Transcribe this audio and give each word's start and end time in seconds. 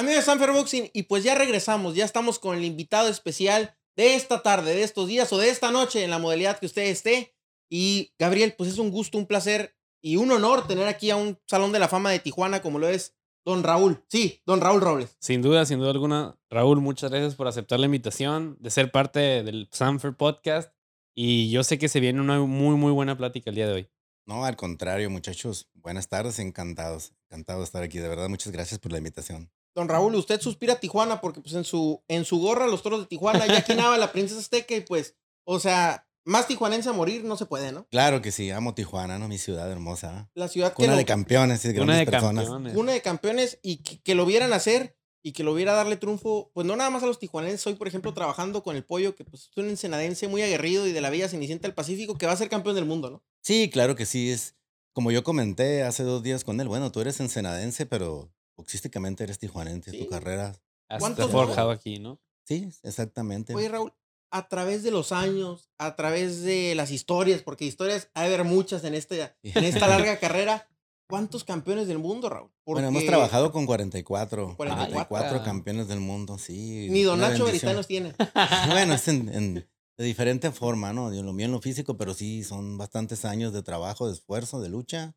Amigos 0.00 0.20
de 0.20 0.22
Sanfer 0.22 0.52
Boxing, 0.52 0.88
y 0.94 1.02
pues 1.02 1.24
ya 1.24 1.34
regresamos, 1.34 1.94
ya 1.94 2.06
estamos 2.06 2.38
con 2.38 2.56
el 2.56 2.64
invitado 2.64 3.08
especial 3.08 3.76
de 3.96 4.14
esta 4.14 4.42
tarde, 4.42 4.74
de 4.74 4.82
estos 4.82 5.06
días 5.06 5.30
o 5.30 5.36
de 5.36 5.50
esta 5.50 5.70
noche 5.70 6.02
en 6.02 6.08
la 6.08 6.18
modalidad 6.18 6.58
que 6.58 6.64
usted 6.64 6.84
esté. 6.84 7.34
Y 7.68 8.14
Gabriel, 8.18 8.54
pues 8.56 8.70
es 8.70 8.78
un 8.78 8.90
gusto, 8.90 9.18
un 9.18 9.26
placer 9.26 9.76
y 10.00 10.16
un 10.16 10.32
honor 10.32 10.66
tener 10.66 10.88
aquí 10.88 11.10
a 11.10 11.16
un 11.16 11.38
Salón 11.46 11.70
de 11.72 11.80
la 11.80 11.86
Fama 11.86 12.10
de 12.10 12.18
Tijuana 12.18 12.62
como 12.62 12.78
lo 12.78 12.88
es 12.88 13.14
Don 13.44 13.62
Raúl. 13.62 14.02
Sí, 14.08 14.40
Don 14.46 14.62
Raúl 14.62 14.80
Robles. 14.80 15.18
Sin 15.20 15.42
duda, 15.42 15.66
sin 15.66 15.78
duda 15.78 15.90
alguna. 15.90 16.38
Raúl, 16.48 16.80
muchas 16.80 17.10
gracias 17.10 17.34
por 17.34 17.46
aceptar 17.46 17.78
la 17.78 17.84
invitación, 17.84 18.56
de 18.58 18.70
ser 18.70 18.90
parte 18.90 19.42
del 19.42 19.68
Sanfer 19.70 20.16
Podcast. 20.16 20.72
Y 21.14 21.50
yo 21.50 21.62
sé 21.62 21.78
que 21.78 21.90
se 21.90 22.00
viene 22.00 22.22
una 22.22 22.38
muy, 22.40 22.76
muy 22.76 22.92
buena 22.92 23.18
plática 23.18 23.50
el 23.50 23.56
día 23.56 23.66
de 23.66 23.74
hoy. 23.74 23.90
No, 24.24 24.46
al 24.46 24.56
contrario, 24.56 25.10
muchachos. 25.10 25.68
Buenas 25.74 26.08
tardes, 26.08 26.38
encantados. 26.38 27.12
Encantado 27.28 27.58
de 27.58 27.66
estar 27.66 27.82
aquí. 27.82 27.98
De 27.98 28.08
verdad, 28.08 28.30
muchas 28.30 28.50
gracias 28.50 28.80
por 28.80 28.92
la 28.92 28.98
invitación. 28.98 29.50
Don 29.74 29.88
Raúl, 29.88 30.14
usted 30.14 30.40
suspira 30.40 30.74
a 30.74 30.80
Tijuana 30.80 31.20
porque 31.20 31.40
pues 31.40 31.54
en 31.54 31.64
su, 31.64 32.02
en 32.08 32.24
su 32.24 32.40
gorra 32.40 32.66
los 32.66 32.82
toros 32.82 33.00
de 33.00 33.06
Tijuana 33.06 33.46
ya 33.46 33.62
quinaba 33.62 33.96
la 33.98 34.12
princesa 34.12 34.40
azteca 34.40 34.74
y 34.74 34.80
pues, 34.80 35.16
o 35.44 35.60
sea, 35.60 36.06
más 36.24 36.46
tijuanense 36.46 36.88
a 36.88 36.92
morir 36.92 37.24
no 37.24 37.36
se 37.36 37.46
puede, 37.46 37.72
¿no? 37.72 37.86
Claro 37.90 38.20
que 38.22 38.30
sí, 38.30 38.50
amo 38.50 38.74
Tijuana, 38.74 39.18
¿no? 39.18 39.28
Mi 39.28 39.38
ciudad 39.38 39.70
hermosa. 39.70 40.30
La 40.34 40.48
ciudad 40.48 40.74
que... 40.74 40.84
Una 40.84 40.96
de 40.96 41.04
campeones 41.04 41.64
y 41.64 41.72
grandes 41.72 41.98
de 41.98 42.06
personas. 42.06 42.44
Campeones. 42.44 42.76
Una 42.76 42.92
de 42.92 43.02
campeones 43.02 43.58
y 43.62 43.78
que, 43.78 44.14
lo 44.14 44.26
vieran 44.26 44.52
hacer 44.52 44.96
y 45.22 45.32
que 45.32 45.44
lo 45.44 45.54
viera 45.54 45.72
darle 45.72 45.96
triunfo, 45.96 46.50
pues 46.54 46.66
no 46.66 46.76
nada 46.76 46.90
más 46.90 47.02
a 47.02 47.06
los 47.06 47.18
tijuanenses. 47.18 47.66
Hoy, 47.66 47.74
por 47.74 47.88
ejemplo, 47.88 48.14
trabajando 48.14 48.62
con 48.62 48.76
el 48.76 48.84
pollo, 48.84 49.14
que 49.14 49.24
pues 49.24 49.48
es 49.50 49.56
un 49.56 49.68
ensenadense 49.68 50.28
muy 50.28 50.42
aguerrido 50.42 50.86
y 50.86 50.92
de 50.92 51.00
la 51.00 51.10
Villa 51.10 51.28
Cenicienta 51.28 51.68
del 51.68 51.74
Pacífico, 51.74 52.16
que 52.16 52.26
va 52.26 52.32
a 52.32 52.36
ser 52.36 52.48
campeón 52.48 52.74
del 52.74 52.86
mundo, 52.86 53.10
¿no? 53.10 53.22
Sí, 53.42 53.70
claro 53.70 53.96
que 53.96 54.06
sí. 54.06 54.30
Es 54.30 54.56
como 54.92 55.10
yo 55.10 55.24
comenté 55.24 55.82
hace 55.82 56.02
dos 56.02 56.22
días 56.22 56.44
con 56.44 56.60
él. 56.60 56.68
Bueno, 56.68 56.92
tú 56.92 57.00
eres 57.00 57.20
ensenadense, 57.20 57.86
pero 57.86 58.32
boxísticamente 58.60 59.24
eres 59.24 59.38
tijuanense. 59.38 59.90
Tu 59.92 60.08
carrera. 60.08 60.54
Has 60.88 61.02
forjado 61.30 61.70
aquí, 61.70 61.98
¿no? 61.98 62.20
Sí, 62.44 62.68
exactamente. 62.82 63.54
Oye, 63.54 63.68
Raúl, 63.68 63.92
a 64.30 64.48
través 64.48 64.82
de 64.82 64.90
los 64.90 65.12
años, 65.12 65.70
a 65.78 65.96
través 65.96 66.42
de 66.42 66.74
las 66.74 66.90
historias, 66.90 67.42
porque 67.42 67.64
historias 67.64 68.10
hay 68.14 68.26
haber 68.26 68.44
muchas 68.44 68.84
en, 68.84 68.94
este, 68.94 69.34
en 69.42 69.64
esta 69.64 69.88
larga 69.88 70.18
carrera. 70.20 70.66
¿Cuántos 71.08 71.42
campeones 71.42 71.88
del 71.88 71.98
mundo, 71.98 72.28
Raúl? 72.28 72.52
Bueno, 72.64 72.86
hemos 72.86 73.04
trabajado 73.04 73.50
con 73.50 73.66
44. 73.66 74.56
44, 74.56 75.42
campeones 75.42 75.88
del 75.88 75.98
mundo, 75.98 76.38
sí. 76.38 76.86
Ni 76.88 77.02
Don 77.02 77.18
Nacho 77.18 77.46
Veritanos 77.46 77.88
tiene. 77.88 78.14
bueno, 78.68 78.94
es 78.94 79.08
en, 79.08 79.54
de 79.54 80.04
diferente 80.04 80.52
forma, 80.52 80.92
¿no? 80.92 81.12
Yo 81.12 81.24
lo 81.24 81.32
mío 81.32 81.46
en 81.46 81.52
lo 81.52 81.60
físico, 81.60 81.96
pero 81.96 82.14
sí 82.14 82.44
son 82.44 82.78
bastantes 82.78 83.24
años 83.24 83.52
de 83.52 83.64
trabajo, 83.64 84.06
de 84.06 84.12
esfuerzo, 84.12 84.60
de 84.60 84.68
lucha, 84.68 85.16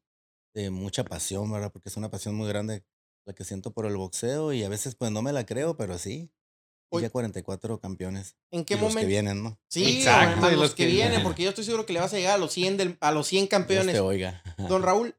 de 0.55 0.71
mucha 0.71 1.03
pasión, 1.03 1.51
¿verdad? 1.51 1.71
Porque 1.71 1.89
es 1.89 1.97
una 1.97 2.09
pasión 2.09 2.33
muy 2.33 2.47
grande 2.47 2.83
la 3.25 3.33
que 3.33 3.43
siento 3.43 3.71
por 3.71 3.85
el 3.85 3.97
boxeo 3.97 4.53
y 4.53 4.63
a 4.63 4.69
veces 4.69 4.95
pues 4.95 5.11
no 5.11 5.21
me 5.21 5.33
la 5.33 5.45
creo, 5.45 5.77
pero 5.77 5.97
sí. 5.97 6.31
Y 6.91 7.01
ya 7.01 7.09
44 7.09 7.79
campeones. 7.79 8.35
¿En 8.51 8.65
qué 8.65 8.75
momento? 8.75 8.95
Los 8.95 9.01
que 9.01 9.07
vienen, 9.07 9.43
¿no? 9.43 9.59
Sí, 9.67 9.83
Exacto, 9.97 10.51
los, 10.51 10.75
que, 10.75 10.85
vienen, 10.85 11.23
porque 11.23 11.41
yo 11.41 11.49
estoy 11.49 11.63
seguro 11.63 11.87
que 11.87 11.93
le 11.93 11.99
vas 11.99 12.13
a 12.13 12.17
llegar 12.17 12.35
a 12.35 12.37
los 12.37 12.53
100, 12.53 12.99
a 13.01 13.11
los 13.11 13.27
100 13.27 13.47
campeones. 13.47 13.99
oiga. 13.99 14.43
Don 14.69 14.83
Raúl, 14.83 15.15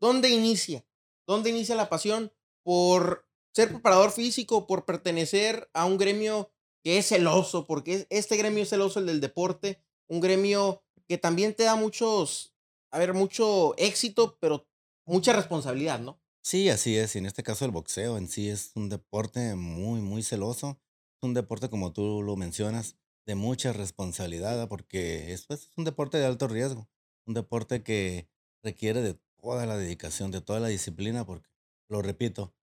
¿dónde 0.00 0.28
inicia? 0.28 0.84
¿Dónde 1.26 1.48
inicia 1.48 1.74
la 1.74 1.88
pasión 1.88 2.32
por 2.62 3.26
ser 3.54 3.70
preparador 3.70 4.10
físico, 4.10 4.66
por 4.66 4.84
pertenecer 4.84 5.70
a 5.72 5.86
un 5.86 5.96
gremio 5.96 6.52
que 6.84 6.98
es 6.98 7.08
celoso? 7.08 7.66
Porque 7.66 8.06
este 8.10 8.36
gremio 8.36 8.62
es 8.62 8.68
celoso, 8.68 9.00
el 9.00 9.06
del 9.06 9.20
deporte, 9.22 9.82
un 10.08 10.20
gremio 10.20 10.84
que 11.06 11.16
también 11.16 11.54
te 11.54 11.64
da 11.64 11.74
muchos, 11.74 12.54
a 12.90 12.98
ver, 12.98 13.14
mucho 13.14 13.74
éxito, 13.78 14.36
pero 14.40 14.68
mucha 15.06 15.32
responsabilidad, 15.32 16.00
¿no? 16.00 16.20
Sí, 16.48 16.70
así 16.70 16.96
es. 16.96 17.14
Y 17.14 17.18
en 17.18 17.26
este 17.26 17.42
caso 17.42 17.66
el 17.66 17.72
boxeo 17.72 18.16
en 18.16 18.26
sí 18.26 18.48
es 18.48 18.72
un 18.74 18.88
deporte 18.88 19.54
muy, 19.54 20.00
muy 20.00 20.22
celoso. 20.22 20.80
Es 21.20 21.22
un 21.22 21.34
deporte, 21.34 21.68
como 21.68 21.92
tú 21.92 22.22
lo 22.22 22.36
mencionas, 22.36 22.96
de 23.26 23.34
mucha 23.34 23.74
responsabilidad, 23.74 24.66
porque 24.66 25.34
es, 25.34 25.44
pues, 25.44 25.64
es 25.64 25.76
un 25.76 25.84
deporte 25.84 26.16
de 26.16 26.24
alto 26.24 26.48
riesgo. 26.48 26.88
Un 27.26 27.34
deporte 27.34 27.82
que 27.82 28.30
requiere 28.62 29.02
de 29.02 29.18
toda 29.42 29.66
la 29.66 29.76
dedicación, 29.76 30.30
de 30.30 30.40
toda 30.40 30.58
la 30.58 30.68
disciplina, 30.68 31.26
porque, 31.26 31.50
lo 31.90 32.00
repito, 32.00 32.54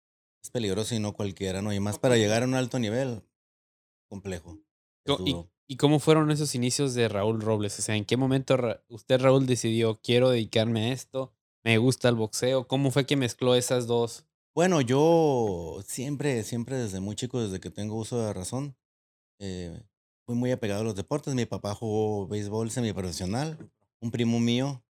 es 0.42 0.50
peligroso 0.50 0.96
y 0.96 1.00
no 1.00 1.14
cualquiera, 1.14 1.62
¿no? 1.62 1.72
Y 1.72 1.80
más 1.80 2.00
para 2.00 2.18
llegar 2.18 2.42
a 2.42 2.48
un 2.48 2.56
alto 2.56 2.80
nivel, 2.80 3.22
complejo. 4.10 4.58
¿Y, 5.24 5.36
¿Y 5.68 5.78
cómo 5.78 6.00
fueron 6.00 6.32
esos 6.32 6.56
inicios 6.56 6.96
de 6.96 7.08
Raúl 7.08 7.40
Robles? 7.40 7.78
O 7.78 7.84
sea, 7.84 7.96
¿en 7.96 8.06
qué 8.06 8.18
momento 8.18 8.58
usted, 8.88 9.22
Raúl, 9.22 9.46
decidió, 9.46 10.02
quiero 10.02 10.32
dedicarme 10.32 10.86
a 10.86 10.92
esto? 10.92 11.35
Me 11.66 11.80
gusta 11.80 12.10
el 12.10 12.16
boxeo. 12.16 12.68
¿Cómo 12.68 12.92
fue 12.92 13.08
que 13.08 13.16
mezcló 13.16 13.56
esas 13.56 13.88
dos? 13.88 14.24
Bueno, 14.54 14.82
yo 14.82 15.82
siempre, 15.86 16.44
siempre 16.44 16.78
desde 16.78 17.00
muy 17.00 17.16
chico, 17.16 17.42
desde 17.42 17.60
que 17.60 17.72
tengo 17.72 17.96
uso 17.96 18.24
de 18.24 18.34
razón, 18.34 18.78
eh, 19.40 19.84
fui 20.28 20.36
muy 20.36 20.52
apegado 20.52 20.82
a 20.82 20.84
los 20.84 20.96
deportes. 20.96 21.34
Mi 21.34 21.48
papá 21.48 21.74
jugó 21.74 22.28
béisbol 22.28 22.70
semiprofesional. 22.70 23.58
Un 24.00 24.12
primo 24.12 24.40
mío 24.40 24.86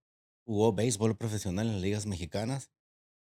jugó 0.45 0.73
béisbol 0.73 1.15
profesional 1.15 1.67
en 1.67 1.73
las 1.73 1.81
ligas 1.81 2.05
mexicanas. 2.05 2.69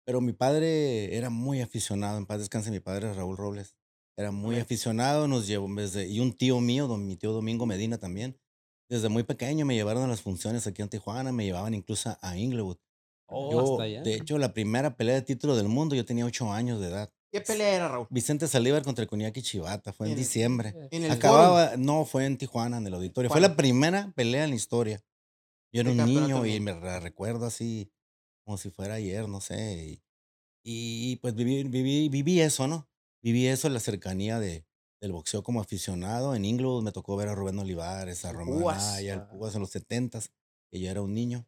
Pero 0.04 0.20
mi 0.20 0.32
padre 0.32 1.16
era 1.16 1.28
muy 1.28 1.62
aficionado. 1.62 2.19
En 2.19 2.26
paz 2.26 2.38
descanse 2.38 2.70
mi 2.70 2.80
padre, 2.80 3.12
Raúl 3.12 3.36
Robles. 3.36 3.76
Era 4.16 4.30
muy 4.30 4.60
aficionado, 4.60 5.26
nos 5.26 5.48
llevó 5.48 5.69
desde, 5.74 6.06
y 6.06 6.20
un 6.20 6.32
tío 6.32 6.60
mío, 6.60 6.86
mi 6.97 7.16
tío 7.16 7.32
Domingo 7.32 7.66
Medina 7.66 7.98
también. 7.98 8.38
Desde 8.88 9.09
muy 9.09 9.24
pequeño 9.24 9.66
me 9.66 9.74
llevaron 9.74 10.04
a 10.04 10.06
las 10.06 10.22
funciones 10.22 10.69
aquí 10.69 10.80
en 10.80 10.88
Tijuana, 10.88 11.32
me 11.32 11.44
llevaban 11.44 11.74
incluso 11.74 12.16
a 12.20 12.36
Inglewood. 12.36 12.76
Oh, 13.32 13.78
de 13.78 14.15
hecho, 14.15 14.38
la 14.38 14.53
primera 14.53 14.97
pelea 14.97 15.15
de 15.15 15.22
título 15.22 15.56
del 15.56 15.69
mundo, 15.69 15.94
yo 15.94 16.04
tenía 16.04 16.26
ocho 16.26 16.53
años 16.53 16.81
de 16.81 16.88
edad. 16.88 17.12
¿Qué 17.32 17.41
pelea 17.41 17.75
era, 17.75 17.88
Raúl? 17.88 18.06
Vicente 18.10 18.47
Salívar 18.47 18.82
contra 18.82 19.03
el 19.03 19.09
Cuniaki 19.09 19.41
Chivata, 19.41 19.93
fue 19.93 20.10
en, 20.10 20.16
diciembre. 20.16 20.75
¿En 20.91 21.04
el 21.04 21.10
Acababa, 21.10 21.76
no, 21.78 22.04
fue 22.04 22.26
en 22.26 22.37
Tijuana, 22.37 22.76
en 22.76 22.87
el 22.87 22.94
auditorio. 22.94 23.31
Fue 23.31 23.41
la 23.41 23.56
primera 23.56 24.12
pelea 24.15 24.44
en 24.44 24.50
la 24.50 24.56
historia. 24.56 25.03
Yo 25.72 25.81
era 25.81 25.91
un 25.91 26.04
niño 26.04 26.44
y 26.44 26.60
me 26.60 26.75
recuerdo 27.00 27.47
así, 27.47 27.91
como 28.44 28.59
si 28.59 28.69
fuera 28.69 28.94
ayer, 28.94 29.26
no 29.28 29.41
sé. 29.41 30.03
Y, 30.62 31.16
pues 31.16 31.34
viví, 31.34 31.65
viví, 31.65 32.10
viví 32.10 32.41
eso, 32.41 32.69
¿no? 32.69 32.87
Viví 33.22 33.47
eso 33.47 33.66
en 33.66 33.75
la 33.75 33.81
cercanía 33.81 34.38
de, 34.38 34.66
del 35.00 35.12
boxeo 35.12 35.42
como 35.42 35.60
aficionado. 35.60 36.34
En 36.34 36.44
Inglewood 36.44 36.82
me 36.82 36.92
tocó 36.92 37.16
ver 37.16 37.28
a 37.28 37.34
Rubén 37.34 37.59
Olivares, 37.59 38.25
a 38.25 38.32
Román 38.32 38.62
Anaya, 38.62 39.15
al 39.15 39.28
Púas 39.28 39.54
en 39.54 39.60
los 39.60 39.71
setentas, 39.71 40.31
que 40.71 40.81
yo 40.81 40.91
era 40.91 41.00
un 41.00 41.15
niño. 41.15 41.47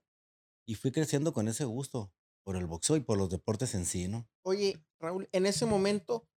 Y 0.66 0.76
fui 0.76 0.92
creciendo 0.92 1.32
con 1.32 1.48
ese 1.48 1.64
gusto 1.64 2.12
por 2.44 2.56
el 2.56 2.66
boxeo 2.66 2.96
y 2.96 3.00
por 3.00 3.18
los 3.18 3.30
deportes 3.30 3.74
en 3.74 3.86
sí, 3.86 4.08
¿no? 4.08 4.28
Oye, 4.42 4.82
Raúl, 5.00 5.28
en 5.32 5.46
ese 5.46 5.66
momento, 5.66 6.28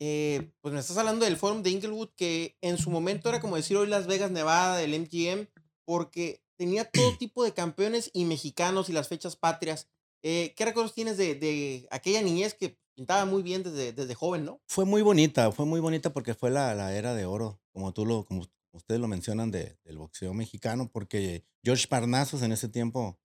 eh, 0.00 0.52
pues 0.60 0.72
me 0.72 0.80
estás 0.80 0.96
hablando 0.98 1.24
del 1.24 1.36
Forum 1.36 1.62
de 1.62 1.70
Inglewood, 1.70 2.10
que 2.16 2.56
en 2.60 2.78
su 2.78 2.90
momento 2.90 3.28
era 3.28 3.40
como 3.40 3.56
decir 3.56 3.76
hoy 3.76 3.88
Las 3.88 4.06
Vegas, 4.06 4.30
Nevada, 4.30 4.76
del 4.76 4.98
MGM, 4.98 5.48
porque 5.84 6.42
tenía 6.56 6.84
todo 6.84 6.92
tipo 7.18 7.44
de 7.44 7.54
campeones 7.54 8.10
y 8.12 8.24
mexicanos 8.24 8.88
y 8.88 8.92
las 8.92 9.08
fechas 9.08 9.36
patrias. 9.36 9.88
Eh, 10.22 10.54
¿Qué 10.56 10.64
recuerdos 10.64 10.94
tienes 10.94 11.16
de, 11.16 11.34
de, 11.34 11.86
aquella 11.90 12.22
niñez 12.22 12.54
que 12.54 12.78
pintaba 12.94 13.24
muy 13.24 13.42
bien 13.42 13.62
desde, 13.62 13.92
desde 13.92 14.14
joven, 14.14 14.44
no? 14.44 14.60
Fue 14.66 14.84
muy 14.84 15.02
bonita, 15.02 15.52
fue 15.52 15.64
muy 15.64 15.80
bonita 15.80 16.12
porque 16.12 16.34
fue 16.34 16.50
la, 16.50 16.74
la 16.74 16.94
era 16.94 17.14
de 17.14 17.24
oro, 17.24 17.60
como 17.72 17.92
tú 17.92 18.04
lo, 18.04 18.24
como 18.24 18.44
ustedes 18.72 19.00
lo 19.00 19.08
mencionan, 19.08 19.50
de, 19.50 19.78
del 19.84 19.98
boxeo 19.98 20.34
mexicano, 20.34 20.90
porque 20.92 21.44
George 21.64 21.86
Parnazos 21.86 22.42
en 22.42 22.52
ese 22.52 22.68
tiempo 22.68 23.18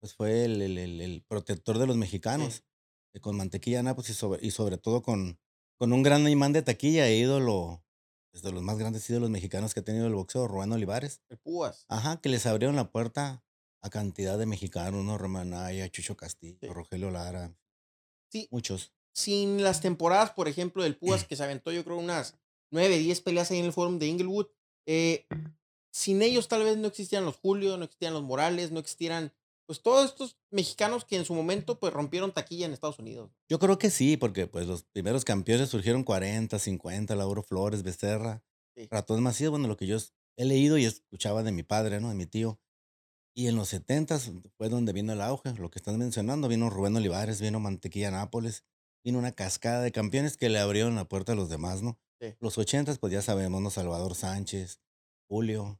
pues 0.00 0.14
fue 0.14 0.44
el, 0.44 0.62
el, 0.62 0.78
el, 0.78 1.22
protector 1.26 1.78
de 1.78 1.86
los 1.86 1.96
mexicanos, 1.96 2.64
eh, 3.14 3.20
con 3.20 3.36
mantequilla 3.36 3.82
Nápoles 3.82 4.10
y 4.10 4.14
sobre, 4.14 4.46
y 4.46 4.50
sobre 4.50 4.78
todo 4.78 5.02
con, 5.02 5.38
con 5.78 5.92
un 5.92 6.02
gran 6.02 6.26
imán 6.28 6.52
de 6.52 6.62
taquilla 6.62 7.08
e 7.08 7.16
ídolo, 7.16 7.82
es 8.32 8.42
de 8.42 8.52
los 8.52 8.62
más 8.62 8.78
grandes 8.78 9.08
ídolos 9.08 9.30
mexicanos 9.30 9.72
que 9.72 9.80
ha 9.80 9.84
tenido 9.84 10.06
el 10.06 10.14
boxeo, 10.14 10.46
Rubén 10.46 10.72
Olivares. 10.72 11.22
El 11.28 11.38
Púas. 11.38 11.86
Ajá, 11.88 12.20
que 12.20 12.28
les 12.28 12.46
abrieron 12.46 12.76
la 12.76 12.90
puerta 12.90 13.42
a 13.80 13.90
cantidad 13.90 14.36
de 14.38 14.46
mexicanos, 14.46 15.04
¿no? 15.04 15.16
Romanaya, 15.16 15.88
Chucho 15.90 16.16
Castillo, 16.16 16.72
Rogelio 16.72 17.10
Lara. 17.10 17.56
Sí. 18.28 18.48
Muchos. 18.50 18.92
Sin 19.12 19.62
las 19.62 19.80
temporadas, 19.80 20.32
por 20.32 20.48
ejemplo, 20.48 20.82
del 20.82 20.96
Púas, 20.96 21.24
que 21.28 21.36
se 21.36 21.44
aventó 21.44 21.72
yo 21.72 21.84
creo 21.84 21.96
unas 21.96 22.36
nueve, 22.70 22.98
diez 22.98 23.20
peleas 23.20 23.50
ahí 23.50 23.58
en 23.58 23.66
el 23.66 23.72
Forum 23.72 23.98
de 23.98 24.06
Inglewood, 24.06 24.48
eh, 24.86 25.26
sin 25.90 26.20
ellos 26.20 26.48
tal 26.48 26.62
vez 26.62 26.76
no 26.76 26.88
existían 26.88 27.24
los 27.24 27.36
Julio, 27.36 27.76
no 27.78 27.84
existían 27.84 28.12
los 28.12 28.22
Morales, 28.22 28.70
no 28.70 28.80
existieran 28.80 29.32
pues 29.66 29.82
todos 29.82 30.06
estos 30.06 30.38
mexicanos 30.50 31.04
que 31.04 31.16
en 31.16 31.24
su 31.24 31.34
momento 31.34 31.78
pues 31.78 31.92
rompieron 31.92 32.32
taquilla 32.32 32.66
en 32.66 32.72
Estados 32.72 32.98
Unidos. 32.98 33.30
Yo 33.48 33.58
creo 33.58 33.78
que 33.78 33.90
sí, 33.90 34.16
porque 34.16 34.46
pues 34.46 34.66
los 34.66 34.84
primeros 34.84 35.24
campeones 35.24 35.68
surgieron 35.68 36.04
40, 36.04 36.58
50, 36.58 37.14
Lauro 37.16 37.42
Flores, 37.42 37.82
Becerra, 37.82 38.42
Ratón 38.90 39.22
Macías, 39.22 39.50
bueno, 39.50 39.68
lo 39.68 39.76
que 39.76 39.86
yo 39.86 39.98
he 40.36 40.44
leído 40.44 40.78
y 40.78 40.84
escuchaba 40.84 41.42
de 41.42 41.52
mi 41.52 41.62
padre, 41.62 42.00
¿no? 42.00 42.10
De 42.10 42.14
mi 42.14 42.26
tío. 42.26 42.60
Y 43.34 43.48
en 43.48 43.56
los 43.56 43.68
70 43.68 44.18
fue 44.56 44.68
donde 44.68 44.92
vino 44.92 45.12
el 45.12 45.20
auge, 45.20 45.52
lo 45.54 45.70
que 45.70 45.78
estás 45.78 45.96
mencionando, 45.96 46.48
vino 46.48 46.70
Rubén 46.70 46.96
Olivares, 46.96 47.40
vino 47.40 47.60
Mantequilla 47.60 48.10
Nápoles, 48.10 48.64
vino 49.04 49.18
una 49.18 49.32
cascada 49.32 49.82
de 49.82 49.92
campeones 49.92 50.36
que 50.36 50.48
le 50.48 50.58
abrieron 50.58 50.94
la 50.94 51.04
puerta 51.04 51.32
a 51.32 51.36
los 51.36 51.50
demás, 51.50 51.82
¿no? 51.82 51.98
Los 52.40 52.56
80 52.56 52.94
pues 52.94 53.12
ya 53.12 53.20
sabemos, 53.20 53.60
¿no? 53.60 53.70
Salvador 53.70 54.14
Sánchez, 54.14 54.80
Julio, 55.28 55.78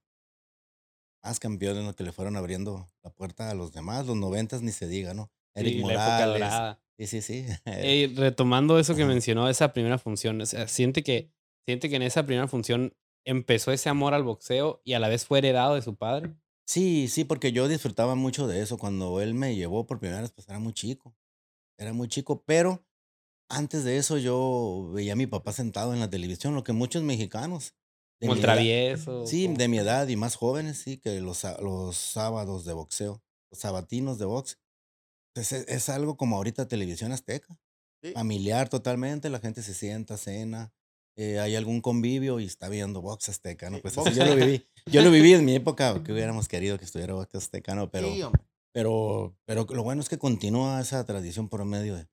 más 1.27 1.41
campeones 1.41 1.95
que 1.97 2.05
le 2.05 2.13
fueron 2.13 2.37
abriendo 2.37 2.87
la 3.03 3.11
puerta 3.11 3.51
a 3.51 3.55
los 3.55 3.73
demás. 3.73 4.07
Los 4.07 4.17
noventas 4.17 4.63
ni 4.63 4.71
se 4.71 4.87
diga, 4.87 5.13
¿no? 5.13 5.31
Eric 5.55 5.81
Morales, 5.81 6.77
Sí, 6.99 7.07
sí, 7.07 7.21
sí. 7.21 7.47
retomando 8.17 8.79
eso 8.79 8.95
que 8.95 9.05
mencionó, 9.05 9.49
esa 9.49 9.73
primera 9.73 9.99
función, 9.99 10.41
o 10.41 10.47
sea, 10.47 10.67
siente 10.67 11.03
que, 11.03 11.31
siente 11.67 11.91
que 11.91 11.97
en 11.97 12.03
esa 12.03 12.25
primera 12.25 12.49
función 12.49 12.95
empezó 13.25 13.73
ese 13.73 13.89
amor 13.89 14.15
al 14.15 14.23
boxeo 14.23 14.81
y 14.85 14.95
a 14.95 14.99
la 14.99 15.09
vez 15.09 15.27
fue 15.27 15.39
heredado 15.41 15.75
de 15.75 15.83
su 15.83 15.97
padre. 15.97 16.35
Sí, 16.67 17.09
sí, 17.09 17.25
porque 17.25 17.53
yo 17.53 17.69
disfrutaba 17.69 18.15
mucho 18.15 18.47
de 18.47 18.63
eso. 18.63 18.79
Cuando 18.79 19.21
él 19.21 19.35
me 19.35 19.57
llevó 19.57 19.87
por 19.87 19.99
primera 19.99 20.23
vez, 20.23 20.31
pues 20.31 20.49
era 20.49 20.59
muy 20.59 20.73
chico. 20.73 21.15
Era 21.79 21.93
muy 21.93 22.09
chico, 22.09 22.43
pero 22.47 22.85
antes 23.51 23.85
de 23.85 23.99
eso 23.99 24.17
yo 24.17 24.91
veía 24.93 25.13
a 25.13 25.17
mi 25.17 25.27
papá 25.27 25.53
sentado 25.53 25.93
en 25.93 26.01
la 26.01 26.09
televisión, 26.09 26.55
lo 26.55 26.65
que 26.65 26.73
muchos 26.73 27.03
mexicanos. 27.03 27.75
De 28.21 28.35
travieso. 28.37 29.27
Sí, 29.27 29.47
de 29.49 29.69
mi 29.69 29.79
edad 29.79 30.09
y 30.09 30.17
más 30.17 30.37
jóvenes, 30.37 30.79
sí, 30.79 30.99
que 30.99 31.21
los, 31.21 31.45
los 31.61 31.97
sábados 31.97 32.65
de 32.65 32.73
boxeo, 32.73 33.23
los 33.51 33.61
sabatinos 33.61 34.19
de 34.19 34.25
box. 34.25 34.59
Pues 35.35 35.53
es, 35.53 35.69
es 35.69 35.89
algo 35.89 36.17
como 36.17 36.37
ahorita 36.37 36.69
televisión 36.69 37.13
azteca. 37.13 37.59
Familiar 38.15 38.69
totalmente, 38.69 39.29
la 39.31 39.41
gente 39.41 39.63
se 39.63 39.75
sienta, 39.75 40.17
cena, 40.17 40.73
eh, 41.17 41.41
hay 41.41 41.57
algún 41.57 41.81
convivio 41.81 42.39
y 42.41 42.45
está 42.45 42.69
viendo 42.69 43.01
box 43.01 43.31
azteca, 43.31 43.71
¿no? 43.71 43.81
Pues 43.81 43.95
yo 43.95 44.25
lo 44.25 44.37
viví. 44.37 44.67
Yo 44.85 45.03
lo 45.03 45.11
viví 45.11 45.33
en 45.33 45.45
mi 45.45 45.55
época, 45.57 46.03
que 46.05 46.13
hubiéramos 46.13 46.47
querido 46.47 46.79
que 46.79 46.85
estuviera 46.85 47.15
box 47.15 47.35
azteca, 47.35 47.75
¿no? 47.75 47.91
Pero, 47.91 48.07
pero, 48.73 49.35
pero 49.47 49.67
lo 49.71 49.83
bueno 49.83 50.03
es 50.03 50.11
que 50.11 50.19
continúa 50.19 50.81
esa 50.81 51.05
tradición 51.07 51.49
por 51.49 51.65
medio 51.65 51.97
de, 51.97 52.07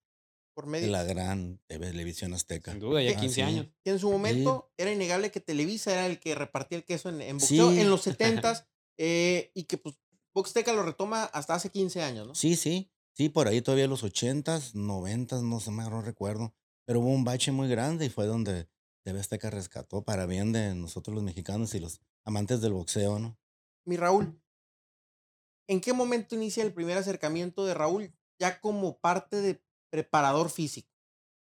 por 0.54 0.68
medio. 0.68 0.86
de 0.86 0.92
la 0.92 1.04
gran 1.04 1.60
televisión 1.68 2.34
azteca. 2.34 2.72
Sin 2.72 2.80
duda, 2.80 3.02
ya 3.02 3.20
15 3.20 3.44
años. 3.44 3.68
Y 3.84 3.90
en 3.90 4.00
su 4.00 4.12
momento 4.12 4.72
era 4.78 4.92
innegable 4.92 5.32
que 5.32 5.40
Televisa 5.40 5.92
era 5.92 6.06
el 6.06 6.20
que 6.20 6.36
repartía 6.36 6.78
el 6.78 6.86
queso 6.86 7.10
en, 7.10 7.22
en 7.22 7.38
boxeo 7.38 7.72
en 7.72 7.90
los 7.90 8.06
70s 8.06 8.66
eh, 8.98 9.52
y 9.54 9.64
que 9.64 9.78
pues 9.78 9.96
Box 10.34 10.50
Azteca 10.50 10.74
lo 10.74 10.84
retoma 10.84 11.26
hasta 11.26 11.54
hace 11.54 11.70
15 11.70 12.02
años, 12.02 12.28
¿no? 12.28 12.36
Sí, 12.36 12.56
sí. 12.56 12.90
Sí, 13.14 13.30
por 13.30 13.48
ahí 13.48 13.62
todavía 13.62 13.88
los 13.88 14.04
80s, 14.04 14.74
90s, 14.74 15.44
no 15.44 15.60
sé, 15.60 15.72
no 15.72 16.02
recuerdo. 16.02 16.56
Pero 16.86 17.00
hubo 17.00 17.10
un 17.10 17.24
bache 17.24 17.52
muy 17.52 17.70
grande 17.70 18.06
y 18.06 18.10
fue 18.10 18.26
donde 18.26 18.68
TV 19.04 19.20
Azteca 19.20 19.50
rescató 19.50 20.04
para 20.04 20.26
bien 20.26 20.52
de 20.52 20.74
nosotros 20.74 21.14
los 21.14 21.24
mexicanos 21.24 21.76
y 21.76 21.80
los 21.80 22.02
amantes 22.26 22.62
del 22.62 22.74
boxeo, 22.74 23.20
¿no? 23.20 23.38
Mi 23.86 23.98
Raúl, 23.98 24.42
¿en 25.68 25.82
qué 25.82 25.94
momento 25.94 26.36
inicia 26.36 26.64
el 26.64 26.74
primer 26.74 26.98
acercamiento 26.98 27.66
de 27.66 27.74
Raúl 27.74 28.16
ya 28.40 28.60
como 28.60 29.00
parte 29.00 29.42
de 29.42 29.64
preparador 29.94 30.50
físico? 30.50 30.90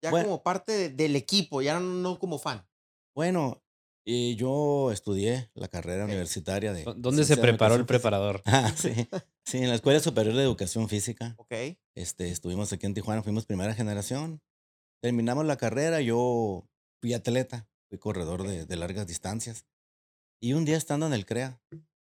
Ya 0.03 0.11
como 0.11 0.43
parte 0.43 0.89
del 0.89 1.15
equipo, 1.15 1.63
ya 1.63 1.79
no 1.79 2.19
como 2.19 2.37
fan. 2.37 2.67
Bueno, 3.15 3.63
y 4.05 4.35
yo 4.35 4.91
estudié 4.91 5.49
la 5.55 5.69
carrera 5.69 6.05
universitaria 6.05 6.71
de... 6.71 6.83
¿Dónde 6.97 7.23
se 7.23 7.37
preparó 7.37 7.75
el 7.75 7.87
preparador? 7.87 8.43
Ah, 8.45 8.71
sí. 8.77 8.93
sí, 9.43 9.57
en 9.57 9.69
la 9.69 9.75
Escuela 9.75 9.99
Superior 9.99 10.35
de 10.35 10.43
Educación 10.43 10.87
Física. 10.87 11.33
Ok. 11.37 11.53
Este, 11.95 12.29
estuvimos 12.29 12.71
aquí 12.73 12.85
en 12.85 12.93
Tijuana, 12.93 13.23
fuimos 13.23 13.45
primera 13.45 13.73
generación. 13.73 14.41
Terminamos 15.01 15.45
la 15.45 15.57
carrera, 15.57 16.01
yo 16.01 16.67
fui 17.01 17.13
atleta, 17.13 17.67
fui 17.89 17.97
corredor 17.97 18.45
de, 18.45 18.65
de, 18.65 18.75
largas 18.75 19.07
distancias. 19.07 19.65
Y 20.41 20.53
un 20.53 20.65
día 20.65 20.77
estando 20.77 21.07
en 21.07 21.13
el 21.13 21.25
CREA, 21.25 21.59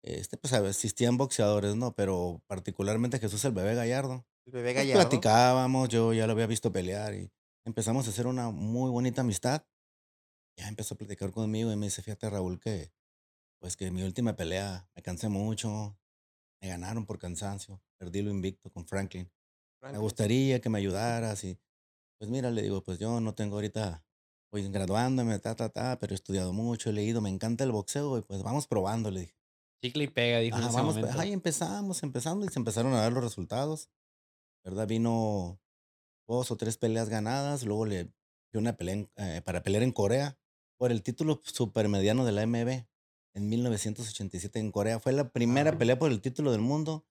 este, 0.04 0.38
pues 0.38 0.54
existían 0.54 1.18
boxeadores, 1.18 1.76
¿no? 1.76 1.94
Pero 1.94 2.42
particularmente 2.48 3.20
Jesús 3.20 3.46
el 3.46 3.52
bebé 3.52 3.76
Gallardo. 3.76 4.26
El 4.46 4.54
bebé 4.54 4.74
pues, 4.74 4.92
platicábamos, 4.92 5.90
yo 5.90 6.14
ya 6.14 6.28
lo 6.28 6.34
había 6.34 6.48
visto 6.48 6.72
pelear 6.72 7.14
y 7.16 7.32
empezamos 7.66 8.08
a 8.08 8.10
hacer 8.10 8.28
una 8.28 8.50
muy 8.50 8.92
bonita 8.92 9.22
amistad. 9.22 9.66
Ya 10.58 10.68
empezó 10.68 10.96
a 10.96 10.98
platicar 10.98 11.32
conmigo 11.32 11.72
y 11.72 11.76
me 11.76 11.88
dice, 11.88 12.02
fíjate 12.02 12.30
Raúl, 12.30 12.60
que 12.60 12.92
pues 13.60 13.78
que 13.78 13.90
mi 13.92 14.04
última 14.04 14.36
pelea 14.36 14.90
me 14.94 15.02
cansé 15.02 15.30
mucho, 15.30 15.98
me 16.62 16.68
ganaron 16.68 17.06
por 17.06 17.18
cansancio, 17.18 17.82
perdí 17.98 18.22
lo 18.22 18.30
invicto 18.30 18.70
con 18.70 18.86
Franklin. 18.86 19.32
Franklin. 19.80 20.00
Me 20.00 20.04
gustaría 20.04 20.60
que 20.60 20.70
me 20.70 20.80
ayudaras 20.80 21.44
y 21.46 21.58
pues 22.20 22.30
mira, 22.30 22.52
le 22.52 22.62
digo, 22.62 22.84
pues 22.84 23.00
yo 23.00 23.22
no 23.22 23.34
tengo 23.34 23.56
ahorita 23.56 24.04
voy 24.52 24.70
graduándome, 24.70 25.40
ta, 25.40 25.56
ta, 25.56 25.70
ta, 25.70 25.98
pero 25.98 26.14
he 26.14 26.16
estudiado 26.16 26.54
mucho, 26.54 26.90
he 26.90 26.94
leído, 26.94 27.22
me 27.22 27.30
encanta 27.30 27.64
el 27.64 27.72
boxeo 27.72 28.20
y 28.20 28.22
pues 28.22 28.44
vamos 28.44 28.68
probando, 28.68 29.10
le 29.10 29.22
dije. 29.22 29.36
Chicle 29.82 30.04
y 30.04 30.08
pega, 30.08 30.40
dijo. 30.40 30.58
Ah, 30.58 30.70
vamos, 30.72 30.96
ahí 31.18 31.34
empezamos, 31.34 32.04
empezando 32.04 32.46
y 32.46 32.50
se 32.50 32.60
empezaron 32.60 32.94
a 32.94 33.02
dar 33.02 33.12
los 33.12 33.24
resultados. 33.24 33.90
¿Verdad? 34.64 34.88
Vino 34.88 35.60
dos 36.28 36.52
o 36.52 36.58
tres 36.58 36.78
peleas 36.78 37.10
ganadas, 37.10 37.64
luego 37.64 37.86
le 37.86 38.06
dio 38.52 38.60
una 38.60 38.78
pelea 38.78 39.08
eh, 39.18 39.42
para 39.44 39.64
pelear 39.64 39.84
en 39.84 39.92
Corea 39.92 40.38
por 40.78 40.92
el 40.92 41.04
título 41.04 41.42
supermediano 41.44 42.26
de 42.26 42.32
la 42.32 42.46
MB 42.46 42.86
en 43.36 43.50
1987 43.50 44.60
en 44.60 44.72
Corea. 44.72 45.00
Fue 45.00 45.12
la 45.12 45.30
primera 45.32 45.72
ah. 45.72 45.78
pelea 45.78 46.00
por 46.00 46.12
el 46.12 46.22
título 46.22 46.52
del 46.52 46.62
mundo 46.62 47.06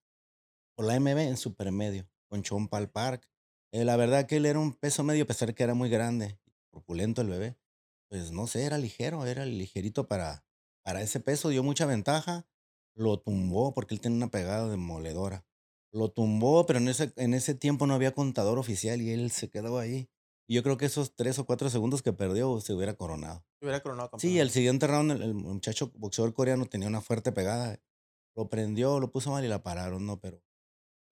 por 0.75 0.87
la 0.87 0.99
MB 0.99 1.19
en 1.19 1.37
supermedio 1.37 2.09
con 2.29 2.43
Chon 2.43 2.69
Pal 2.69 2.91
Park. 2.91 3.29
Eh, 3.73 3.85
la 3.85 3.97
verdad 3.97 4.27
que 4.27 4.37
él 4.37 4.47
era 4.47 4.59
un 4.59 4.75
peso 4.75 5.03
medio, 5.03 5.25
a 5.25 5.27
pesar 5.27 5.55
que 5.55 5.63
era 5.63 5.75
muy 5.75 5.91
grande 5.91 6.39
corpulento 6.73 7.21
el 7.21 7.29
bebé, 7.29 7.57
pues 8.09 8.33
no 8.33 8.47
sé, 8.47 8.65
era 8.65 8.79
ligero, 8.79 9.27
era 9.27 9.45
ligerito 9.45 10.09
para, 10.09 10.45
para 10.83 11.03
ese 11.03 11.21
peso, 11.21 11.51
dio 11.51 11.63
mucha 11.63 11.87
ventaja, 11.87 12.47
lo 12.95 13.21
tumbó 13.21 13.75
porque 13.75 13.95
él 13.95 14.01
tenía 14.01 14.17
una 14.17 14.31
pegada 14.31 14.69
demoledora. 14.69 15.45
Lo 15.93 16.11
tumbó, 16.11 16.65
pero 16.67 16.79
en 16.79 16.89
ese, 16.89 17.13
en 17.17 17.35
ese 17.35 17.55
tiempo 17.55 17.87
no 17.87 17.95
había 17.95 18.15
contador 18.15 18.59
oficial 18.59 19.01
y 19.03 19.11
él 19.11 19.31
se 19.31 19.51
quedó 19.51 19.79
ahí. 19.79 20.09
Y 20.49 20.55
yo 20.55 20.63
creo 20.63 20.77
que 20.77 20.87
esos 20.87 21.15
tres 21.15 21.39
o 21.39 21.47
cuatro 21.47 21.71
segundos 21.71 22.03
que 22.03 22.13
perdió 22.13 22.61
se 22.61 22.73
hubiera 22.73 22.95
coronado. 22.95 23.45
Se 23.61 23.67
hubiera 23.67 23.83
coronado 23.83 24.11
Sí, 24.19 24.39
el 24.39 24.51
siguiente 24.51 24.87
round 24.87 25.13
el, 25.13 25.35
muchacho 25.35 25.93
boxeador 25.95 26.35
coreano 26.35 26.67
tenía 26.67 26.89
una 26.89 27.01
fuerte 27.01 27.33
pegada. 27.33 27.79
Lo 28.35 28.49
prendió, 28.49 28.99
lo 28.99 29.11
puso 29.11 29.31
mal 29.31 29.45
y 29.45 29.49
la 29.49 29.63
pararon, 29.63 30.07
¿no? 30.07 30.19
Pero 30.19 30.43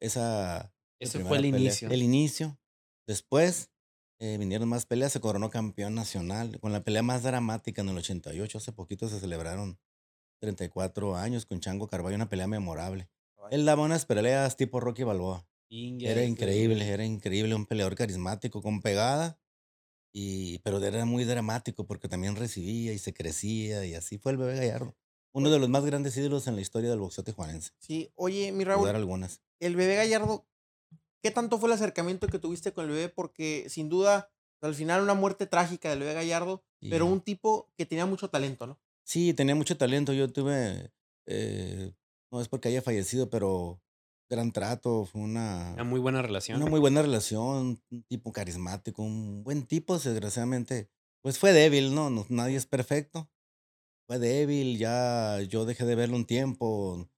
esa... 0.00 0.72
Ese 0.98 1.24
fue 1.24 1.38
el 1.38 1.46
inicio. 1.46 1.88
El 1.90 2.02
inicio. 2.02 2.58
Después 3.06 3.70
eh, 4.18 4.36
vinieron 4.38 4.68
más 4.68 4.84
peleas, 4.84 5.12
se 5.12 5.20
coronó 5.20 5.48
campeón 5.48 5.94
nacional 5.94 6.60
con 6.60 6.72
la 6.72 6.84
pelea 6.84 7.02
más 7.02 7.22
dramática 7.22 7.80
en 7.80 7.88
el 7.88 7.98
88. 7.98 8.58
Hace 8.58 8.72
poquito 8.72 9.08
se 9.08 9.20
celebraron 9.20 9.78
34 10.40 11.16
años 11.16 11.46
con 11.46 11.60
Chango 11.60 11.88
Carvalho, 11.88 12.16
una 12.16 12.28
pelea 12.28 12.46
memorable. 12.46 13.08
Él 13.50 13.64
daba 13.64 13.82
unas 13.82 14.06
peleas 14.06 14.56
tipo 14.56 14.80
Rocky 14.80 15.02
Balboa. 15.02 15.46
era 15.68 16.24
increíble, 16.24 16.88
era 16.88 17.04
increíble, 17.04 17.54
un 17.54 17.66
peleador 17.66 17.94
carismático 17.94 18.62
con 18.62 18.80
pegada, 18.80 19.38
y, 20.12 20.58
pero 20.60 20.82
era 20.82 21.04
muy 21.04 21.24
dramático 21.24 21.86
porque 21.86 22.08
también 22.08 22.36
recibía 22.36 22.92
y 22.92 22.98
se 22.98 23.12
crecía 23.12 23.84
y 23.84 23.94
así 23.94 24.18
fue 24.18 24.32
el 24.32 24.38
bebé 24.38 24.56
Gallardo. 24.56 24.96
Uno 25.32 25.50
de 25.50 25.60
los 25.60 25.68
más 25.68 25.84
grandes 25.84 26.16
ídolos 26.16 26.48
en 26.48 26.56
la 26.56 26.60
historia 26.60 26.90
del 26.90 26.98
boxeo 26.98 27.22
tijuanense. 27.22 27.70
Sí, 27.78 28.10
oye, 28.16 28.50
mi 28.50 28.64
Raúl. 28.64 28.88
algunas. 28.88 29.42
El 29.60 29.76
bebé 29.76 29.94
Gallardo, 29.94 30.48
¿Qué 31.22 31.30
tanto 31.30 31.58
fue 31.58 31.68
el 31.68 31.74
acercamiento 31.74 32.28
que 32.28 32.38
tuviste 32.38 32.72
con 32.72 32.86
el 32.86 32.92
bebé? 32.92 33.08
Porque 33.08 33.66
sin 33.68 33.88
duda, 33.88 34.30
al 34.62 34.74
final 34.74 35.02
una 35.02 35.14
muerte 35.14 35.46
trágica 35.46 35.90
del 35.90 36.00
bebé 36.00 36.14
Gallardo, 36.14 36.64
pero 36.80 37.06
un 37.06 37.20
tipo 37.20 37.70
que 37.76 37.84
tenía 37.84 38.06
mucho 38.06 38.30
talento, 38.30 38.66
¿no? 38.66 38.80
Sí, 39.04 39.34
tenía 39.34 39.54
mucho 39.54 39.76
talento. 39.76 40.14
Yo 40.14 40.32
tuve, 40.32 40.92
eh, 41.26 41.92
no 42.30 42.40
es 42.40 42.48
porque 42.48 42.68
haya 42.68 42.82
fallecido, 42.82 43.30
pero 43.30 43.80
gran 44.28 44.52
trato, 44.52 45.04
fue 45.04 45.22
una... 45.22 45.72
Una 45.74 45.84
muy 45.84 46.00
buena 46.00 46.22
relación. 46.22 46.60
Una 46.60 46.70
muy 46.70 46.80
buena 46.80 47.02
relación, 47.02 47.80
un 47.90 48.02
tipo 48.04 48.32
carismático, 48.32 49.02
un 49.02 49.42
buen 49.42 49.66
tipo, 49.66 49.98
desgraciadamente, 49.98 50.88
pues 51.22 51.38
fue 51.38 51.52
débil, 51.52 51.94
¿no? 51.94 52.10
no 52.10 52.24
nadie 52.28 52.56
es 52.56 52.66
perfecto. 52.66 53.28
Fue 54.06 54.18
débil, 54.18 54.78
ya 54.78 55.40
yo 55.42 55.64
dejé 55.64 55.84
de 55.84 55.94
verlo 55.94 56.16
un 56.16 56.26
tiempo, 56.26 57.08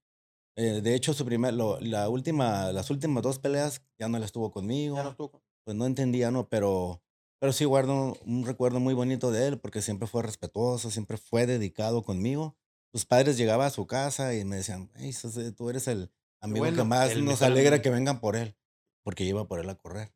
eh, 0.57 0.81
de 0.83 0.95
hecho, 0.95 1.15
su 1.15 1.25
primer, 1.25 1.55
la 1.55 2.09
última, 2.09 2.73
las 2.73 2.91
últimas 2.91 3.23
dos 3.23 3.39
peleas 3.39 3.83
ya 3.99 4.09
no 4.09 4.19
las 4.19 4.27
estuvo 4.27 4.51
conmigo. 4.51 4.97
Ya 4.97 5.05
no 5.05 5.11
estuvo. 5.11 5.43
Pues 5.65 5.77
no 5.77 5.87
entendía, 5.87 6.31
¿no? 6.31 6.49
Pero, 6.49 7.03
pero 7.41 7.53
sí 7.53 7.65
guardo 7.65 8.17
un 8.27 8.45
recuerdo 8.45 8.81
muy 8.81 8.95
bonito 8.95 9.31
de 9.31 9.49
él 9.49 9.59
porque 9.59 9.81
siempre 9.81 10.09
fue 10.09 10.23
respetuoso, 10.23 10.91
siempre 10.91 11.17
fue 11.17 11.47
dedicado 11.47 12.03
conmigo. 12.03 12.57
Sus 12.93 13.07
padres 13.07 13.37
llegaban 13.37 13.67
a 13.67 13.71
su 13.71 13.87
casa 13.87 14.35
y 14.35 14.45
me 14.45 14.57
decían, 14.57 14.91
hey, 14.95 15.15
tú 15.57 15.71
eres 15.71 15.89
el 15.89 16.11
amigo 16.41 16.67
que 16.67 16.85
más 16.85 17.17
nos 17.17 17.43
alegra 17.43 17.81
que 17.81 17.91
vengan 17.91 18.21
por 18.21 18.37
él, 18.37 18.55
porque 19.03 19.25
iba 19.25 19.47
por 19.47 19.59
él 19.61 19.71
a 19.71 19.77
correr. 19.77 20.15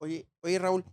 Oye, 0.00 0.28
oye 0.42 0.58
Raúl, 0.58 0.84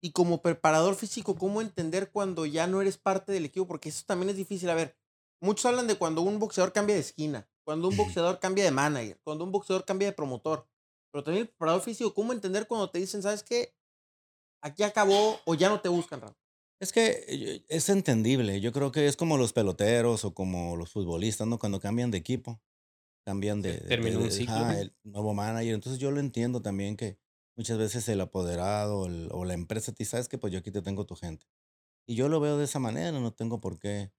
y 0.00 0.12
como 0.12 0.42
preparador 0.42 0.94
físico, 0.94 1.36
¿cómo 1.36 1.60
entender 1.60 2.10
cuando 2.10 2.46
ya 2.46 2.66
no 2.66 2.80
eres 2.80 2.98
parte 2.98 3.32
del 3.32 3.46
equipo? 3.46 3.66
Porque 3.66 3.88
eso 3.88 4.04
también 4.06 4.30
es 4.30 4.36
difícil. 4.36 4.70
A 4.70 4.74
ver, 4.74 4.96
muchos 5.40 5.66
hablan 5.66 5.86
de 5.86 5.96
cuando 5.96 6.22
un 6.22 6.38
boxeador 6.38 6.72
cambia 6.72 6.94
de 6.94 7.00
esquina 7.00 7.48
cuando 7.64 7.88
un 7.88 7.96
boxeador 7.96 8.38
cambia 8.38 8.64
de 8.64 8.70
manager, 8.70 9.18
cuando 9.24 9.44
un 9.44 9.50
boxeador 9.50 9.84
cambia 9.84 10.08
de 10.08 10.12
promotor. 10.12 10.68
Pero 11.10 11.24
también 11.24 11.42
el 11.42 11.48
preparador 11.48 11.80
físico, 11.80 12.12
¿cómo 12.12 12.32
entender 12.32 12.66
cuando 12.66 12.90
te 12.90 12.98
dicen, 12.98 13.22
sabes 13.22 13.42
qué? 13.42 13.74
Aquí 14.62 14.82
acabó 14.82 15.40
o 15.44 15.54
ya 15.54 15.68
no 15.68 15.80
te 15.80 15.88
buscan, 15.88 16.20
Raúl? 16.20 16.36
Es 16.84 16.92
que 16.92 17.24
eh, 17.28 17.64
es 17.68 17.88
entendible. 17.88 18.60
Yo 18.60 18.70
creo 18.70 18.92
que 18.92 19.06
es 19.06 19.16
como 19.16 19.38
los 19.38 19.54
peloteros 19.54 20.26
o 20.26 20.34
como 20.34 20.76
los 20.76 20.92
futbolistas, 20.92 21.46
¿no? 21.46 21.58
Cuando 21.58 21.80
cambian 21.80 22.10
de 22.10 22.18
equipo, 22.18 22.60
cambian 23.24 23.62
de. 23.62 23.78
Terminó 23.78 24.18
un 24.18 24.30
ciclo. 24.30 24.70
el 24.70 24.94
nuevo 25.02 25.32
manager. 25.32 25.72
Entonces 25.72 25.98
yo 25.98 26.10
lo 26.10 26.20
entiendo 26.20 26.60
también 26.60 26.98
que 26.98 27.16
muchas 27.56 27.78
veces 27.78 28.06
el 28.10 28.20
apoderado 28.20 29.08
o 29.30 29.44
la 29.46 29.54
empresa 29.54 29.92
te 29.92 30.04
sabes 30.04 30.28
que 30.28 30.36
pues 30.36 30.52
yo 30.52 30.58
aquí 30.58 30.70
te 30.70 30.82
tengo 30.82 31.06
tu 31.06 31.16
gente. 31.16 31.46
Y 32.06 32.16
yo 32.16 32.28
lo 32.28 32.38
veo 32.38 32.58
de 32.58 32.66
esa 32.66 32.78
manera, 32.80 33.18
no 33.18 33.32
tengo 33.32 33.62
por 33.62 33.78
qué 33.78 34.12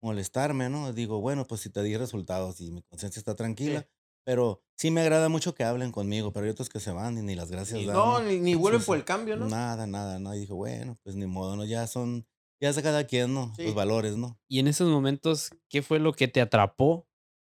molestarme, 0.00 0.68
¿no? 0.68 0.92
Digo, 0.92 1.20
bueno, 1.20 1.48
pues 1.48 1.62
si 1.62 1.70
te 1.70 1.82
di 1.82 1.96
resultados 1.96 2.60
y 2.60 2.70
mi 2.70 2.82
conciencia 2.82 3.18
está 3.18 3.34
tranquila, 3.34 3.88
Pero 4.24 4.62
sí 4.76 4.90
me 4.90 5.00
agrada 5.00 5.28
mucho 5.28 5.54
que 5.54 5.64
hablen 5.64 5.92
conmigo, 5.92 6.32
pero 6.32 6.44
hay 6.44 6.50
otros 6.50 6.68
que 6.68 6.80
se 6.80 6.92
van 6.92 7.18
y 7.18 7.22
ni 7.22 7.34
las 7.34 7.50
gracias 7.50 7.84
dan. 7.84 7.94
No, 7.94 8.20
ni, 8.22 8.54
vuelven 8.54 8.82
por 8.82 8.96
el 8.96 9.04
cambio, 9.04 9.36
¿no? 9.36 9.48
Nada, 9.48 9.86
nada, 9.86 10.18
no. 10.18 10.34
Y 10.34 10.40
dije, 10.40 10.52
bueno, 10.52 10.98
pues 11.02 11.16
ni 11.16 11.26
modo, 11.26 11.56
¿no? 11.56 11.64
Ya 11.64 11.86
son, 11.86 12.26
ya 12.60 12.70
es 12.70 12.76
de 12.76 12.82
cada 12.82 13.06
quien, 13.06 13.34
¿no? 13.34 13.52
Los 13.58 13.74
valores, 13.74 14.16
¿no? 14.16 14.38
Y 14.48 14.58
en 14.58 14.68
esos 14.68 14.88
momentos, 14.88 15.50
¿qué 15.68 15.82
fue 15.82 15.98
lo 15.98 16.12
que 16.12 16.28
te 16.28 16.40
atrapó 16.40 17.06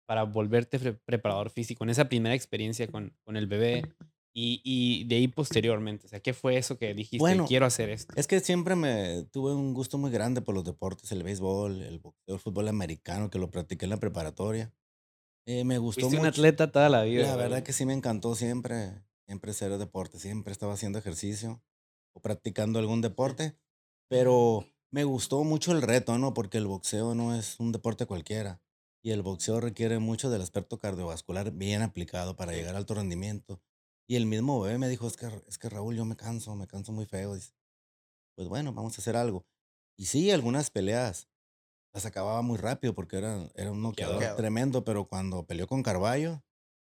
para 0.06 0.24
volverte 0.24 0.78
preparador 0.78 1.50
físico 1.50 1.84
en 1.84 1.90
esa 1.90 2.08
primera 2.08 2.34
experiencia 2.34 2.86
con, 2.88 3.16
con 3.24 3.36
el 3.36 3.46
bebé? 3.46 3.94
Y, 4.34 4.62
y, 4.64 5.04
de 5.04 5.16
ahí 5.16 5.28
posteriormente, 5.28 6.06
o 6.06 6.08
sea, 6.08 6.20
¿qué 6.20 6.32
fue 6.32 6.56
eso 6.56 6.78
que 6.78 6.94
dijiste? 6.94 7.18
Bueno, 7.18 7.44
quiero 7.46 7.66
hacer 7.66 7.90
esto. 7.90 8.14
Es 8.16 8.26
que 8.26 8.40
siempre 8.40 8.74
me 8.76 9.24
tuve 9.30 9.54
un 9.54 9.74
gusto 9.74 9.98
muy 9.98 10.10
grande 10.10 10.40
por 10.40 10.54
los 10.54 10.64
deportes, 10.64 11.12
el 11.12 11.22
béisbol, 11.22 11.82
el 11.82 11.98
boxeo, 11.98 12.36
el 12.36 12.40
fútbol 12.40 12.68
americano, 12.68 13.28
que 13.28 13.38
lo 13.38 13.50
practiqué 13.50 13.84
en 13.84 13.90
la 13.90 13.98
preparatoria. 13.98 14.72
Eh, 15.46 15.64
me 15.64 15.78
gustó 15.78 16.02
Fuiste 16.02 16.20
un 16.20 16.26
atleta 16.26 16.70
toda 16.70 16.88
la 16.88 17.02
vida. 17.02 17.26
La 17.26 17.36
verdad 17.36 17.62
que 17.62 17.72
sí 17.72 17.84
me 17.84 17.94
encantó 17.94 18.34
siempre, 18.34 19.02
siempre 19.26 19.52
ser 19.52 19.76
deporte, 19.78 20.18
siempre 20.18 20.52
estaba 20.52 20.74
haciendo 20.74 20.98
ejercicio 20.98 21.62
o 22.14 22.20
practicando 22.20 22.78
algún 22.78 23.00
deporte, 23.00 23.58
pero 24.08 24.66
me 24.90 25.04
gustó 25.04 25.42
mucho 25.42 25.72
el 25.72 25.82
reto, 25.82 26.18
¿no? 26.18 26.34
Porque 26.34 26.58
el 26.58 26.66
boxeo 26.66 27.14
no 27.14 27.34
es 27.34 27.58
un 27.58 27.72
deporte 27.72 28.06
cualquiera 28.06 28.60
y 29.02 29.10
el 29.10 29.22
boxeo 29.22 29.60
requiere 29.60 29.98
mucho 29.98 30.30
del 30.30 30.42
aspecto 30.42 30.78
cardiovascular 30.78 31.50
bien 31.50 31.82
aplicado 31.82 32.36
para 32.36 32.52
llegar 32.52 32.76
a 32.76 32.78
alto 32.78 32.94
rendimiento. 32.94 33.60
Y 34.06 34.16
el 34.16 34.26
mismo 34.26 34.60
bebé 34.60 34.78
me 34.78 34.88
dijo, 34.88 35.06
es 35.06 35.16
que, 35.16 35.26
es 35.48 35.58
que 35.58 35.68
Raúl, 35.68 35.96
yo 35.96 36.04
me 36.04 36.16
canso, 36.16 36.54
me 36.54 36.66
canso 36.66 36.92
muy 36.92 37.06
feo. 37.06 37.34
Dice, 37.34 37.52
pues 38.36 38.48
bueno, 38.48 38.72
vamos 38.72 38.96
a 38.96 39.00
hacer 39.00 39.16
algo. 39.16 39.44
Y 39.96 40.06
sí, 40.06 40.30
algunas 40.30 40.70
peleas 40.70 41.28
las 41.92 42.06
acababa 42.06 42.42
muy 42.42 42.58
rápido 42.58 42.94
porque 42.94 43.18
era, 43.18 43.50
era 43.54 43.70
un 43.70 43.82
noqueador 43.82 44.36
tremendo, 44.36 44.84
pero 44.84 45.06
cuando 45.06 45.46
peleó 45.46 45.66
con 45.66 45.82
Carballo, 45.82 46.42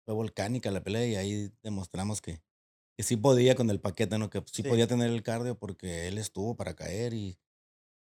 fue 0.06 0.14
volcánica 0.14 0.72
la 0.72 0.84
pelea 0.84 1.08
y 1.08 1.16
ahí 1.16 1.52
demostramos 1.64 2.22
que, 2.22 2.42
que 2.98 3.04
sí 3.04 3.18
podía 3.18 3.56
con 3.56 3.70
el 3.70 3.80
paquete, 3.80 4.18
¿no? 4.18 4.30
Que 4.30 4.44
sí, 4.52 4.64
podía 4.64 4.88
tener 4.88 5.10
el 5.10 5.24
cardio 5.24 5.58
porque 5.58 6.08
él 6.08 6.18
estuvo 6.18 6.56
para 6.56 6.76
caer 6.76 7.14
y 7.14 7.40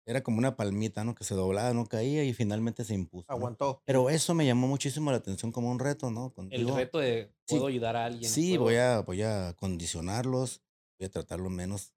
era 0.07 0.23
como 0.23 0.39
una 0.39 0.57
palmita, 0.57 1.05
¿no? 1.05 1.15
Que 1.15 1.25
se 1.25 1.35
doblaba, 1.35 1.75
no 1.75 1.87
caía 1.87 2.25
y 2.25 2.33
finalmente 2.33 2.85
se 2.85 2.95
impuso. 2.95 3.27
Aguantó. 3.29 3.83
Pero 3.85 4.09
eso 4.09 4.35
me 4.35 4.47
llamó 4.47 4.69
muchísimo 4.69 5.11
la 5.11 5.17
atención 5.19 5.51
como 5.53 5.71
un 5.71 5.81
reto, 5.81 6.11
¿no? 6.11 6.33
el 6.51 6.69
reto 6.69 6.99
de 6.99 7.33
puedo 7.47 7.67
ayudar 7.67 7.97
a 7.97 8.07
alguien. 8.07 8.31
Sí, 8.31 8.57
voy 8.57 8.77
a, 8.77 9.01
voy 9.01 9.23
a 9.23 9.55
condicionarlos, 9.55 10.63
voy 10.99 11.07
a 11.07 11.11
tratarlo 11.11 11.51
menos 11.51 11.93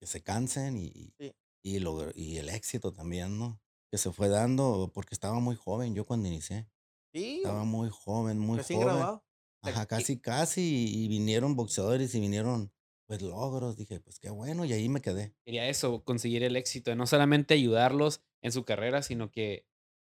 que 0.00 0.06
se 0.06 0.22
cansen 0.22 0.78
y, 0.78 1.12
y, 1.18 1.32
y 1.64 2.36
el 2.38 2.48
éxito 2.48 2.92
también, 2.92 3.38
¿no? 3.38 3.60
Que 3.90 3.98
se 3.98 4.12
fue 4.12 4.28
dando 4.28 4.90
porque 4.94 5.14
estaba 5.14 5.40
muy 5.40 5.56
joven 5.56 5.94
yo 5.94 6.04
cuando 6.04 6.28
inicié. 6.28 6.68
Sí. 7.12 7.38
Estaba 7.38 7.64
muy 7.64 7.88
joven, 7.90 8.38
muy 8.38 8.60
joven. 8.62 9.20
Ajá, 9.62 9.86
casi, 9.86 10.18
casi. 10.18 11.04
Y 11.04 11.08
vinieron 11.08 11.56
boxeadores 11.56 12.14
y 12.14 12.20
vinieron, 12.20 12.72
pues, 13.06 13.22
logros. 13.22 13.76
Dije, 13.76 14.00
pues 14.00 14.18
qué 14.18 14.30
bueno, 14.30 14.64
y 14.64 14.72
ahí 14.72 14.88
me 14.88 15.00
quedé. 15.00 15.34
Quería 15.44 15.68
eso, 15.68 16.04
conseguir 16.04 16.44
el 16.44 16.56
éxito, 16.56 16.94
no 16.94 17.06
solamente 17.06 17.54
ayudarlos 17.54 18.22
en 18.42 18.52
su 18.52 18.64
carrera, 18.64 19.02
sino 19.02 19.30
que 19.30 19.66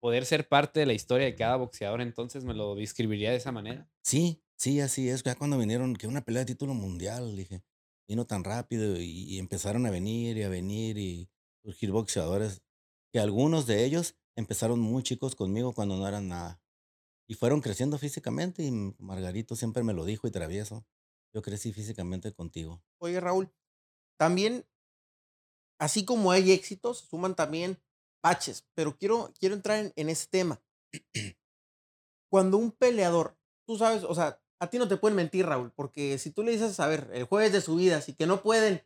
poder 0.00 0.26
ser 0.26 0.48
parte 0.48 0.80
de 0.80 0.86
la 0.86 0.92
historia 0.92 1.26
de 1.26 1.34
cada 1.34 1.56
boxeador, 1.56 2.00
entonces 2.00 2.44
me 2.44 2.54
lo 2.54 2.74
describiría 2.74 3.30
de 3.30 3.36
esa 3.36 3.52
manera. 3.52 3.88
Sí, 4.02 4.42
sí, 4.56 4.80
así 4.80 5.08
es. 5.08 5.22
Ya 5.22 5.34
cuando 5.34 5.58
vinieron, 5.58 5.94
que 5.94 6.06
una 6.06 6.24
pelea 6.24 6.40
de 6.40 6.52
título 6.52 6.74
mundial, 6.74 7.36
dije, 7.36 7.62
vino 8.08 8.26
tan 8.26 8.44
rápido 8.44 8.96
y 9.00 9.38
empezaron 9.38 9.86
a 9.86 9.90
venir 9.90 10.36
y 10.36 10.42
a 10.42 10.48
venir 10.48 10.98
y 10.98 11.30
surgir 11.62 11.92
boxeadores 11.92 12.62
que 13.12 13.20
algunos 13.20 13.66
de 13.66 13.84
ellos 13.84 14.16
empezaron 14.36 14.80
muy 14.80 15.02
chicos 15.02 15.36
conmigo 15.36 15.74
cuando 15.74 15.96
no 15.96 16.08
eran 16.08 16.28
nada. 16.28 16.60
Y 17.28 17.34
fueron 17.34 17.60
creciendo 17.60 17.98
físicamente 17.98 18.62
y 18.62 18.70
Margarito 18.98 19.54
siempre 19.54 19.82
me 19.82 19.92
lo 19.92 20.04
dijo 20.04 20.26
y 20.26 20.30
travieso. 20.30 20.86
Yo 21.34 21.42
crecí 21.42 21.72
físicamente 21.72 22.32
contigo. 22.32 22.82
Oye, 22.98 23.20
Raúl, 23.20 23.52
también, 24.18 24.66
así 25.78 26.04
como 26.04 26.32
hay 26.32 26.52
éxitos, 26.52 26.98
suman 26.98 27.34
también 27.34 27.78
baches, 28.22 28.66
pero 28.74 28.96
quiero, 28.96 29.32
quiero 29.38 29.54
entrar 29.54 29.78
en, 29.78 29.92
en 29.96 30.08
ese 30.08 30.28
tema. 30.28 30.62
Cuando 32.30 32.56
un 32.56 32.72
peleador, 32.72 33.36
tú 33.66 33.76
sabes, 33.76 34.04
o 34.04 34.14
sea, 34.14 34.42
a 34.60 34.70
ti 34.70 34.78
no 34.78 34.88
te 34.88 34.96
pueden 34.96 35.16
mentir, 35.16 35.44
Raúl, 35.44 35.72
porque 35.72 36.18
si 36.18 36.30
tú 36.30 36.42
le 36.42 36.52
dices, 36.52 36.78
a 36.80 36.86
ver, 36.86 37.10
el 37.12 37.24
jueves 37.24 37.52
de 37.52 37.60
su 37.60 37.76
vida, 37.76 37.96
así 37.96 38.14
que 38.14 38.26
no 38.26 38.42
pueden, 38.42 38.82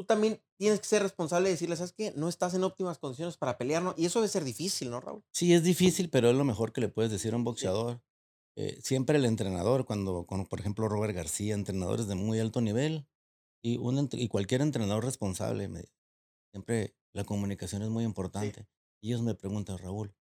tú 0.00 0.06
también 0.06 0.42
tienes 0.56 0.80
que 0.80 0.86
ser 0.86 1.02
responsable 1.02 1.50
de 1.50 1.56
decirle, 1.56 1.76
¿sabes 1.76 1.92
qué? 1.92 2.10
No 2.16 2.30
estás 2.30 2.54
en 2.54 2.64
óptimas 2.64 2.96
condiciones 2.96 3.36
para 3.36 3.58
pelear, 3.58 3.82
¿no? 3.82 3.92
Y 3.98 4.06
eso 4.06 4.20
debe 4.20 4.30
ser 4.30 4.44
difícil, 4.44 4.88
¿no, 4.88 4.98
Raúl? 4.98 5.22
Sí, 5.30 5.52
es 5.52 5.62
difícil, 5.62 6.08
pero 6.08 6.30
es 6.30 6.36
lo 6.36 6.44
mejor 6.44 6.72
que 6.72 6.80
le 6.80 6.88
puedes 6.88 7.12
decir 7.12 7.34
a 7.34 7.36
un 7.36 7.44
boxeador. 7.44 8.02
Eh, 8.56 8.80
siempre 8.82 9.18
el 9.18 9.26
entrenador, 9.26 9.84
cuando, 9.84 10.24
por 10.26 10.58
ejemplo, 10.58 10.88
Robert 10.88 11.14
García, 11.14 11.52
entrenadores 11.52 12.06
de 12.06 12.14
muy 12.14 12.40
alto 12.40 12.62
nivel, 12.62 13.06
y, 13.62 13.76
un, 13.76 14.08
y 14.12 14.28
cualquier 14.28 14.62
entrenador 14.62 15.04
responsable, 15.04 15.68
me, 15.68 15.84
siempre 16.50 16.96
la 17.12 17.24
comunicación 17.24 17.82
es 17.82 17.90
muy 17.90 18.04
importante. 18.04 18.66
Y 19.02 19.08
ellos 19.08 19.20
me 19.20 19.34
preguntan, 19.34 19.76
Raúl, 19.76 20.14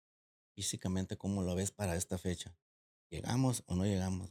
físicamente, 0.58 1.18
¿cómo 1.18 1.42
lo 1.42 1.56
ves 1.56 1.72
para 1.72 1.96
esta 1.96 2.18
fecha? 2.18 2.54
¿Llegamos 3.10 3.64
o 3.66 3.78
no 3.78 3.86
llegamos? 3.86 4.30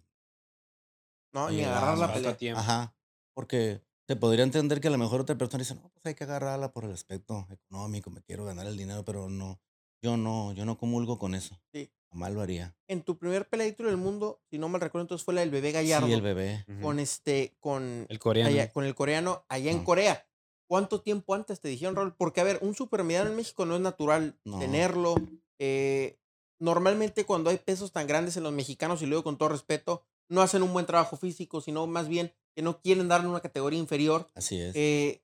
No, 1.32 1.48
ni 1.48 1.64
agarrar 1.64 1.96
la 1.96 2.12
pelea. 2.12 2.36
Ajá, 2.54 2.94
porque 3.32 3.87
se 4.08 4.16
podría 4.16 4.42
entender 4.42 4.80
que 4.80 4.88
a 4.88 4.90
lo 4.90 4.96
mejor 4.96 5.20
otra 5.20 5.36
persona 5.36 5.62
dice, 5.62 5.74
no, 5.74 5.90
pues 5.90 6.06
hay 6.06 6.14
que 6.14 6.24
agarrarla 6.24 6.72
por 6.72 6.86
el 6.86 6.92
aspecto 6.92 7.46
económico, 7.50 8.10
me 8.10 8.22
quiero 8.22 8.46
ganar 8.46 8.66
el 8.66 8.78
dinero, 8.78 9.04
pero 9.04 9.28
no, 9.28 9.60
yo 10.02 10.16
no, 10.16 10.54
yo 10.54 10.64
no 10.64 10.78
comulgo 10.78 11.18
con 11.18 11.34
eso. 11.34 11.60
Sí. 11.74 11.90
Jamás 12.10 12.32
lo 12.32 12.40
haría. 12.40 12.74
En 12.86 13.02
tu 13.02 13.18
primer 13.18 13.46
pelea 13.50 13.70
del 13.70 13.98
mundo, 13.98 14.40
si 14.50 14.56
no 14.56 14.70
mal 14.70 14.80
recuerdo, 14.80 15.02
entonces 15.02 15.26
fue 15.26 15.34
la 15.34 15.42
del 15.42 15.50
bebé 15.50 15.72
Gallardo. 15.72 16.06
Sí, 16.06 16.14
el 16.14 16.22
bebé. 16.22 16.64
Con 16.80 16.98
este, 16.98 17.54
con 17.60 18.06
el 18.08 18.18
coreano. 18.18 18.72
con 18.72 18.86
el 18.86 18.94
coreano 18.94 19.44
allá 19.50 19.70
en 19.70 19.84
Corea. 19.84 20.26
¿Cuánto 20.66 21.02
tiempo 21.02 21.34
antes 21.34 21.60
te 21.60 21.68
dijeron, 21.68 21.94
Raúl? 21.94 22.14
Porque, 22.16 22.40
a 22.40 22.44
ver, 22.44 22.58
un 22.62 22.74
supermediano 22.74 23.28
en 23.28 23.36
México 23.36 23.66
no 23.66 23.74
es 23.74 23.82
natural 23.82 24.38
tenerlo. 24.58 25.16
Eh, 25.58 26.18
normalmente 26.58 27.26
cuando 27.26 27.50
hay 27.50 27.58
pesos 27.58 27.92
tan 27.92 28.06
grandes 28.06 28.38
en 28.38 28.42
los 28.42 28.54
mexicanos, 28.54 29.02
y 29.02 29.06
luego 29.06 29.24
con 29.24 29.36
todo 29.36 29.50
respeto, 29.50 30.06
no 30.30 30.40
hacen 30.40 30.62
un 30.62 30.72
buen 30.72 30.86
trabajo 30.86 31.18
físico, 31.18 31.60
sino 31.60 31.86
más 31.86 32.08
bien 32.08 32.32
que 32.54 32.62
no 32.62 32.80
quieren 32.80 33.08
darle 33.08 33.28
una 33.28 33.40
categoría 33.40 33.78
inferior. 33.78 34.28
Así 34.34 34.60
es. 34.60 34.74
Eh, 34.74 35.22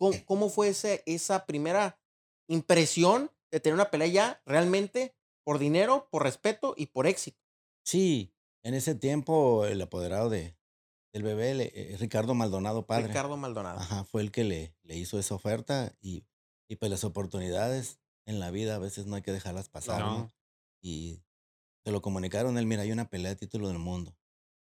¿cómo, 0.26 0.48
fue 0.48 0.68
ese, 0.68 1.02
esa 1.06 1.46
primera 1.46 1.98
impresión 2.48 3.30
de 3.50 3.60
tener 3.60 3.74
una 3.74 3.90
pelea 3.90 4.08
ya 4.08 4.42
realmente 4.44 5.14
por 5.44 5.58
dinero, 5.58 6.08
por 6.10 6.22
respeto 6.22 6.74
y 6.76 6.86
por 6.86 7.06
éxito? 7.06 7.38
Sí, 7.84 8.32
en 8.62 8.74
ese 8.74 8.94
tiempo 8.94 9.66
el 9.66 9.80
apoderado 9.82 10.30
de, 10.30 10.56
del 11.12 11.22
bebé, 11.22 11.52
eh, 11.74 11.96
Ricardo 11.98 12.34
Maldonado 12.34 12.86
padre. 12.86 13.08
Ricardo 13.08 13.36
Maldonado. 13.36 13.78
Ajá, 13.78 14.04
fue 14.04 14.22
el 14.22 14.30
que 14.32 14.44
le, 14.44 14.74
le 14.82 14.96
hizo 14.96 15.18
esa 15.18 15.34
oferta 15.34 15.94
y, 16.00 16.24
y 16.68 16.76
pues 16.76 16.90
las 16.90 17.04
oportunidades 17.04 18.00
en 18.26 18.40
la 18.40 18.50
vida 18.50 18.74
a 18.74 18.78
veces 18.78 19.06
no 19.06 19.16
hay 19.16 19.22
que 19.22 19.32
dejarlas 19.32 19.68
pasar, 19.68 20.00
¿no? 20.00 20.30
Y 20.80 21.22
se 21.84 21.92
lo 21.92 22.00
comunicaron 22.02 22.58
él, 22.58 22.66
mira, 22.66 22.82
hay 22.82 22.92
una 22.92 23.08
pelea 23.08 23.30
de 23.30 23.36
título 23.36 23.68
del 23.68 23.78
mundo 23.78 24.16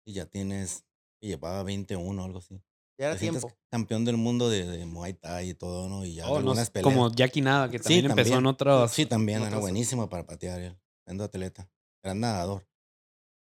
y 0.06 0.14
ya 0.14 0.26
tienes, 0.26 0.86
y 1.24 1.30
llevaba 1.30 1.64
21 1.64 2.22
o 2.22 2.26
algo 2.26 2.40
así. 2.40 2.62
Ya 3.00 3.08
era 3.08 3.18
tiempo. 3.18 3.50
Campeón 3.72 4.04
del 4.04 4.18
mundo 4.18 4.50
de, 4.50 4.66
de, 4.66 4.86
Muay 4.86 5.14
Thai 5.14 5.52
y 5.52 5.54
todo, 5.54 5.88
¿no? 5.88 6.06
Y 6.06 6.16
ya 6.16 6.30
oh, 6.30 6.42
no, 6.42 6.54
Como 6.84 7.10
Jackie 7.12 7.42
Nada, 7.42 7.70
que 7.72 7.80
también 7.80 8.06
empezó 8.06 8.38
en 8.38 8.46
otros. 8.46 8.92
Sí, 8.92 9.06
también, 9.06 9.42
era 9.42 9.58
buenísimo 9.58 10.10
para 10.10 10.26
patear. 10.26 10.60
Él. 10.60 10.78
Siendo 11.06 11.24
atleta, 11.24 11.70
gran 12.04 12.20
nadador. 12.20 12.68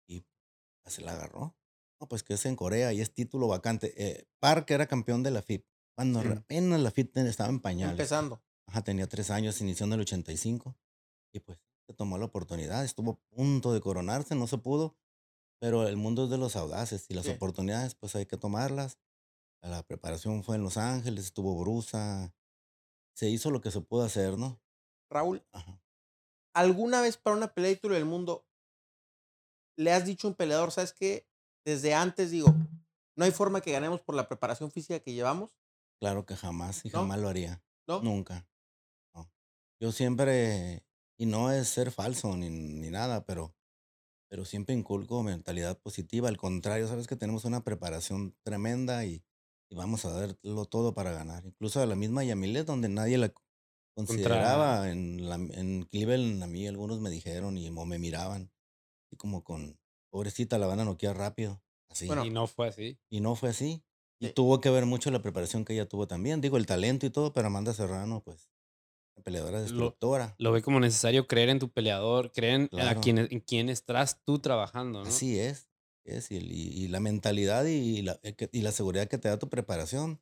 Y 0.07 0.25
se 0.85 1.01
la 1.01 1.13
agarró. 1.13 1.55
No, 1.99 2.07
pues 2.07 2.21
que 2.21 2.33
es 2.33 2.45
en 2.45 2.55
Corea 2.55 2.93
y 2.93 3.01
es 3.01 3.13
título 3.13 3.47
vacante. 3.47 3.93
Eh, 3.97 4.27
Park 4.39 4.69
era 4.71 4.85
campeón 4.85 5.23
de 5.23 5.31
la 5.31 5.41
FIP. 5.41 5.65
Cuando 5.95 6.19
apenas 6.19 6.79
la 6.81 6.91
FIP 6.91 7.17
estaba 7.17 7.49
en 7.49 7.59
pañales. 7.61 7.93
Empezando. 7.93 8.43
Ajá, 8.67 8.83
tenía 8.83 9.07
tres 9.07 9.31
años, 9.31 9.59
inició 9.61 9.85
en 9.85 9.93
el 9.93 10.01
85. 10.01 10.77
Y 11.33 11.39
pues 11.39 11.59
se 11.87 11.93
tomó 11.93 12.17
la 12.17 12.25
oportunidad. 12.25 12.83
Estuvo 12.83 13.11
a 13.11 13.35
punto 13.35 13.73
de 13.73 13.81
coronarse, 13.81 14.35
no 14.35 14.47
se 14.47 14.57
pudo. 14.57 14.97
Pero 15.59 15.87
el 15.87 15.97
mundo 15.97 16.23
es 16.23 16.29
de 16.29 16.37
los 16.37 16.55
audaces 16.55 17.05
y 17.09 17.13
las 17.13 17.27
oportunidades, 17.27 17.95
pues 17.95 18.15
hay 18.15 18.25
que 18.25 18.37
tomarlas. 18.37 18.97
La 19.61 19.83
preparación 19.83 20.43
fue 20.43 20.55
en 20.55 20.63
Los 20.63 20.77
Ángeles, 20.77 21.25
estuvo 21.25 21.59
Brusa. 21.59 22.33
Se 23.13 23.29
hizo 23.29 23.51
lo 23.51 23.59
que 23.59 23.71
se 23.71 23.81
pudo 23.81 24.03
hacer, 24.03 24.37
¿no? 24.37 24.61
Raúl, 25.09 25.43
¿alguna 26.53 27.01
vez 27.01 27.17
para 27.17 27.35
una 27.35 27.53
pelea 27.53 27.69
de 27.69 27.75
título 27.75 27.95
del 27.95 28.05
mundo 28.05 28.45
le 29.75 29.91
has 29.91 30.05
dicho 30.05 30.27
a 30.27 30.31
un 30.31 30.35
peleador, 30.35 30.71
sabes 30.71 30.93
qué? 30.93 31.27
Desde 31.65 31.93
antes 31.93 32.31
digo, 32.31 32.53
no 33.15 33.25
hay 33.25 33.31
forma 33.31 33.61
que 33.61 33.71
ganemos 33.71 34.01
por 34.01 34.15
la 34.15 34.27
preparación 34.27 34.71
física 34.71 34.99
que 34.99 35.13
llevamos. 35.13 35.51
Claro 35.99 36.25
que 36.25 36.35
jamás 36.35 36.85
y 36.85 36.89
jamás 36.89 37.19
lo 37.19 37.27
haría. 37.27 37.61
¿No? 37.87 38.01
Nunca. 38.01 38.47
No. 39.13 39.29
Yo 39.81 39.91
siempre, 39.91 40.85
y 41.17 41.25
no 41.25 41.51
es 41.51 41.67
ser 41.67 41.91
falso 41.91 42.35
ni, 42.37 42.49
ni 42.49 42.89
nada, 42.89 43.25
pero 43.25 43.55
pero 44.29 44.45
siempre 44.45 44.75
inculco 44.75 45.23
mentalidad 45.23 45.77
positiva. 45.79 46.29
Al 46.29 46.37
contrario, 46.37 46.87
sabes 46.87 47.07
que 47.07 47.15
tenemos 47.15 47.45
una 47.45 47.63
preparación 47.63 48.35
tremenda 48.43 49.03
y, 49.05 49.23
vamos 49.71 50.05
a 50.05 50.11
darlo 50.11 50.65
todo 50.65 50.93
para 50.93 51.11
ganar. 51.11 51.45
Incluso 51.45 51.81
a 51.81 51.85
la 51.85 51.95
misma 51.95 52.23
Yamilet, 52.23 52.65
donde 52.65 52.89
nadie 52.89 53.17
la 53.17 53.33
consideraba 53.95 54.89
en, 54.89 55.27
la, 55.27 55.35
en 55.35 55.83
Cleveland, 55.91 56.41
a 56.43 56.47
mí 56.47 56.65
algunos 56.67 57.01
me 57.01 57.09
dijeron 57.09 57.57
y 57.57 57.69
me 57.69 57.99
miraban, 57.99 58.51
y 59.11 59.17
como 59.17 59.43
con, 59.43 59.77
pobrecita, 60.09 60.57
la 60.57 60.67
van 60.67 60.79
a 60.79 60.85
noquear 60.85 61.17
rápido. 61.17 61.61
Así. 61.89 62.07
y 62.07 62.29
no 62.29 62.47
fue 62.47 62.67
así. 62.67 62.99
Y 63.09 63.19
no 63.19 63.35
fue 63.35 63.49
así. 63.49 63.83
Y 64.19 64.29
tuvo 64.29 64.59
que 64.59 64.69
ver 64.69 64.85
mucho 64.85 65.11
la 65.11 65.21
preparación 65.21 65.65
que 65.65 65.73
ella 65.73 65.87
tuvo 65.87 66.07
también. 66.07 66.41
Digo, 66.41 66.57
el 66.57 66.65
talento 66.65 67.05
y 67.05 67.09
todo, 67.09 67.33
pero 67.33 67.47
Amanda 67.47 67.73
Serrano, 67.73 68.21
pues, 68.23 68.49
peleadora 69.19 69.61
destructora. 69.61 70.35
Lo, 70.37 70.51
ve 70.51 70.61
como 70.61 70.79
necesario 70.79 71.27
creer 71.27 71.49
en 71.49 71.59
tu 71.59 71.69
peleador, 71.69 72.31
creer 72.31 72.69
en, 72.71 72.79
a 72.79 72.95
quien, 72.95 73.17
en 73.19 73.39
quién 73.39 73.69
estás 73.69 74.21
tú 74.25 74.39
trabajando, 74.39 75.03
¿no? 75.03 75.09
Así 75.09 75.39
es. 75.39 75.69
es 76.03 76.31
y, 76.31 76.87
la 76.87 76.99
mentalidad 76.99 77.65
y 77.65 78.01
la, 78.01 78.19
eh, 78.23 78.35
y 78.51 78.61
la 78.61 78.71
seguridad 78.71 79.07
que 79.07 79.17
te 79.17 79.29
da 79.29 79.39
tu 79.39 79.49
preparación 79.49 80.21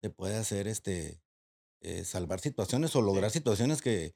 te 0.00 0.10
puede 0.10 0.36
hacer 0.36 0.66
este, 0.66 1.20
eh, 1.82 2.04
salvar 2.04 2.40
situaciones 2.40 2.94
o 2.96 3.02
lograr 3.02 3.30
situaciones 3.30 3.82
que, 3.82 4.14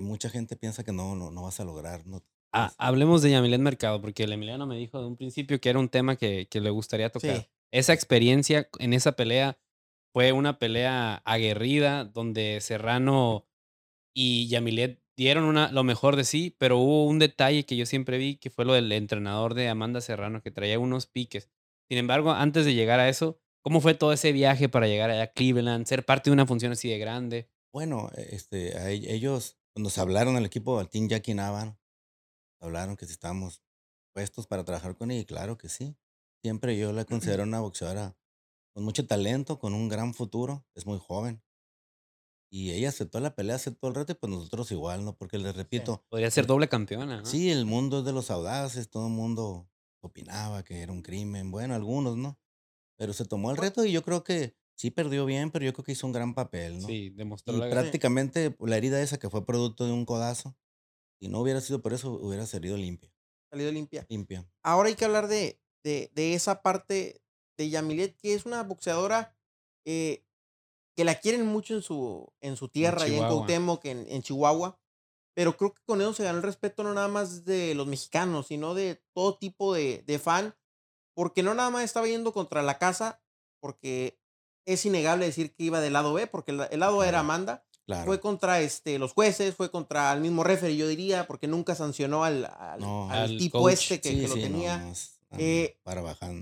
mucha 0.00 0.30
gente 0.30 0.56
piensa 0.56 0.82
que 0.82 0.92
no, 0.92 1.14
no, 1.14 1.30
no 1.30 1.42
vas 1.42 1.60
a 1.60 1.64
lograr. 1.64 2.06
No, 2.06 2.22
ah, 2.54 2.72
hablemos 2.78 3.20
de 3.20 3.32
Yamilet 3.32 3.60
Mercado, 3.60 4.00
porque 4.00 4.24
el 4.24 4.32
Emiliano 4.32 4.66
me 4.66 4.78
dijo 4.78 4.98
de 4.98 5.06
un 5.06 5.16
principio 5.18 5.60
que 5.60 5.68
era 5.68 5.78
un 5.78 5.90
tema 5.90 6.16
que, 6.16 6.48
que 6.48 6.62
le 6.62 6.70
gustaría 6.70 7.10
tocar. 7.10 7.50
Esa 7.70 7.92
experiencia 7.92 8.66
en 8.78 8.94
esa 8.94 9.12
pelea 9.12 9.58
fue 10.14 10.30
una 10.30 10.60
pelea 10.60 11.16
aguerrida 11.24 12.04
donde 12.04 12.60
Serrano 12.60 13.46
y 14.14 14.48
Yamilet 14.48 15.02
dieron 15.16 15.44
una, 15.44 15.70
lo 15.70 15.84
mejor 15.84 16.16
de 16.16 16.24
sí, 16.24 16.54
pero 16.58 16.78
hubo 16.78 17.06
un 17.06 17.18
detalle 17.18 17.66
que 17.66 17.76
yo 17.76 17.86
siempre 17.86 18.18
vi, 18.18 18.36
que 18.36 18.50
fue 18.50 18.64
lo 18.64 18.72
del 18.72 18.90
entrenador 18.92 19.54
de 19.54 19.68
Amanda 19.68 20.00
Serrano, 20.00 20.40
que 20.42 20.50
traía 20.50 20.78
unos 20.78 21.06
piques. 21.06 21.50
Sin 21.88 21.98
embargo, 21.98 22.32
antes 22.32 22.64
de 22.64 22.74
llegar 22.74 23.00
a 23.00 23.08
eso, 23.08 23.40
¿cómo 23.62 23.80
fue 23.80 23.94
todo 23.94 24.12
ese 24.12 24.32
viaje 24.32 24.68
para 24.68 24.86
llegar 24.86 25.10
a 25.10 25.26
Cleveland, 25.26 25.86
ser 25.86 26.04
parte 26.04 26.30
de 26.30 26.34
una 26.34 26.46
función 26.46 26.72
así 26.72 26.88
de 26.88 26.98
grande? 26.98 27.50
Bueno, 27.72 28.10
e, 28.16 28.34
este, 28.34 28.76
e, 28.76 29.14
ellos, 29.14 29.58
cuando 29.74 29.90
se 29.90 30.00
hablaron 30.00 30.36
al 30.36 30.46
equipo, 30.46 30.78
al 30.78 30.88
Team 30.88 31.08
Jackie 31.08 31.36
hablaron 32.60 32.96
que 32.96 33.06
si 33.06 33.12
estábamos 33.12 33.62
puestos 34.14 34.46
para 34.46 34.64
trabajar 34.64 34.96
con 34.96 35.10
ella, 35.10 35.20
y 35.20 35.26
claro 35.26 35.58
que 35.58 35.68
sí. 35.68 35.96
Siempre 36.42 36.76
yo 36.76 36.92
la 36.92 37.04
considero 37.04 37.42
una 37.42 37.60
boxeadora 37.60 38.16
con 38.74 38.84
mucho 38.84 39.06
talento, 39.06 39.58
con 39.58 39.72
un 39.72 39.88
gran 39.88 40.14
futuro, 40.14 40.66
es 40.74 40.84
muy 40.86 40.98
joven. 40.98 41.42
Y 42.54 42.70
ella 42.70 42.90
aceptó 42.90 43.18
la 43.18 43.34
pelea, 43.34 43.56
aceptó 43.56 43.88
el 43.88 43.96
reto, 43.96 44.12
y 44.12 44.14
pues 44.14 44.30
nosotros 44.30 44.70
igual, 44.70 45.04
¿no? 45.04 45.16
Porque 45.16 45.38
les 45.38 45.56
repito. 45.56 46.04
Podría 46.08 46.30
ser 46.30 46.46
doble 46.46 46.68
campeona, 46.68 47.16
¿no? 47.16 47.26
Sí, 47.26 47.50
el 47.50 47.66
mundo 47.66 47.98
es 47.98 48.04
de 48.04 48.12
los 48.12 48.30
audaces, 48.30 48.88
todo 48.88 49.08
el 49.08 49.12
mundo 49.12 49.68
opinaba 50.00 50.62
que 50.62 50.80
era 50.80 50.92
un 50.92 51.02
crimen, 51.02 51.50
bueno, 51.50 51.74
algunos, 51.74 52.16
¿no? 52.16 52.38
Pero 52.96 53.12
se 53.12 53.24
tomó 53.24 53.50
el 53.50 53.56
reto 53.56 53.84
y 53.84 53.90
yo 53.90 54.04
creo 54.04 54.22
que 54.22 54.54
sí 54.76 54.92
perdió 54.92 55.26
bien, 55.26 55.50
pero 55.50 55.64
yo 55.64 55.72
creo 55.72 55.84
que 55.84 55.90
hizo 55.90 56.06
un 56.06 56.12
gran 56.12 56.32
papel, 56.32 56.78
¿no? 56.78 56.86
Sí, 56.86 57.10
demostró 57.10 57.56
y 57.56 57.70
prácticamente 57.70 58.52
pues, 58.52 58.70
la 58.70 58.76
herida 58.76 59.02
esa 59.02 59.18
que 59.18 59.30
fue 59.30 59.44
producto 59.44 59.84
de 59.84 59.90
un 59.90 60.04
codazo, 60.04 60.56
si 61.18 61.26
no 61.26 61.40
hubiera 61.40 61.60
sido 61.60 61.82
por 61.82 61.92
eso, 61.92 62.12
hubiera 62.12 62.46
salido 62.46 62.76
limpia. 62.76 63.12
Salido 63.50 63.72
limpia. 63.72 64.06
Limpia. 64.08 64.48
Ahora 64.62 64.90
hay 64.90 64.94
que 64.94 65.04
hablar 65.04 65.26
de, 65.26 65.60
de, 65.82 66.12
de 66.14 66.34
esa 66.34 66.62
parte 66.62 67.20
de 67.58 67.68
Yamilet, 67.68 68.16
que 68.16 68.34
es 68.34 68.46
una 68.46 68.62
boxeadora 68.62 69.36
eh, 69.84 70.24
que 70.94 71.04
la 71.04 71.16
quieren 71.16 71.46
mucho 71.46 71.74
en 71.74 71.82
su, 71.82 72.32
en 72.40 72.56
su 72.56 72.68
tierra, 72.68 73.08
y 73.08 73.14
en 73.14 73.26
Cuauhtémoc, 73.26 73.84
en, 73.84 74.06
en 74.08 74.22
Chihuahua. 74.22 74.78
Pero 75.34 75.56
creo 75.56 75.74
que 75.74 75.82
con 75.84 76.00
eso 76.00 76.14
se 76.14 76.22
ganó 76.22 76.38
el 76.38 76.44
respeto 76.44 76.84
no 76.84 76.94
nada 76.94 77.08
más 77.08 77.44
de 77.44 77.74
los 77.74 77.86
mexicanos, 77.86 78.46
sino 78.46 78.74
de 78.74 79.02
todo 79.12 79.36
tipo 79.36 79.74
de, 79.74 80.04
de 80.06 80.18
fan, 80.18 80.54
porque 81.14 81.42
no 81.42 81.54
nada 81.54 81.70
más 81.70 81.84
estaba 81.84 82.06
yendo 82.06 82.32
contra 82.32 82.62
la 82.62 82.78
casa, 82.78 83.20
porque 83.60 84.20
es 84.66 84.84
innegable 84.86 85.26
decir 85.26 85.54
que 85.54 85.64
iba 85.64 85.80
del 85.80 85.92
lado 85.92 86.14
B, 86.14 86.26
porque 86.26 86.52
el, 86.52 86.80
lado 86.80 87.00
A 87.00 87.08
era 87.08 87.20
Amanda. 87.20 87.64
Fue 88.06 88.18
contra 88.18 88.60
este, 88.60 88.98
los 88.98 89.12
jueces, 89.12 89.54
fue 89.54 89.70
contra 89.70 90.10
el 90.14 90.22
mismo 90.22 90.42
referee, 90.42 90.76
yo 90.76 90.88
diría, 90.88 91.26
porque 91.26 91.46
nunca 91.46 91.74
sancionó 91.74 92.24
al, 92.24 92.46
al, 92.46 93.36
tipo 93.36 93.68
este 93.68 94.00
que, 94.00 94.26
lo 94.26 94.34
tenía. 94.34 94.90
Eh, 95.36 95.78
para 95.82 96.00
bajar. 96.00 96.32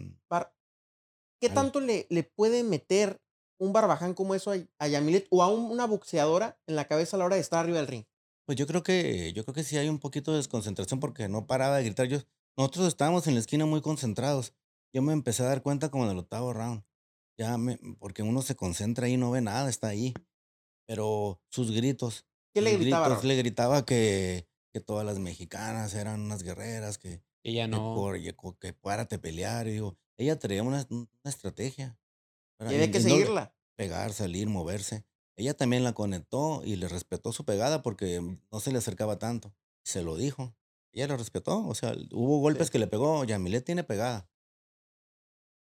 ¿Qué 1.41 1.49
tanto 1.49 1.81
le, 1.81 2.07
le 2.11 2.23
puede 2.23 2.63
meter 2.63 3.21
un 3.63 3.73
barbaján 3.73 4.15
como 4.15 4.35
eso 4.35 4.53
a, 4.79 4.89
Yamilet 4.89 5.29
o 5.31 5.43
a 5.43 5.49
una 5.49 5.87
boxeadora 5.87 6.61
en 6.67 6.75
la 6.75 6.89
cabeza 6.89 7.17
a 7.17 7.19
la 7.19 7.27
hora 7.27 7.37
de 7.37 7.43
estar 7.43 7.61
arriba 7.61 7.79
del 7.79 7.87
ring? 7.87 8.05
Pues 8.45 8.59
yo 8.59 8.67
creo 8.67 8.83
que, 8.83 9.33
yo 9.35 9.45
creo 9.45 9.55
que 9.55 9.63
sí 9.63 9.77
hay 9.77 9.89
un 9.89 10.01
poquito 10.01 10.33
de 10.33 10.39
desconcentración 10.39 10.99
porque 10.99 11.29
no 11.29 11.47
paraba 11.47 11.77
de 11.77 11.85
gritar. 11.85 12.09
Yo, 12.09 12.19
nosotros 12.57 12.89
estábamos 12.89 13.27
en 13.29 13.35
la 13.35 13.41
esquina 13.41 13.65
muy 13.65 13.81
concentrados. 13.81 14.53
Yo 14.93 15.01
me 15.01 15.13
empecé 15.13 15.45
a 15.45 15.47
dar 15.47 15.63
cuenta 15.63 15.91
como 15.91 16.05
en 16.05 16.11
el 16.11 16.19
octavo 16.19 16.53
round. 16.53 16.83
Ya 17.39 17.57
me, 17.57 17.79
porque 18.01 18.23
uno 18.25 18.43
se 18.43 18.57
concentra 18.57 19.07
ahí, 19.07 19.17
no 19.17 19.31
ve 19.31 19.41
nada, 19.41 19.71
está 19.71 19.89
ahí. 19.89 20.13
Pero 20.87 21.41
sus 21.49 21.71
gritos. 21.71 22.27
¿Qué 22.53 22.61
le 22.61 22.77
gritaba? 22.77 23.21
le 23.23 23.37
gritaba 23.37 23.87
que, 23.87 24.49
que 24.73 24.81
todas 24.81 25.07
las 25.07 25.21
mexicanas 25.21 25.95
eran 25.95 26.21
unas 26.21 26.43
guerreras, 26.43 26.99
que, 26.99 27.23
ella 27.45 27.69
no. 27.69 28.13
Que, 28.13 28.35
que, 28.61 28.73
párate 28.73 29.21
pelear. 29.21 29.69
Y 29.69 29.73
digo, 29.73 29.97
ella 30.17 30.39
traía 30.39 30.65
una, 30.65 30.85
una 30.91 31.09
estrategia. 31.25 31.97
Tiene 32.69 32.91
que 32.91 33.01
seguirla. 33.01 33.55
Pegar, 33.77 34.13
salir, 34.13 34.49
moverse. 34.49 35.05
Ella 35.37 35.55
también 35.55 35.83
la 35.85 35.93
conectó 35.93 36.63
y 36.65 36.77
le 36.77 36.89
respetó 36.89 37.33
su 37.33 37.45
pegada 37.45 37.83
porque 37.83 38.21
no 38.51 38.61
se 38.61 38.71
le 38.71 38.79
acercaba 38.79 39.19
tanto. 39.19 39.55
Se 39.83 40.03
lo 40.03 40.17
dijo. 40.17 40.55
Ella 40.93 41.09
lo 41.09 41.17
respetó. 41.17 41.67
O 41.67 41.75
sea, 41.75 41.97
hubo 42.13 42.39
golpes 42.39 42.71
que 42.71 42.79
le 42.79 42.87
pegó. 42.87 43.25
Yamilet 43.25 43.65
tiene 43.65 43.83
pegada. 43.83 44.29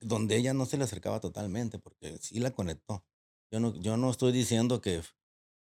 Donde 0.00 0.36
ella 0.36 0.54
no 0.54 0.64
se 0.64 0.78
le 0.78 0.84
acercaba 0.84 1.20
totalmente 1.20 1.78
porque 1.78 2.16
sí 2.18 2.40
la 2.40 2.50
conectó. 2.52 3.04
Yo 3.52 3.60
no, 3.60 3.74
yo 3.76 3.96
no 3.96 4.10
estoy 4.10 4.32
diciendo 4.32 4.80
que, 4.80 5.02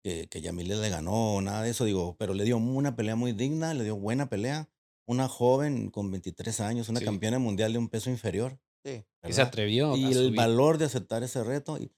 que, 0.02 0.28
que 0.28 0.40
Yamilet 0.40 0.78
le 0.78 0.88
ganó 0.88 1.34
o 1.34 1.40
nada 1.42 1.62
de 1.62 1.70
eso, 1.70 1.84
digo, 1.84 2.16
pero 2.18 2.32
le 2.32 2.44
dio 2.44 2.56
una 2.56 2.96
pelea 2.96 3.16
muy 3.16 3.32
digna, 3.32 3.74
le 3.74 3.84
dio 3.84 3.96
buena 3.96 4.30
pelea. 4.30 4.70
Una 5.06 5.28
joven 5.28 5.90
con 5.90 6.10
23 6.10 6.60
años, 6.60 6.88
una 6.88 7.00
campeona 7.00 7.38
mundial 7.38 7.72
de 7.72 7.78
un 7.78 7.88
peso 7.88 8.10
inferior. 8.10 8.58
Sí. 8.84 9.04
Y 9.26 9.32
se 9.32 9.42
atrevió. 9.42 9.96
Y 9.96 10.12
el 10.12 10.34
valor 10.34 10.78
de 10.78 10.86
aceptar 10.86 11.22
ese 11.22 11.44
reto. 11.44 11.78
Y, 11.78 11.92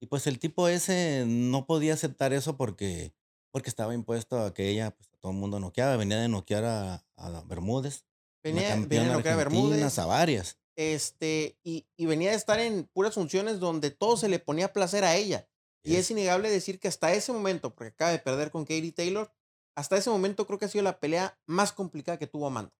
y, 0.00 0.06
pues 0.06 0.26
el 0.26 0.38
tipo 0.38 0.68
ese 0.68 1.24
no 1.26 1.66
podía 1.66 1.94
aceptar 1.94 2.32
eso 2.32 2.56
porque, 2.56 3.12
porque 3.50 3.68
estaba 3.68 3.94
impuesto 3.94 4.38
a 4.38 4.54
que 4.54 4.68
ella, 4.68 4.92
pues 4.92 5.08
todo 5.20 5.32
el 5.32 5.38
mundo 5.38 5.60
noqueaba. 5.60 5.96
Venía 5.96 6.18
de 6.18 6.28
noquear 6.28 6.64
a, 6.64 7.06
a 7.16 7.42
Bermúdez. 7.42 8.04
Venía, 8.42 8.74
venía 8.76 9.04
de 9.04 9.12
noquear 9.12 9.34
a 9.34 9.36
Bermúdez. 9.36 9.98
A 9.98 10.06
varias. 10.06 10.58
Este, 10.76 11.58
y, 11.62 11.86
y 11.96 12.06
venía 12.06 12.30
de 12.30 12.36
estar 12.36 12.58
en 12.58 12.84
puras 12.84 13.14
funciones 13.14 13.60
donde 13.60 13.90
todo 13.90 14.16
se 14.16 14.28
le 14.28 14.38
ponía 14.38 14.72
placer 14.72 15.04
a 15.04 15.16
ella. 15.16 15.48
Y 15.84 15.96
es 15.96 16.10
innegable 16.10 16.48
decir 16.48 16.78
que 16.78 16.88
hasta 16.88 17.12
ese 17.12 17.32
momento, 17.32 17.74
porque 17.74 17.88
acaba 17.88 18.12
de 18.12 18.20
perder 18.20 18.50
con 18.50 18.64
Katie 18.64 18.92
Taylor, 18.92 19.32
hasta 19.74 19.96
ese 19.96 20.10
momento 20.10 20.46
creo 20.46 20.58
que 20.58 20.66
ha 20.66 20.68
sido 20.68 20.84
la 20.84 21.00
pelea 21.00 21.38
más 21.46 21.72
complicada 21.72 22.18
que 22.18 22.26
tuvo 22.26 22.46
Amanda. 22.46 22.72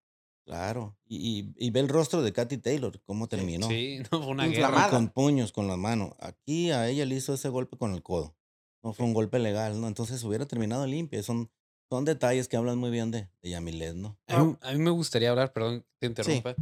Claro, 0.44 0.96
y, 1.06 1.52
y, 1.56 1.70
ve 1.70 1.80
el 1.80 1.88
rostro 1.88 2.20
de 2.20 2.32
Katy 2.32 2.58
Taylor, 2.58 3.00
cómo 3.06 3.28
terminó. 3.28 3.68
Sí, 3.68 4.00
no 4.10 4.22
fue 4.22 4.32
una 4.32 4.46
guerra. 4.46 4.90
Con 4.90 5.08
puños, 5.08 5.52
con 5.52 5.68
las 5.68 5.78
manos. 5.78 6.14
Aquí 6.18 6.72
a 6.72 6.88
ella 6.88 7.06
le 7.06 7.14
hizo 7.14 7.34
ese 7.34 7.48
golpe 7.48 7.76
con 7.76 7.94
el 7.94 8.02
codo. 8.02 8.34
No 8.82 8.92
fue 8.92 9.06
un 9.06 9.14
golpe 9.14 9.38
legal, 9.38 9.80
¿no? 9.80 9.86
Entonces 9.86 10.22
hubiera 10.24 10.46
terminado 10.46 10.84
limpio. 10.86 11.22
Son, 11.22 11.48
son 11.88 12.04
detalles 12.04 12.48
que 12.48 12.56
hablan 12.56 12.78
muy 12.78 12.90
bien 12.90 13.12
de, 13.12 13.28
de 13.40 13.50
Yamilet, 13.50 13.94
¿no? 13.94 14.18
A 14.26 14.42
mí, 14.42 14.78
me 14.78 14.90
gustaría 14.90 15.30
hablar, 15.30 15.52
perdón, 15.52 15.84
te 16.00 16.08
interrumpa. 16.08 16.56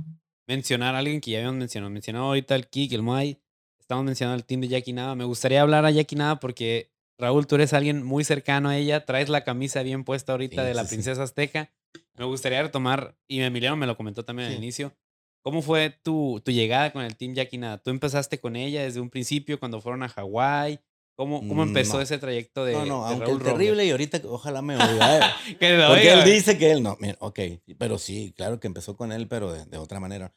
Mencionar 0.47 0.95
a 0.95 0.99
alguien 0.99 1.23
que 1.23 1.31
ya 1.31 1.39
habíamos 1.39 1.59
mencionado. 1.59 1.91
Mencionado 1.91 2.27
ahorita 2.27 2.57
el 2.57 2.69
Kik, 2.69 2.93
el 2.93 3.03
Muay. 3.03 3.41
Estamos 3.79 4.05
mencionando 4.05 4.35
al 4.35 4.45
team 4.45 4.61
de 4.61 4.69
Jackie 4.69 4.93
Nava. 4.93 5.15
Me 5.15 5.25
gustaría 5.25 5.63
hablar 5.63 5.87
a 5.87 5.91
Jackie 5.91 6.17
Nava 6.17 6.39
porque, 6.39 6.93
Raúl, 7.17 7.47
tú 7.47 7.55
eres 7.55 7.73
alguien 7.73 8.03
muy 8.03 8.25
cercano 8.25 8.69
a 8.69 8.77
ella. 8.77 9.07
Traes 9.07 9.31
la 9.31 9.43
camisa 9.43 9.83
bien 9.83 10.05
puesta 10.05 10.33
ahorita 10.33 10.63
de 10.63 10.75
la 10.75 10.85
princesa 10.85 11.23
azteca. 11.23 11.71
Me 12.15 12.25
gustaría 12.25 12.63
retomar, 12.63 13.17
y 13.27 13.41
Emiliano 13.41 13.77
me 13.77 13.87
lo 13.87 13.97
comentó 13.97 14.25
también 14.25 14.49
al 14.49 14.55
inicio, 14.55 14.95
¿cómo 15.43 15.63
fue 15.63 15.91
tu, 15.91 16.41
tu 16.45 16.53
llegada 16.53 16.93
con 16.93 17.03
el 17.03 17.17
Team 17.17 17.35
Yakinada? 17.35 17.79
¿Tú 17.79 17.91
empezaste 17.91 18.39
con 18.39 18.57
ella 18.57 18.83
desde 18.83 19.01
un 19.01 19.11
principio 19.11 19.59
cuando 19.59 19.81
fueron 19.81 20.03
a 20.03 20.09
Hawái? 20.09 20.81
¿Cómo, 21.17 21.47
¿Cómo, 21.47 21.65
empezó 21.65 22.01
ese 22.01 22.17
trayecto 22.17 22.65
de 22.65 22.73
No, 22.73 22.87
no, 22.87 23.05
aunque 23.05 23.35
terrible 23.45 23.85
y 23.85 23.91
ahorita 23.91 24.23
ojalá 24.25 24.63
me 24.63 24.75
oiga. 24.77 25.37
Eh, 25.61 25.85
porque 25.87 26.13
él 26.13 26.25
dice 26.25 26.57
que 26.57 26.71
él 26.71 26.83
no, 26.83 26.97
mira, 26.99 27.19
ok, 27.21 27.41
pero 27.77 27.99
sí, 27.99 28.33
claro 28.35 28.59
que 28.59 28.67
empezó 28.67 28.97
con 28.97 29.13
él, 29.13 29.29
pero 29.29 29.53
de, 29.53 29.77
otra 29.77 30.01
manera. 30.01 30.35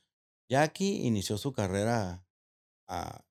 Jackie 0.50 1.08
inició 1.08 1.38
su 1.38 1.54
carrera 1.54 2.26
a, 2.89 3.24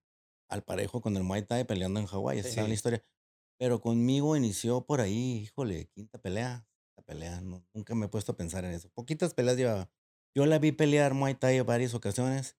al 0.49 0.63
parejo 0.63 1.03
con 1.03 1.15
el 1.17 1.25
Muay 1.25 1.43
Thai 1.43 1.65
peleando 1.65 2.01
en 2.01 2.07
Hawái, 2.07 2.39
esa 2.39 2.49
es 2.63 2.69
la 2.69 2.73
historia. 2.73 3.05
Pero 3.59 3.81
conmigo 3.81 4.35
inició 4.35 4.87
por 4.87 5.03
ahí, 5.03 5.43
híjole, 5.43 5.91
quinta 5.95 6.19
pelea, 6.19 6.67
pelea, 7.03 7.41
nunca 7.75 7.95
me 7.95 8.07
he 8.07 8.09
puesto 8.09 8.33
a 8.33 8.37
pensar 8.37 8.65
en 8.65 8.73
eso. 8.73 8.89
Poquitas 8.95 9.35
peleas 9.35 9.57
llevaba. 9.57 9.91
Yo 10.35 10.47
la 10.47 10.59
vi 10.59 10.73
pelear 10.73 11.15
Muay 11.15 11.35
Thai 11.35 11.61
varias 11.61 11.95
ocasiones, 11.95 12.57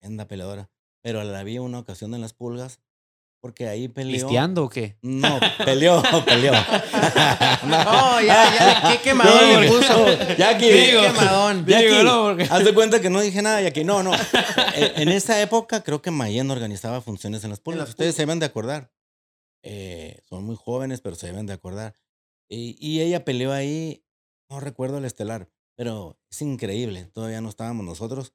en 0.00 0.16
la 0.16 0.26
peleadora, 0.26 0.70
pero 1.02 1.22
la 1.22 1.42
vi 1.42 1.58
una 1.58 1.78
ocasión 1.78 2.14
en 2.14 2.20
las 2.20 2.32
pulgas, 2.32 2.80
porque 3.40 3.68
ahí 3.68 3.88
peleó. 3.88 4.12
¿Listeando 4.12 4.64
o 4.64 4.68
qué? 4.68 4.96
No, 5.02 5.40
peleó, 5.64 6.02
peleó. 6.24 6.52
no, 7.64 8.20
ya, 8.20 8.54
ya, 8.54 8.92
qué 8.92 9.02
quemadón 9.02 9.60
le 9.60 9.68
puso. 9.68 10.36
Ya 10.36 10.50
aquí, 10.50 10.70
digo, 10.70 11.02
quemadón. 11.02 11.64
Digo, 11.64 12.02
no, 12.02 12.22
porque... 12.24 12.44
Haz 12.44 12.64
de 12.64 12.74
cuenta 12.74 13.00
que 13.00 13.10
no 13.10 13.20
dije 13.20 13.42
nada, 13.42 13.60
ya 13.60 13.70
que 13.70 13.84
no, 13.84 14.02
no. 14.02 14.14
E, 14.74 14.92
en 14.96 15.08
esa 15.08 15.40
época 15.40 15.82
creo 15.82 16.02
que 16.02 16.10
Mayen 16.10 16.50
organizaba 16.50 17.00
funciones 17.00 17.44
en 17.44 17.50
las 17.50 17.60
pulgas. 17.60 17.88
Ustedes 17.88 18.14
se 18.14 18.22
deben 18.22 18.38
de 18.38 18.46
acordar. 18.46 18.90
Eh, 19.62 20.20
son 20.28 20.44
muy 20.44 20.56
jóvenes, 20.56 21.00
pero 21.00 21.16
se 21.16 21.26
deben 21.26 21.46
de 21.46 21.52
acordar. 21.52 21.94
Y, 22.50 23.00
ella 23.00 23.24
peleó 23.24 23.52
ahí, 23.52 24.04
no 24.50 24.58
recuerdo 24.60 24.98
el 24.98 25.04
estelar, 25.04 25.48
Pero 25.76 26.18
es 26.30 26.42
increíble, 26.42 27.06
todavía 27.06 27.40
no 27.40 27.48
estábamos 27.48 27.86
nosotros. 27.86 28.34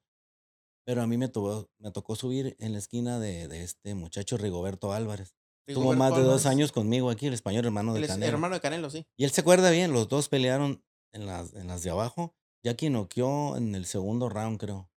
Pero 0.86 1.02
a 1.02 1.06
mí 1.06 1.18
me 1.18 1.28
tocó, 1.28 1.68
me 1.78 1.90
tocó 1.90 2.16
subir 2.16 2.56
en 2.58 2.72
la 2.72 2.78
esquina 2.78 3.18
de, 3.18 3.48
de 3.48 3.62
este 3.62 3.94
muchacho 3.94 4.36
Rigoberto 4.36 4.92
Álvarez. 4.92 5.34
Tuvo 5.66 5.94
más 5.94 6.14
de 6.16 6.22
dos 6.22 6.46
años 6.46 6.70
conmigo 6.70 7.10
aquí, 7.10 7.26
el 7.26 7.34
español 7.34 7.64
hermano 7.64 7.92
de 7.92 8.06
Canelo. 8.06 8.32
Hermano 8.32 8.54
de 8.54 8.60
Canelo, 8.60 8.88
sí. 8.88 9.04
Y 9.16 9.24
él 9.24 9.32
se 9.32 9.40
acuerda 9.40 9.70
bien, 9.70 9.92
los 9.92 10.08
dos 10.08 10.28
pelearon 10.28 10.84
en 11.12 11.26
las, 11.26 11.54
en 11.54 11.66
las 11.66 11.82
de 11.82 11.90
abajo. 11.90 12.36
Jackie 12.62 12.88
noqueó 12.88 13.56
en 13.56 13.74
el 13.74 13.84
segundo 13.84 14.28
round, 14.28 14.58
creo, 14.58 14.90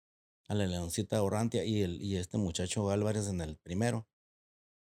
a 0.48 0.54
la 0.54 0.66
Leoncita 0.66 1.22
Orrantia 1.22 1.64
y, 1.64 1.82
el, 1.82 2.02
y 2.02 2.16
este 2.16 2.36
muchacho 2.36 2.90
Álvarez 2.90 3.28
en 3.28 3.40
el 3.40 3.56
primero. 3.56 4.08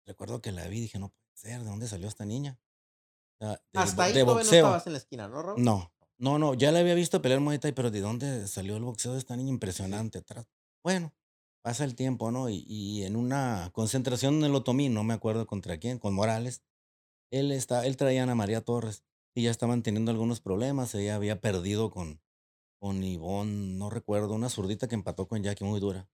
Recuerdo 0.07 0.41
que 0.41 0.53
la 0.53 0.67
vi 0.69 0.79
y 0.79 0.81
dije, 0.83 0.99
no 0.99 1.11
puede 1.11 1.31
ser, 1.35 1.63
¿de 1.63 1.69
dónde 1.69 1.87
salió 1.87 2.09
esta 2.09 2.25
niña? 2.25 2.59
Hasta 3.75 4.05
ahí 4.05 4.25
no 4.25 4.41
estabas 4.41 4.87
en 4.87 4.93
la 4.93 4.99
esquina, 4.99 5.29
¿no, 5.29 5.43
Raúl? 5.43 5.63
No, 5.63 5.93
no, 6.19 6.39
no, 6.39 6.55
ya 6.55 6.73
la 6.73 6.79
había 6.81 6.95
visto 6.95 7.21
pelear 7.21 7.41
Muay 7.41 7.59
Thai, 7.59 7.73
pero 7.73 7.91
¿de 7.91 8.01
dónde 8.01 8.47
salió 8.47 8.77
el 8.77 8.85
boxeo 8.85 9.13
de 9.13 9.19
esta 9.19 9.37
niña 9.37 9.51
impresionante 9.51 10.19
atrás? 10.19 10.47
Bueno, 10.83 11.13
pasa 11.63 11.85
el 11.85 11.95
tiempo, 11.95 12.31
¿no? 12.31 12.49
Y, 12.49 13.03
en 13.05 13.17
una 13.17 13.71
concentración 13.73 14.37
en 14.37 14.45
el 14.45 14.55
Otomí, 14.55 14.89
no 14.89 15.03
me 15.03 15.15
acuerdo 15.15 15.47
contra 15.47 15.79
quién, 15.79 15.99
con 15.99 16.15
Morales, 16.15 16.63
él, 17.31 17.51
está, 17.51 17.87
él 17.87 17.97
traía 17.97 18.21
a 18.21 18.25
Ana 18.25 18.35
María 18.35 18.61
Torres 18.61 19.05
y 19.35 19.43
ya 19.43 19.51
estaban 19.51 19.83
teniendo 19.83 20.11
algunos 20.13 20.41
problemas. 20.41 20.95
Ella 20.95 21.17
había 21.17 21.41
perdido 21.41 21.91
con, 21.91 22.21
con 22.79 23.03
Ivonne, 23.03 23.77
no 23.77 23.91
recuerdo, 23.91 24.35
una 24.35 24.49
zurdita 24.49 24.87
que 24.87 24.95
empató 24.95 25.27
con 25.27 25.43
Jackie 25.43 25.65
muy 25.65 25.81
dura. 25.81 26.09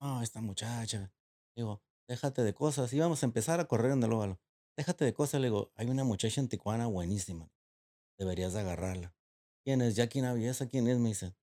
Ah, 0.00 0.20
esta 0.22 0.40
muchacha. 0.40 1.12
Digo, 1.54 1.82
déjate 2.08 2.42
de 2.42 2.54
cosas. 2.54 2.92
Íbamos 2.92 3.22
a 3.22 3.26
empezar 3.26 3.60
a 3.60 3.66
correr 3.66 3.92
en 3.92 4.02
el 4.02 4.12
óvalo. 4.12 4.40
Déjate 4.76 5.04
de 5.04 5.14
cosas. 5.14 5.40
Le 5.40 5.48
digo, 5.48 5.72
hay 5.74 5.88
una 5.88 6.04
muchacha 6.04 6.40
en 6.40 6.48
Tijuana 6.48 6.86
buenísima. 6.86 7.50
Deberías 8.18 8.54
agarrarla. 8.54 9.14
¿Quién 9.64 9.82
es? 9.82 9.96
Jackie 9.96 10.20
Naviesa, 10.20 10.68
¿quién 10.68 10.86
es? 10.88 10.98
Me 10.98 11.10
dice. 11.10 11.34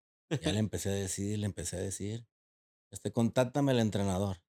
Ya 0.41 0.51
le 0.51 0.59
empecé 0.59 0.89
a 0.89 0.93
decir, 0.93 1.37
le 1.39 1.45
empecé 1.45 1.77
a 1.77 1.79
decir. 1.79 2.25
Este, 2.91 3.11
contáctame 3.11 3.71
al 3.71 3.79
entrenador. 3.79 4.41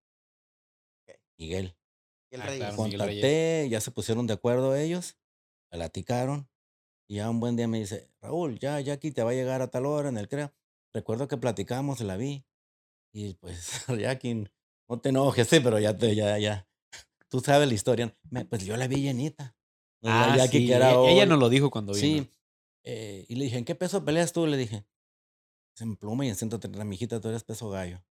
Miguel. 1.38 1.76
Ah, 2.38 2.72
Contacté, 2.74 3.68
ya 3.70 3.80
se 3.80 3.90
pusieron 3.90 4.26
de 4.26 4.34
acuerdo 4.34 4.74
ellos, 4.74 5.16
platicaron. 5.70 6.48
Y 7.08 7.16
ya 7.16 7.30
un 7.30 7.38
buen 7.38 7.56
día 7.56 7.68
me 7.68 7.78
dice, 7.78 8.10
Raúl, 8.20 8.58
ya, 8.58 8.80
ya 8.80 8.94
aquí 8.94 9.10
te 9.12 9.22
va 9.22 9.30
a 9.30 9.34
llegar 9.34 9.62
a 9.62 9.70
tal 9.70 9.86
hora 9.86 10.08
en 10.08 10.18
el 10.18 10.28
CREA. 10.28 10.54
Recuerdo 10.92 11.28
que 11.28 11.36
platicamos, 11.36 12.00
la 12.00 12.16
vi. 12.16 12.44
Y 13.12 13.34
pues, 13.34 13.84
Jackie, 13.98 14.48
no 14.88 15.00
te 15.00 15.10
enojes, 15.10 15.48
sí, 15.48 15.60
pero 15.60 15.78
ya, 15.78 15.96
te, 15.96 16.14
ya, 16.14 16.38
ya. 16.38 16.66
Tú 17.28 17.40
sabes 17.40 17.68
la 17.68 17.74
historia. 17.74 18.16
pues 18.48 18.64
yo 18.64 18.76
la 18.76 18.86
vi 18.86 19.02
llenita. 19.02 19.56
Ah, 20.02 20.36
sí. 20.50 20.66
que 20.66 20.74
era 20.74 20.92
e, 20.92 21.12
Ella 21.12 21.26
no 21.26 21.36
lo 21.36 21.48
dijo 21.48 21.70
cuando 21.70 21.94
vino. 21.94 22.22
Sí. 22.24 22.30
Eh, 22.84 23.24
y 23.28 23.36
le 23.36 23.44
dije, 23.44 23.58
¿en 23.58 23.64
qué 23.64 23.74
peso 23.74 24.04
peleas 24.04 24.32
tú? 24.32 24.46
Le 24.46 24.56
dije, 24.56 24.84
en 25.80 25.96
pluma 25.96 26.26
y 26.26 26.28
en 26.28 26.36
130, 26.36 26.84
mijita, 26.84 27.20
tú 27.20 27.28
eres 27.28 27.42
peso 27.42 27.70
gallo. 27.70 28.02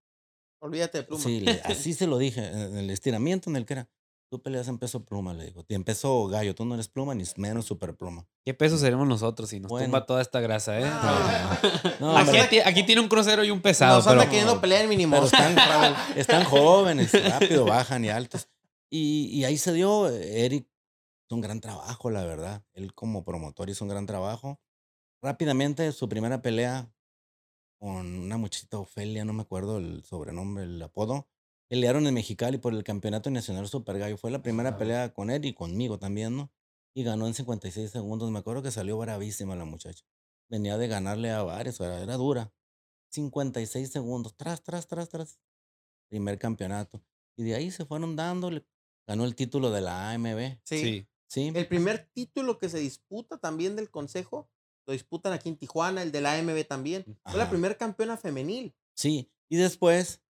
Olvídate 0.59 0.99
de 0.99 1.03
pluma. 1.03 1.23
Sí, 1.23 1.45
así 1.63 1.93
se 1.93 2.07
lo 2.07 2.17
dije, 2.17 2.45
en 2.47 2.77
el 2.77 2.89
estiramiento 2.89 3.49
en 3.49 3.55
el 3.55 3.65
que 3.65 3.73
era. 3.73 3.89
Tú 4.29 4.41
peleas 4.41 4.67
en 4.67 4.79
peso 4.79 5.05
pluma, 5.05 5.31
le 5.35 5.45
digo. 5.45 5.63
Y 5.67 5.75
en 5.75 5.83
peso 5.83 6.25
gallo, 6.25 6.55
tú 6.55 6.65
no 6.65 6.73
eres 6.73 6.87
pluma 6.87 7.13
ni 7.13 7.23
menos 7.37 7.65
super 7.65 7.95
pluma. 7.95 8.25
¿Qué 8.43 8.55
peso 8.55 8.79
seremos 8.79 9.07
nosotros 9.07 9.47
si 9.47 9.59
nos 9.59 9.69
tumba 9.69 10.07
toda 10.07 10.23
esta 10.23 10.41
grasa, 10.41 10.79
eh? 10.79 10.89
No, 11.99 12.17
aquí, 12.65 12.83
tiene 12.83 13.01
un 13.01 13.09
crucero 13.09 13.43
y 13.43 13.51
un 13.51 13.61
pesado. 13.61 13.97
Nos 13.97 14.07
anda 14.07 14.25
queriendo 14.25 14.59
pelear 14.59 14.87
mínimo. 14.87 15.23
están, 15.23 15.55
están 16.15 16.45
jóvenes, 16.45 17.11
rápido, 17.29 17.65
bajan 17.65 18.05
y 18.05 18.09
altos. 18.09 18.47
Y, 18.95 19.25
y 19.31 19.43
ahí 19.43 19.57
se 19.57 19.73
dio, 19.73 20.07
Eric 20.07 20.67
hizo 21.25 21.33
un 21.33 21.41
gran 21.41 21.59
trabajo, 21.59 22.11
la 22.11 22.25
verdad. 22.25 22.63
Él 22.73 22.93
como 22.93 23.25
promotor 23.25 23.67
hizo 23.71 23.83
un 23.83 23.89
gran 23.89 24.05
trabajo. 24.05 24.59
Rápidamente, 25.19 25.91
su 25.93 26.07
primera 26.07 26.43
pelea 26.43 26.93
con 27.79 28.05
una 28.19 28.37
muchachita 28.37 28.77
Ofelia, 28.77 29.25
no 29.25 29.33
me 29.33 29.41
acuerdo 29.41 29.79
el 29.79 30.03
sobrenombre, 30.03 30.65
el 30.65 30.79
apodo, 30.79 31.27
pelearon 31.67 32.05
en 32.05 32.13
Mexicali 32.13 32.59
por 32.59 32.75
el 32.75 32.83
Campeonato 32.83 33.31
Nacional 33.31 33.67
Super 33.67 33.97
Gallo. 33.97 34.15
Fue 34.15 34.29
la 34.29 34.43
primera 34.43 34.77
pelea 34.77 35.11
con 35.11 35.31
él 35.31 35.43
y 35.45 35.55
conmigo 35.55 35.97
también, 35.97 36.37
¿no? 36.37 36.51
Y 36.93 37.03
ganó 37.03 37.25
en 37.25 37.33
56 37.33 37.89
segundos. 37.89 38.29
Me 38.29 38.37
acuerdo 38.37 38.61
que 38.61 38.69
salió 38.69 38.99
bravísima 38.99 39.55
la 39.55 39.65
muchacha. 39.65 40.05
Venía 40.49 40.77
de 40.77 40.87
ganarle 40.87 41.31
a 41.31 41.41
varios, 41.41 41.79
era, 41.79 41.99
era 41.99 42.15
dura. 42.15 42.53
56 43.09 43.91
segundos, 43.91 44.35
tras, 44.37 44.61
tras, 44.61 44.85
tras, 44.85 45.09
tras. 45.09 45.39
Primer 46.09 46.37
campeonato. 46.37 47.01
Y 47.35 47.43
de 47.43 47.55
ahí 47.55 47.71
se 47.71 47.85
fueron 47.85 48.15
dándole. 48.15 48.63
Ganó 49.07 49.25
el 49.25 49.35
título 49.35 49.71
de 49.71 49.81
la 49.81 50.11
AMB. 50.11 50.59
Sí. 50.63 51.07
sí. 51.27 51.51
El 51.53 51.67
primer 51.67 52.09
título 52.13 52.57
que 52.57 52.69
se 52.69 52.79
disputa 52.79 53.37
también 53.37 53.75
del 53.75 53.89
Consejo, 53.89 54.49
lo 54.85 54.93
disputan 54.93 55.33
aquí 55.33 55.49
en 55.49 55.57
Tijuana, 55.57 56.01
el 56.01 56.11
de 56.11 56.21
la 56.21 56.33
AMB 56.33 56.65
también. 56.67 57.05
Fue 57.25 57.37
la 57.37 57.49
primera 57.49 57.77
campeona 57.77 58.17
femenil. 58.17 58.75
Sí. 58.95 59.29
Y 59.49 59.57
después 59.57 60.23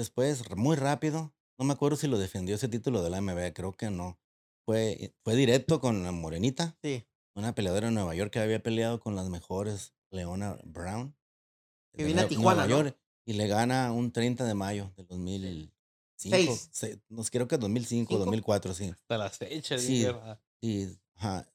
Después, 0.00 0.44
muy 0.56 0.76
rápido, 0.76 1.34
no 1.58 1.66
me 1.66 1.74
acuerdo 1.74 1.94
si 1.94 2.06
lo 2.06 2.18
defendió 2.18 2.54
ese 2.54 2.68
título 2.68 3.02
de 3.02 3.10
la 3.10 3.20
MB, 3.20 3.52
creo 3.52 3.72
que 3.74 3.90
no. 3.90 4.18
Fue, 4.64 5.14
fue 5.22 5.36
directo 5.36 5.78
con 5.78 6.02
la 6.02 6.10
Morenita. 6.10 6.74
Sí. 6.82 7.06
Una 7.34 7.54
peleadora 7.54 7.88
de 7.88 7.92
Nueva 7.92 8.14
York 8.14 8.32
que 8.32 8.38
había 8.38 8.62
peleado 8.62 8.98
con 8.98 9.14
las 9.14 9.28
mejores, 9.28 9.92
Leona 10.10 10.58
Brown. 10.64 11.14
Que 11.92 12.04
viene 12.04 12.22
a 12.22 12.28
Tijuana. 12.28 12.66
Nueva 12.66 12.84
York, 12.84 12.98
Y 13.26 13.34
le 13.34 13.46
gana 13.46 13.92
un 13.92 14.10
30 14.10 14.46
de 14.46 14.54
mayo 14.54 14.90
del 14.96 15.74
2005. 16.24 16.68
Seis. 16.72 16.98
creo 17.30 17.48
que 17.48 17.56
2005, 17.56 18.18
2004, 18.18 18.74
sí. 18.74 18.88
Hasta 18.88 19.18
las 19.18 19.38
fechas, 19.38 19.80
sí. 19.80 20.06
Sí, 20.60 20.98
ajá. 21.14 21.50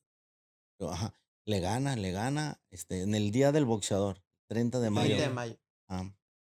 ajá. 0.80 1.13
Le 1.45 1.60
gana, 1.60 1.95
le 1.95 2.12
gana 2.12 2.60
este, 2.71 3.01
en 3.01 3.13
el 3.13 3.32
día 3.32 3.51
del 3.51 3.65
boxeador, 3.65 4.23
30 4.47 4.80
de 4.80 4.89
mayo. 4.89 5.15
30 5.15 5.28
de 5.28 5.34
mayo. 5.34 5.58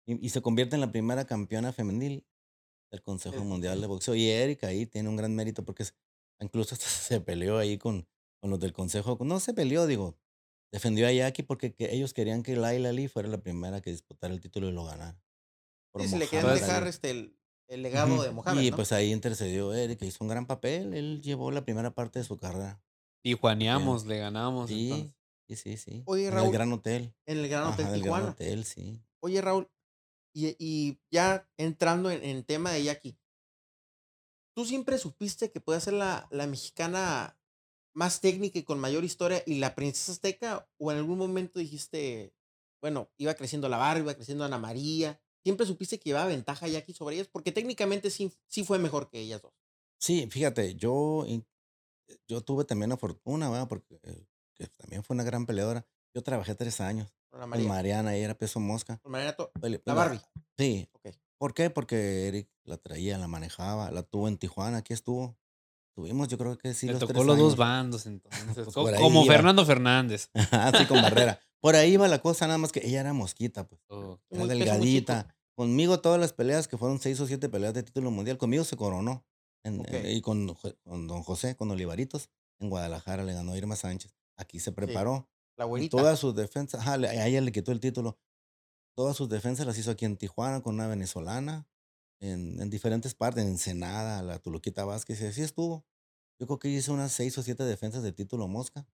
Y, 0.06 0.28
se 0.28 0.40
convierte 0.40 0.76
en 0.76 0.80
la 0.80 0.92
primera 0.92 1.24
campeona 1.24 1.72
femenil 1.72 2.24
del 2.92 3.02
Consejo 3.02 3.42
Mundial 3.42 3.80
de 3.80 3.88
Boxeo. 3.88 4.14
Y 4.14 4.28
Erika 4.28 4.68
ahí 4.68 4.86
tiene 4.86 5.08
un 5.08 5.16
gran 5.16 5.34
mérito 5.34 5.64
porque 5.64 5.84
incluso 6.38 6.76
se 6.78 7.20
peleó 7.20 7.58
ahí 7.58 7.76
con, 7.78 8.06
con 8.40 8.50
los 8.50 8.60
del 8.60 8.72
Consejo. 8.72 9.18
No 9.22 9.40
se 9.40 9.52
peleó, 9.52 9.88
digo, 9.88 10.16
defendió 10.70 11.08
a 11.08 11.12
Jackie 11.12 11.42
porque 11.42 11.74
ellos 11.78 12.14
querían 12.14 12.44
que 12.44 12.54
Laila 12.54 12.92
Lee 12.92 13.08
fuera 13.08 13.28
la 13.28 13.38
primera 13.38 13.80
que 13.80 13.90
disputara 13.90 14.32
el 14.32 14.40
título 14.40 14.68
y 14.68 14.72
lo 14.72 14.84
ganara. 14.84 15.20
Y 15.98 16.06
se 16.06 16.18
le 16.18 16.28
querían 16.28 16.54
dejar 16.54 16.86
este, 16.86 17.10
el, 17.10 17.36
legado 17.68 18.22
de 18.22 18.30
Mohamed. 18.30 18.62
Y 18.62 18.70
pues 18.72 18.92
ahí 18.92 19.12
intercedió 19.12 19.72
Erika, 19.72 20.04
hizo 20.04 20.22
un 20.22 20.28
gran 20.28 20.46
papel. 20.46 20.94
Él 20.94 21.20
llevó 21.22 21.50
la 21.50 21.64
primera 21.64 21.90
parte 21.92 22.20
de 22.20 22.24
su 22.24 22.38
carrera. 22.38 22.80
Y 23.22 23.34
juaneamos, 23.34 24.06
le 24.06 24.18
ganamos. 24.18 24.68
Sí, 24.68 25.12
sí, 25.48 25.56
sí, 25.56 25.76
sí. 25.76 26.02
Oye, 26.06 26.30
Raúl. 26.30 26.42
En 26.42 26.46
el 26.46 26.52
Gran 26.52 26.72
Hotel. 26.72 27.14
En 27.26 27.38
el 27.38 27.48
Gran 27.48 27.66
Hotel 27.72 27.92
Tijuana. 27.92 28.22
Gran 28.22 28.32
Hotel, 28.32 28.64
sí. 28.64 29.02
Oye, 29.20 29.40
Raúl, 29.40 29.68
y, 30.32 30.98
ya 31.10 31.48
entrando 31.56 32.10
en, 32.10 32.22
en, 32.22 32.44
tema 32.44 32.70
de 32.70 32.84
Jackie, 32.84 33.18
¿tú 34.54 34.66
siempre 34.66 34.98
supiste 34.98 35.50
que 35.50 35.60
puede 35.60 35.80
ser 35.80 35.94
la, 35.94 36.28
la 36.30 36.46
mexicana 36.46 37.38
más 37.94 38.20
técnica 38.20 38.58
y 38.58 38.62
con 38.62 38.78
mayor 38.78 39.02
historia 39.02 39.42
y 39.46 39.58
la 39.58 39.74
princesa 39.74 40.12
azteca? 40.12 40.68
¿O 40.78 40.92
en 40.92 40.98
algún 40.98 41.16
momento 41.16 41.58
dijiste, 41.58 42.34
bueno, 42.82 43.10
iba 43.16 43.34
creciendo 43.34 43.68
la 43.70 43.78
barba, 43.78 44.00
iba 44.00 44.14
creciendo 44.14 44.44
Ana 44.44 44.58
María? 44.58 45.20
¿Siempre 45.46 45.64
supiste 45.64 46.00
que 46.00 46.10
llevaba 46.10 46.26
ventaja 46.26 46.66
Jackie 46.66 46.92
sobre 46.92 47.14
ellas? 47.14 47.28
Porque 47.30 47.52
técnicamente 47.52 48.10
sí, 48.10 48.32
sí 48.48 48.64
fue 48.64 48.80
mejor 48.80 49.08
que 49.08 49.20
ellas 49.20 49.40
dos. 49.40 49.52
Sí, 49.96 50.26
fíjate, 50.28 50.74
yo, 50.74 51.24
yo 52.26 52.40
tuve 52.40 52.64
también 52.64 52.90
la 52.90 52.96
fortuna, 52.96 53.48
¿verdad? 53.48 53.68
Porque 53.68 54.00
que 54.54 54.66
también 54.66 55.04
fue 55.04 55.14
una 55.14 55.22
gran 55.22 55.46
peleadora. 55.46 55.86
Yo 56.12 56.24
trabajé 56.24 56.56
tres 56.56 56.80
años 56.80 57.14
con 57.30 57.68
Mariana, 57.68 58.16
ella 58.16 58.24
era 58.24 58.34
peso 58.36 58.58
mosca. 58.58 58.98
Con 58.98 59.12
Mariana, 59.12 59.36
la 59.84 59.94
Barbie. 59.94 60.20
Sí. 60.58 60.88
¿Por 61.38 61.54
qué? 61.54 61.70
Porque 61.70 62.26
Eric 62.26 62.50
la 62.64 62.78
traía, 62.78 63.16
la 63.16 63.28
manejaba, 63.28 63.92
la 63.92 64.02
tuvo 64.02 64.26
en 64.26 64.38
Tijuana, 64.38 64.78
aquí 64.78 64.94
estuvo. 64.94 65.38
Tuvimos, 65.94 66.26
yo 66.26 66.38
creo 66.38 66.58
que 66.58 66.74
sí. 66.74 66.86
Le 66.86 66.94
los 66.94 67.06
tocó 67.06 67.22
los 67.22 67.38
dos 67.38 67.56
bandos 67.56 68.04
entonces. 68.06 68.66
Pues 68.74 68.98
como 68.98 69.24
Fernando 69.24 69.64
Fernández. 69.64 70.28
Así 70.50 70.86
con 70.86 71.00
Barrera. 71.00 71.38
Por 71.60 71.74
ahí 71.74 71.94
iba 71.94 72.06
la 72.06 72.20
cosa, 72.20 72.46
nada 72.46 72.58
más 72.58 72.70
que 72.70 72.86
ella 72.86 73.00
era 73.00 73.12
mosquita, 73.12 73.66
pues. 73.66 73.80
Era 74.30 74.46
delgadita. 74.46 75.35
Conmigo 75.56 76.00
todas 76.00 76.20
las 76.20 76.32
peleas, 76.34 76.68
que 76.68 76.76
fueron 76.76 77.00
seis 77.00 77.18
o 77.20 77.26
siete 77.26 77.48
peleas 77.48 77.72
de 77.72 77.82
título 77.82 78.10
mundial, 78.10 78.36
conmigo 78.36 78.62
se 78.64 78.76
coronó. 78.76 79.24
Y 80.04 80.20
con, 80.20 80.54
con, 80.84 81.08
don 81.08 81.22
José, 81.22 81.56
con 81.56 81.70
Olivaritos, 81.70 82.30
en 82.60 82.70
Guadalajara 82.70 83.24
le 83.24 83.32
ganó 83.32 83.56
Irma 83.56 83.74
Sánchez. 83.74 84.14
Aquí 84.36 84.60
se 84.60 84.70
preparó. 84.70 85.28
La 85.56 85.64
abuelita. 85.64 85.96
Todas 85.96 86.18
sus 86.20 86.36
defensas, 86.36 86.86
a 86.86 87.26
ella 87.26 87.40
le 87.40 87.50
quitó 87.50 87.72
el 87.72 87.80
título. 87.80 88.18
Todas 88.94 89.16
sus 89.16 89.28
defensas 89.28 89.66
las 89.66 89.76
hizo 89.78 89.90
aquí 89.90 90.04
en 90.04 90.16
Tijuana 90.16 90.60
con 90.60 90.74
una 90.74 90.86
venezolana, 90.86 91.66
en, 92.20 92.60
en 92.60 92.70
diferentes 92.70 93.14
partes, 93.14 93.42
en 93.42 93.50
Ensenada, 93.50 94.22
la 94.22 94.38
Tuluquita 94.38 94.84
Vázquez, 94.84 95.20
y 95.20 95.26
así 95.26 95.42
estuvo. 95.42 95.84
Yo 96.38 96.46
creo 96.46 96.58
que 96.58 96.68
hizo 96.68 96.92
unas 96.92 97.12
seis 97.12 97.36
o 97.38 97.42
siete 97.42 97.64
defensas 97.64 98.02
de 98.02 98.12
título 98.12 98.46
mosca. 98.46 98.86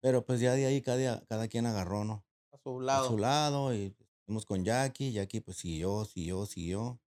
Pero 0.00 0.26
pues 0.26 0.40
ya 0.40 0.54
de 0.54 0.66
ahí 0.66 0.82
cada, 0.82 1.24
cada 1.26 1.46
quien 1.46 1.64
agarró, 1.66 2.04
¿no? 2.04 2.24
A 2.52 2.58
su 2.58 2.80
lado. 2.80 3.06
A 3.06 3.08
su 3.08 3.18
lado, 3.18 3.74
y 3.74 3.94
fuimos 4.26 4.46
con 4.46 4.64
Jackie. 4.64 5.12
Jackie 5.12 5.40
pues 5.40 5.56
siguió, 5.56 6.04
siguió, 6.04 6.46
siguió. 6.46 7.00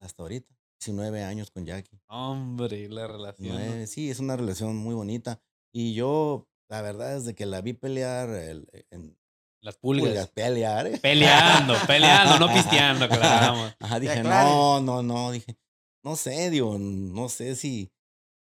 Hasta 0.00 0.22
ahorita. 0.22 0.54
19 0.80 1.22
años 1.24 1.50
con 1.50 1.66
Jackie. 1.66 2.00
Hombre, 2.08 2.88
la 2.88 3.06
relación. 3.06 3.86
sí, 3.86 4.10
es 4.10 4.18
una 4.18 4.36
relación 4.36 4.76
muy 4.76 4.94
bonita. 4.94 5.40
Y 5.72 5.94
yo 5.94 6.48
la 6.70 6.82
verdad 6.82 7.16
es 7.16 7.24
de 7.24 7.34
que 7.34 7.46
la 7.46 7.60
vi 7.60 7.74
pelear 7.74 8.30
en, 8.90 9.18
Las 9.60 9.76
pulgas. 9.76 10.28
pelear. 10.28 10.86
¿eh? 10.86 10.98
Peleando, 10.98 11.74
peleando, 11.86 12.38
no 12.38 12.48
pisteando, 12.54 13.08
claro. 13.08 13.74
Ajá, 13.78 14.00
dije, 14.00 14.22
no, 14.22 14.80
no, 14.80 15.02
no, 15.02 15.32
dije, 15.32 15.58
no 16.02 16.16
sé, 16.16 16.48
digo, 16.48 16.78
no 16.78 17.28
sé 17.28 17.56
si 17.56 17.92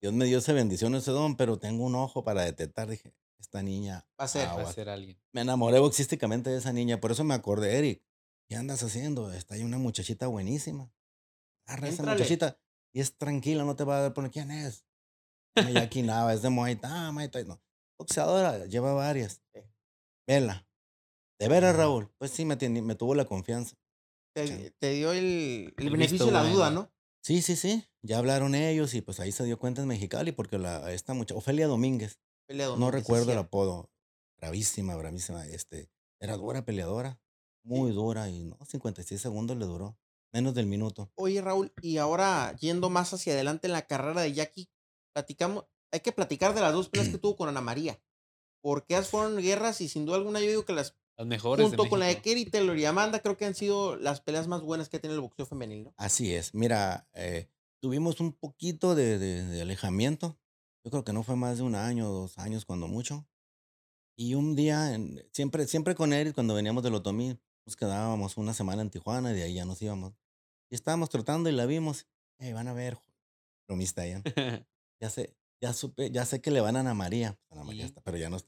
Dios 0.02 0.12
me 0.12 0.26
dio 0.26 0.38
esa 0.38 0.52
bendición, 0.52 0.94
ese 0.96 1.12
don, 1.12 1.36
pero 1.36 1.58
tengo 1.58 1.84
un 1.84 1.94
ojo 1.94 2.24
para 2.24 2.42
detectar, 2.44 2.88
dije, 2.88 3.14
esta 3.38 3.62
niña. 3.62 4.06
Va 4.20 4.24
a 4.24 4.28
ser, 4.28 4.48
va 4.48 4.68
a 4.68 4.72
ser 4.72 4.88
alguien. 4.88 5.18
Me 5.32 5.42
enamoré 5.42 5.78
boxísticamente 5.78 6.50
de 6.50 6.58
esa 6.58 6.72
niña, 6.72 7.00
por 7.00 7.12
eso 7.12 7.24
me 7.24 7.34
acordé, 7.34 7.78
Eric, 7.78 8.02
¿qué 8.48 8.56
andas 8.56 8.82
haciendo? 8.82 9.32
Está 9.32 9.54
ahí 9.54 9.62
una 9.62 9.78
muchachita 9.78 10.26
buenísima. 10.26 10.90
Agarra 11.66 11.88
esa 11.88 12.02
muchachita 12.02 12.58
y 12.92 13.00
es 13.00 13.16
tranquila, 13.16 13.64
no 13.64 13.76
te 13.76 13.84
va 13.84 13.98
a 13.98 14.02
dar 14.02 14.14
por 14.14 14.30
quién 14.30 14.50
es. 14.50 14.84
Jackie 15.54 16.02
Nava, 16.02 16.32
es 16.34 16.42
de 16.42 16.50
Muay 16.50 16.76
Thai, 16.76 17.12
Muay 17.12 17.28
Thai, 17.28 17.44
no. 17.44 17.60
Boxeadora, 17.98 18.66
lleva 18.66 18.92
varias. 18.94 19.42
Vela. 20.26 20.66
De 21.38 21.48
veras, 21.48 21.76
Raúl. 21.76 22.10
Pues 22.18 22.30
sí, 22.30 22.44
me, 22.44 22.56
me 22.56 22.94
tuvo 22.94 23.14
la 23.14 23.24
confianza. 23.24 23.76
Te, 24.34 24.92
dio 24.92 25.12
el, 25.12 25.74
el, 25.76 25.90
beneficio 25.90 26.26
de 26.26 26.32
la 26.32 26.44
duda, 26.44 26.70
¿no? 26.70 26.92
Sí, 27.22 27.42
sí, 27.42 27.56
sí. 27.56 27.88
Ya 28.02 28.18
hablaron 28.18 28.54
ellos 28.54 28.94
y 28.94 29.00
pues 29.00 29.18
ahí 29.20 29.32
se 29.32 29.44
dio 29.44 29.58
cuenta 29.58 29.82
en 29.82 29.88
Mexicali 29.88 30.32
porque 30.32 30.58
la, 30.58 30.92
esta 30.92 31.14
muchacha, 31.14 31.38
Ofelia 31.38 31.66
Domínguez, 31.66 32.20
no 32.48 32.90
recuerdo 32.90 33.32
el 33.32 33.38
apodo, 33.38 33.90
bravísima, 34.36 34.96
bravísima, 34.96 35.46
este, 35.46 35.90
era 36.20 36.36
dura 36.36 36.64
peleadora, 36.64 37.20
muy 37.62 37.92
dura 37.92 38.28
y 38.28 38.44
no, 38.44 38.58
56 38.66 39.20
segundos 39.20 39.56
le 39.56 39.66
duró, 39.66 39.98
menos 40.32 40.54
del 40.54 40.66
minuto. 40.66 41.10
Oye 41.14 41.40
Raúl, 41.40 41.72
y 41.82 41.98
ahora 41.98 42.54
yendo 42.56 42.90
más 42.90 43.12
hacia 43.12 43.34
adelante 43.34 43.66
en 43.66 43.72
la 43.72 43.86
carrera 43.86 44.22
de 44.22 44.32
Jackie, 44.32 44.70
platicamos, 45.12 45.66
hay 45.92 46.00
que 46.00 46.12
platicar 46.12 46.54
de 46.54 46.60
las 46.60 46.72
dos 46.72 46.88
peleas 46.88 47.10
que 47.10 47.18
tuvo 47.18 47.36
con 47.36 47.48
Ana 47.48 47.60
María, 47.60 48.00
porque 48.60 49.00
fueron 49.02 49.36
guerras 49.36 49.80
y 49.80 49.88
sin 49.88 50.06
duda 50.06 50.16
alguna 50.16 50.40
yo 50.40 50.46
digo 50.48 50.64
que 50.64 50.72
las 50.72 50.96
las 51.18 51.26
mejores. 51.26 51.66
Junto 51.66 51.88
con 51.88 51.98
la 51.98 52.06
de 52.06 52.22
Kerry 52.22 52.44
Taylor 52.44 52.78
y 52.78 52.84
Amanda, 52.84 53.18
creo 53.20 53.36
que 53.36 53.44
han 53.44 53.56
sido 53.56 53.96
las 53.96 54.20
peleas 54.20 54.46
más 54.46 54.62
buenas 54.62 54.88
que 54.88 54.98
ha 54.98 55.00
tenido 55.00 55.16
el 55.16 55.22
boxeo 55.22 55.46
femenino. 55.46 55.92
Así 55.96 56.32
es. 56.32 56.54
Mira, 56.54 57.08
eh, 57.12 57.48
tuvimos 57.80 58.20
un 58.20 58.32
poquito 58.32 58.94
de, 58.94 59.18
de, 59.18 59.60
alejamiento. 59.60 60.38
Yo 60.88 60.90
creo 60.90 61.04
que 61.04 61.12
no 61.12 61.22
fue 61.22 61.36
más 61.36 61.58
de 61.58 61.64
un 61.64 61.74
año 61.74 62.08
dos 62.08 62.38
años, 62.38 62.64
cuando 62.64 62.88
mucho. 62.88 63.26
Y 64.16 64.32
un 64.32 64.56
día, 64.56 64.98
siempre, 65.32 65.66
siempre 65.66 65.94
con 65.94 66.14
Eric, 66.14 66.32
cuando 66.34 66.54
veníamos 66.54 66.82
del 66.82 66.94
Otomí, 66.94 67.38
nos 67.66 67.76
quedábamos 67.76 68.38
una 68.38 68.54
semana 68.54 68.80
en 68.80 68.88
Tijuana 68.88 69.32
y 69.32 69.34
de 69.34 69.42
ahí 69.42 69.52
ya 69.52 69.66
nos 69.66 69.82
íbamos. 69.82 70.14
Y 70.70 70.76
estábamos 70.76 71.10
trotando 71.10 71.50
y 71.50 71.52
la 71.52 71.66
vimos. 71.66 72.06
Hey, 72.38 72.54
van 72.54 72.68
a 72.68 72.72
ver, 72.72 72.96
bromista 73.66 74.06
ya. 74.06 74.22
ya 74.98 75.10
sé, 75.10 75.36
ya 75.60 75.74
supe, 75.74 76.10
ya 76.10 76.24
sé 76.24 76.40
que 76.40 76.50
le 76.50 76.62
van 76.62 76.74
a 76.76 76.80
Ana 76.80 76.94
María. 76.94 77.38
Ana 77.50 77.64
María 77.64 77.84
está, 77.84 78.00
pero 78.00 78.16
ya 78.16 78.30
no, 78.30 78.38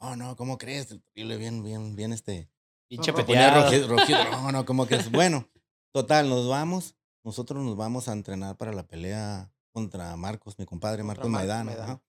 oh, 0.00 0.16
no, 0.16 0.36
¿cómo 0.36 0.58
crees? 0.58 0.94
El 1.14 1.38
bien, 1.38 1.62
bien, 1.62 1.96
bien, 1.96 2.12
este. 2.12 2.50
Pinche 2.88 3.10
no, 4.32 4.52
no, 4.52 4.66
como 4.66 4.86
que 4.86 4.96
es 4.96 5.10
bueno. 5.10 5.48
Total, 5.92 6.28
nos 6.28 6.46
vamos. 6.46 6.94
Nosotros 7.24 7.64
nos 7.64 7.74
vamos 7.74 8.06
a 8.08 8.12
entrenar 8.12 8.58
para 8.58 8.74
la 8.74 8.86
pelea 8.86 9.50
contra 9.76 10.16
Marcos, 10.16 10.58
mi 10.58 10.64
compadre 10.64 11.02
Marcos 11.02 11.28
Maidana. 11.28 12.02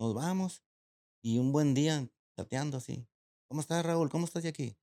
Nos 0.00 0.12
vamos. 0.12 0.64
Y 1.22 1.38
un 1.38 1.52
buen 1.52 1.72
día, 1.72 2.10
chateando 2.36 2.78
así. 2.78 3.06
¿Cómo 3.48 3.60
estás, 3.60 3.86
Raúl? 3.86 4.10
¿Cómo 4.10 4.24
estás, 4.24 4.44
aquí? 4.44 4.76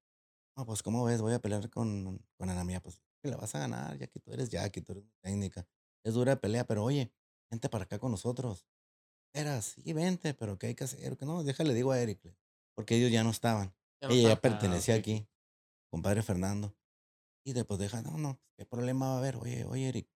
No, 0.56 0.66
pues, 0.66 0.82
¿cómo 0.82 1.04
ves? 1.04 1.22
Voy 1.22 1.34
a 1.34 1.40
pelear 1.40 1.70
con, 1.70 2.26
con 2.38 2.50
Ana 2.50 2.64
Mía. 2.64 2.82
Pues, 2.82 3.02
que 3.22 3.30
la 3.30 3.36
vas 3.36 3.54
a 3.56 3.60
ganar, 3.60 3.98
Jackie. 3.98 4.22
Tú 4.22 4.32
eres 4.32 4.48
Jackie, 4.50 4.80
tú 4.82 4.94
eres 4.94 5.04
técnica. 5.22 5.68
Es 6.06 6.14
dura 6.14 6.38
pelea, 6.38 6.66
pero 6.66 6.86
oye, 6.86 7.12
vente 7.52 7.68
para 7.68 7.84
acá 7.84 8.00
con 8.00 8.12
nosotros. 8.12 8.66
Era, 9.34 9.62
sí, 9.62 9.92
vente, 9.92 10.34
pero 10.34 10.58
¿qué 10.58 10.68
hay 10.68 10.76
que 10.76 10.86
hacer? 10.86 11.18
Que 11.18 11.26
no, 11.26 11.44
déjale, 11.44 11.74
digo 11.74 11.92
a 11.92 12.00
Eric 12.00 12.22
porque 12.80 12.96
ellos 12.96 13.12
ya 13.12 13.26
no 13.26 13.32
estaban. 13.32 13.76
Ella 14.00 14.30
ya 14.30 14.32
ah, 14.36 14.42
pertenecía 14.42 14.96
aquí, 14.96 15.28
compadre 15.92 16.24
Fernando. 16.24 16.74
Y 17.44 17.52
después 17.52 17.78
deja, 17.78 18.02
no, 18.02 18.18
no, 18.18 18.40
¿qué 18.56 18.66
problema 18.66 19.10
va 19.10 19.16
a 19.16 19.18
haber? 19.18 19.36
Oye, 19.36 19.66
oye, 19.66 19.90
Eric. 19.90 20.08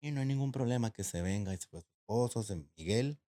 Y 0.00 0.10
no 0.10 0.20
hay 0.20 0.26
ningún 0.26 0.52
problema 0.52 0.92
que 0.92 1.04
se 1.04 1.22
venga. 1.22 1.54
Y 1.54 1.58
se 1.58 1.66
fue 1.66 1.80
su 1.80 1.88
esposo, 1.88 2.44
Miguel. 2.76 3.18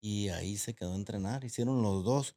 Y 0.00 0.28
ahí 0.30 0.56
se 0.56 0.74
quedó 0.74 0.92
a 0.92 0.96
entrenar. 0.96 1.44
Hicieron 1.44 1.82
los 1.82 2.04
dos 2.04 2.36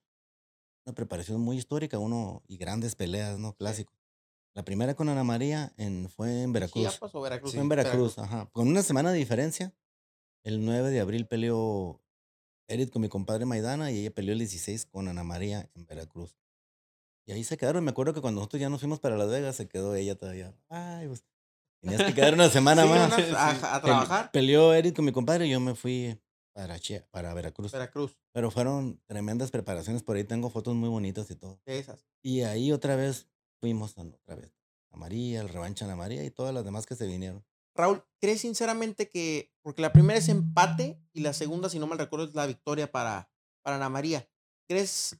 una 0.85 0.93
preparación 0.93 1.41
muy 1.41 1.57
histórica, 1.57 1.97
uno 1.97 2.43
y 2.47 2.57
grandes 2.57 2.95
peleas, 2.95 3.39
¿no? 3.39 3.55
Clásicos. 3.55 3.95
La 4.53 4.63
primera 4.63 4.93
con 4.93 5.09
Ana 5.09 5.23
María 5.23 5.73
en, 5.77 6.09
fue 6.09 6.43
en 6.43 6.53
Veracruz. 6.53 6.99
o 7.01 7.21
Veracruz? 7.21 7.51
Fue 7.51 7.61
en 7.61 7.69
Veracruz, 7.69 8.19
ajá. 8.19 8.49
Con 8.51 8.67
una 8.67 8.83
semana 8.83 9.11
de 9.11 9.17
diferencia. 9.17 9.73
El 10.43 10.63
9 10.63 10.91
de 10.91 10.99
abril 10.99 11.25
peleó 11.25 12.01
Eric 12.67 12.91
con 12.91 13.01
mi 13.01 13.09
compadre 13.09 13.45
Maidana 13.45 13.91
y 13.91 13.99
ella 13.99 14.11
peleó 14.11 14.33
el 14.33 14.39
16 14.39 14.85
con 14.85 15.07
Ana 15.07 15.23
María 15.23 15.69
en 15.73 15.85
Veracruz. 15.87 16.37
Y 17.25 17.31
ahí 17.31 17.43
se 17.43 17.57
quedaron. 17.57 17.83
Me 17.83 17.91
acuerdo 17.91 18.13
que 18.13 18.21
cuando 18.21 18.41
nosotros 18.41 18.61
ya 18.61 18.69
nos 18.69 18.79
fuimos 18.79 18.99
para 18.99 19.17
Las 19.17 19.29
Vegas, 19.29 19.55
se 19.55 19.67
quedó 19.67 19.95
ella 19.95 20.15
todavía. 20.15 20.55
Ay, 20.69 21.07
pues. 21.07 21.25
Tenías 21.81 22.03
que 22.03 22.13
quedar 22.13 22.33
una 22.33 22.49
semana 22.49 22.85
más. 22.85 23.13
a, 23.63 23.81
trabajar. 23.81 24.31
Peleó 24.31 24.73
Eric 24.73 24.95
con 24.95 25.05
mi 25.05 25.11
compadre 25.11 25.47
y 25.47 25.51
yo 25.51 25.59
me 25.59 25.75
fui 25.75 26.19
para, 26.53 26.79
para 27.11 27.33
Veracruz. 27.33 27.71
Veracruz. 27.71 28.17
Pero 28.31 28.49
fueron 28.49 29.01
tremendas 29.05 29.51
preparaciones. 29.51 30.03
Por 30.03 30.15
ahí 30.15 30.23
tengo 30.23 30.49
fotos 30.49 30.73
muy 30.73 30.89
bonitas 30.89 31.29
y 31.29 31.35
todo. 31.35 31.59
esas. 31.65 32.05
Y 32.21 32.41
ahí 32.41 32.71
otra 32.71 32.95
vez 32.95 33.27
fuimos 33.59 33.97
otra 33.97 34.35
vez. 34.35 34.51
A 34.91 34.97
María, 34.97 35.41
el 35.41 35.49
revancha 35.49 35.91
a 35.91 35.95
María 35.95 36.23
y 36.23 36.31
todas 36.31 36.53
las 36.53 36.63
demás 36.63 36.85
que 36.85 36.95
se 36.95 37.05
vinieron. 37.05 37.45
Raúl, 37.75 38.03
¿crees 38.21 38.41
sinceramente 38.41 39.09
que, 39.09 39.51
porque 39.61 39.81
la 39.81 39.91
primera 39.91 40.17
es 40.17 40.29
empate 40.29 40.97
y 41.11 41.19
la 41.19 41.33
segunda, 41.33 41.69
si 41.69 41.77
no 41.77 41.87
mal 41.87 41.99
recuerdo, 41.99 42.25
es 42.25 42.33
la 42.33 42.47
victoria 42.47 42.89
para, 42.89 43.29
para 43.61 43.75
Ana 43.75 43.89
María? 43.89 44.29
¿Crees 44.67 45.17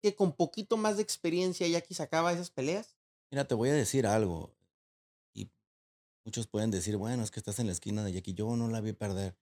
que 0.00 0.14
con 0.14 0.32
poquito 0.32 0.78
más 0.78 0.96
de 0.96 1.02
experiencia 1.02 1.68
Jackie 1.68 1.94
sacaba 1.94 2.32
esas 2.32 2.50
peleas? 2.50 2.96
Mira, 3.30 3.46
te 3.46 3.54
voy 3.54 3.68
a 3.68 3.74
decir 3.74 4.06
algo. 4.06 4.54
Muchos 6.24 6.46
pueden 6.46 6.70
decir, 6.70 6.96
bueno, 6.96 7.22
es 7.22 7.30
que 7.30 7.40
estás 7.40 7.58
en 7.58 7.66
la 7.66 7.72
esquina 7.72 8.04
de 8.04 8.12
Jackie. 8.12 8.34
Yo 8.34 8.56
no 8.56 8.68
la 8.68 8.80
vi 8.80 8.92
perder. 8.92 9.36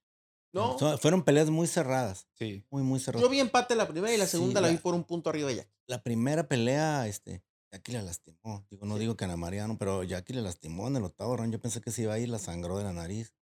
No. 0.51 0.77
fueron 0.99 1.23
peleas 1.23 1.49
muy 1.49 1.67
cerradas. 1.67 2.27
Sí. 2.33 2.63
Muy, 2.69 2.83
muy 2.83 2.99
cerradas. 2.99 3.23
Yo 3.23 3.29
vi 3.29 3.39
empate 3.39 3.75
la 3.75 3.87
primera 3.87 4.13
y 4.13 4.17
la 4.17 4.27
segunda 4.27 4.61
la, 4.61 4.69
vi 4.69 4.77
por 4.77 4.93
un 4.93 5.03
punto 5.03 5.29
arriba 5.29 5.49
de 5.49 5.55
Jackie. 5.57 5.71
La 5.87 6.03
primera 6.03 6.47
pelea, 6.47 7.07
este, 7.07 7.43
Jackie 7.71 7.93
la 7.93 8.03
lastimó. 8.03 8.65
Digo, 8.69 8.85
no 8.85 8.99
digo 8.99 9.17
que 9.17 9.25
Ana 9.25 9.37
María 9.37 9.67
no, 9.67 9.77
pero 9.77 10.03
Jackie 10.03 10.33
le 10.33 10.41
lastimó 10.41 10.87
en 10.87 10.97
el 10.97 11.03
octavo 11.03 11.35
round. 11.35 11.53
Yo 11.53 11.59
pensé 11.59 11.81
que 11.81 11.91
se 11.91 12.03
iba 12.03 12.13
a 12.13 12.19
ir, 12.19 12.29
la 12.29 12.37
sangró 12.37 12.77
de 12.77 12.83
la 12.83 12.93
nariz. 12.93 13.33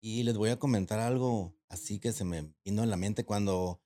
Y 0.00 0.24
les 0.24 0.36
voy 0.36 0.50
a 0.50 0.58
comentar 0.58 0.98
algo 0.98 1.54
así 1.68 2.00
que 2.00 2.12
se 2.12 2.24
me 2.24 2.52
vino 2.64 2.82
en 2.82 2.90
la 2.90 2.96
mente 2.96 3.24
cuando 3.24 3.80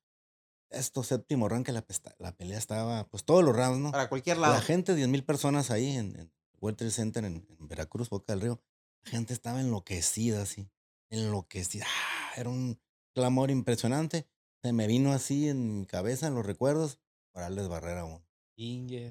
esto 0.70 1.02
séptimo 1.02 1.48
round 1.48 1.64
que 1.64 1.72
la, 1.72 1.84
la 2.18 2.32
pelea 2.36 2.58
estaba, 2.58 3.06
pues 3.08 3.24
todos 3.24 3.44
los 3.44 3.54
rounds, 3.54 3.80
¿no? 3.80 3.90
Para 3.92 4.08
cualquier 4.08 4.38
lado. 4.38 4.54
La 4.54 4.60
gente, 4.60 4.94
10 4.94 5.08
mil 5.08 5.24
personas 5.24 5.70
ahí 5.70 5.96
en, 5.96 6.16
el 6.16 6.32
World 6.60 6.78
Trade 6.78 6.90
Center 6.90 7.24
en, 7.24 7.46
Veracruz, 7.60 8.08
Boca 8.08 8.32
del 8.32 8.40
Río. 8.40 8.62
Gente 9.06 9.32
estaba 9.32 9.60
enloquecida 9.60 10.42
así, 10.42 10.68
enloquecida. 11.10 11.86
¡Ah! 11.86 12.32
Era 12.36 12.50
un 12.50 12.78
clamor 13.14 13.50
impresionante. 13.50 14.26
Se 14.62 14.72
me 14.72 14.86
vino 14.86 15.12
así 15.12 15.48
en 15.48 15.80
mi 15.80 15.86
cabeza, 15.86 16.26
en 16.26 16.34
los 16.34 16.44
recuerdos, 16.44 16.98
para 17.32 17.46
darles 17.46 17.68
barrera 17.68 18.00
aún. 18.00 18.26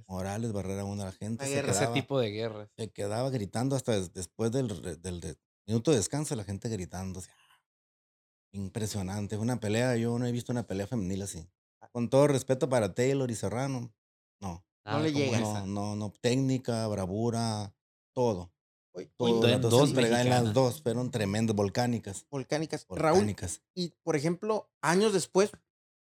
Morales, 0.08 0.54
Barrera 0.54 0.86
una 0.86 1.06
la 1.06 1.12
gente. 1.12 1.46
se 1.46 1.62
quedaba, 1.62 1.72
ese 1.72 1.88
tipo 1.88 2.20
de 2.20 2.32
guerras. 2.32 2.70
Se 2.76 2.90
quedaba 2.92 3.30
gritando 3.30 3.76
hasta 3.76 4.00
después 4.10 4.52
del, 4.52 4.68
del, 5.02 5.38
minuto 5.68 5.92
de 5.92 5.98
descanso, 5.98 6.36
la 6.36 6.44
gente 6.44 6.68
gritando. 6.68 7.20
Ah, 7.20 7.60
impresionante. 8.54 9.38
Una 9.38 9.60
pelea, 9.60 9.98
yo 9.98 10.18
no 10.18 10.26
he 10.26 10.32
visto 10.32 10.52
una 10.52 10.66
pelea 10.66 10.88
femenil 10.88 11.22
así. 11.22 11.48
Ah. 11.80 11.90
Con 11.92 12.10
todo 12.10 12.28
respeto 12.28 12.70
para 12.70 12.96
Taylor 12.96 13.30
y 13.30 13.36
Serrano. 13.36 13.94
No. 14.42 14.66
no 14.84 15.00
le 15.00 15.14
llega. 15.14 15.40
No, 15.40 15.68
no, 15.68 15.96
no. 15.96 16.12
Técnica, 16.22 16.88
bravura, 16.88 17.76
todo. 18.14 18.52
Todo 19.18 19.48
en 19.48 19.62
dos, 19.62 19.98
en 19.98 20.30
las 20.30 20.54
dos 20.54 20.82
fueron 20.82 21.12
tremendas, 21.12 21.56
volcánicas. 21.56 22.26
Volcánicas. 22.30 22.88
volcánicas. 22.88 23.62
y 23.74 23.94
por 24.04 24.16
ejemplo, 24.16 24.70
años 24.82 25.14
después, 25.14 25.52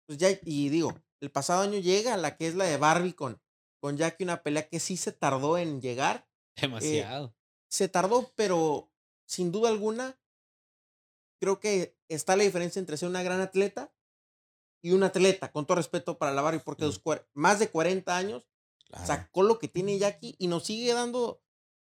pues 0.06 0.18
ya, 0.18 0.30
y 0.42 0.68
digo, 0.68 0.94
el 1.20 1.30
pasado 1.30 1.62
año 1.62 1.78
llega 1.78 2.16
la 2.16 2.36
que 2.36 2.48
es 2.48 2.54
la 2.54 2.64
de 2.64 2.76
Barbie 2.76 3.12
con, 3.12 3.40
con 3.80 3.96
Jackie, 3.96 4.24
una 4.24 4.42
pelea 4.42 4.68
que 4.68 4.80
sí 4.80 4.96
se 4.96 5.12
tardó 5.12 5.58
en 5.58 5.80
llegar. 5.80 6.28
Eh, 6.56 6.62
Demasiado. 6.62 7.34
se 7.68 7.88
tardó, 7.88 8.32
pero 8.34 8.90
sin 9.26 9.52
duda 9.52 9.68
alguna, 9.68 10.18
creo 11.40 11.60
que 11.60 11.96
está 12.08 12.36
la 12.36 12.44
diferencia 12.44 12.80
entre 12.80 12.96
ser 12.96 13.08
una 13.08 13.22
gran 13.22 13.40
atleta 13.40 13.94
y 14.82 14.92
un 14.92 15.02
atleta, 15.02 15.52
con 15.52 15.66
todo 15.66 15.76
respeto 15.76 16.18
para 16.18 16.32
la 16.32 16.42
Barbie, 16.42 16.62
porque 16.64 16.90
más 17.34 17.58
de 17.58 17.70
40 17.70 18.16
años 18.16 18.48
sacó 19.04 19.42
lo 19.42 19.58
que 19.58 19.68
tiene 19.68 19.98
Jackie 19.98 20.34
y 20.38 20.48
nos 20.48 20.64
sigue 20.64 20.92
dando, 20.92 21.42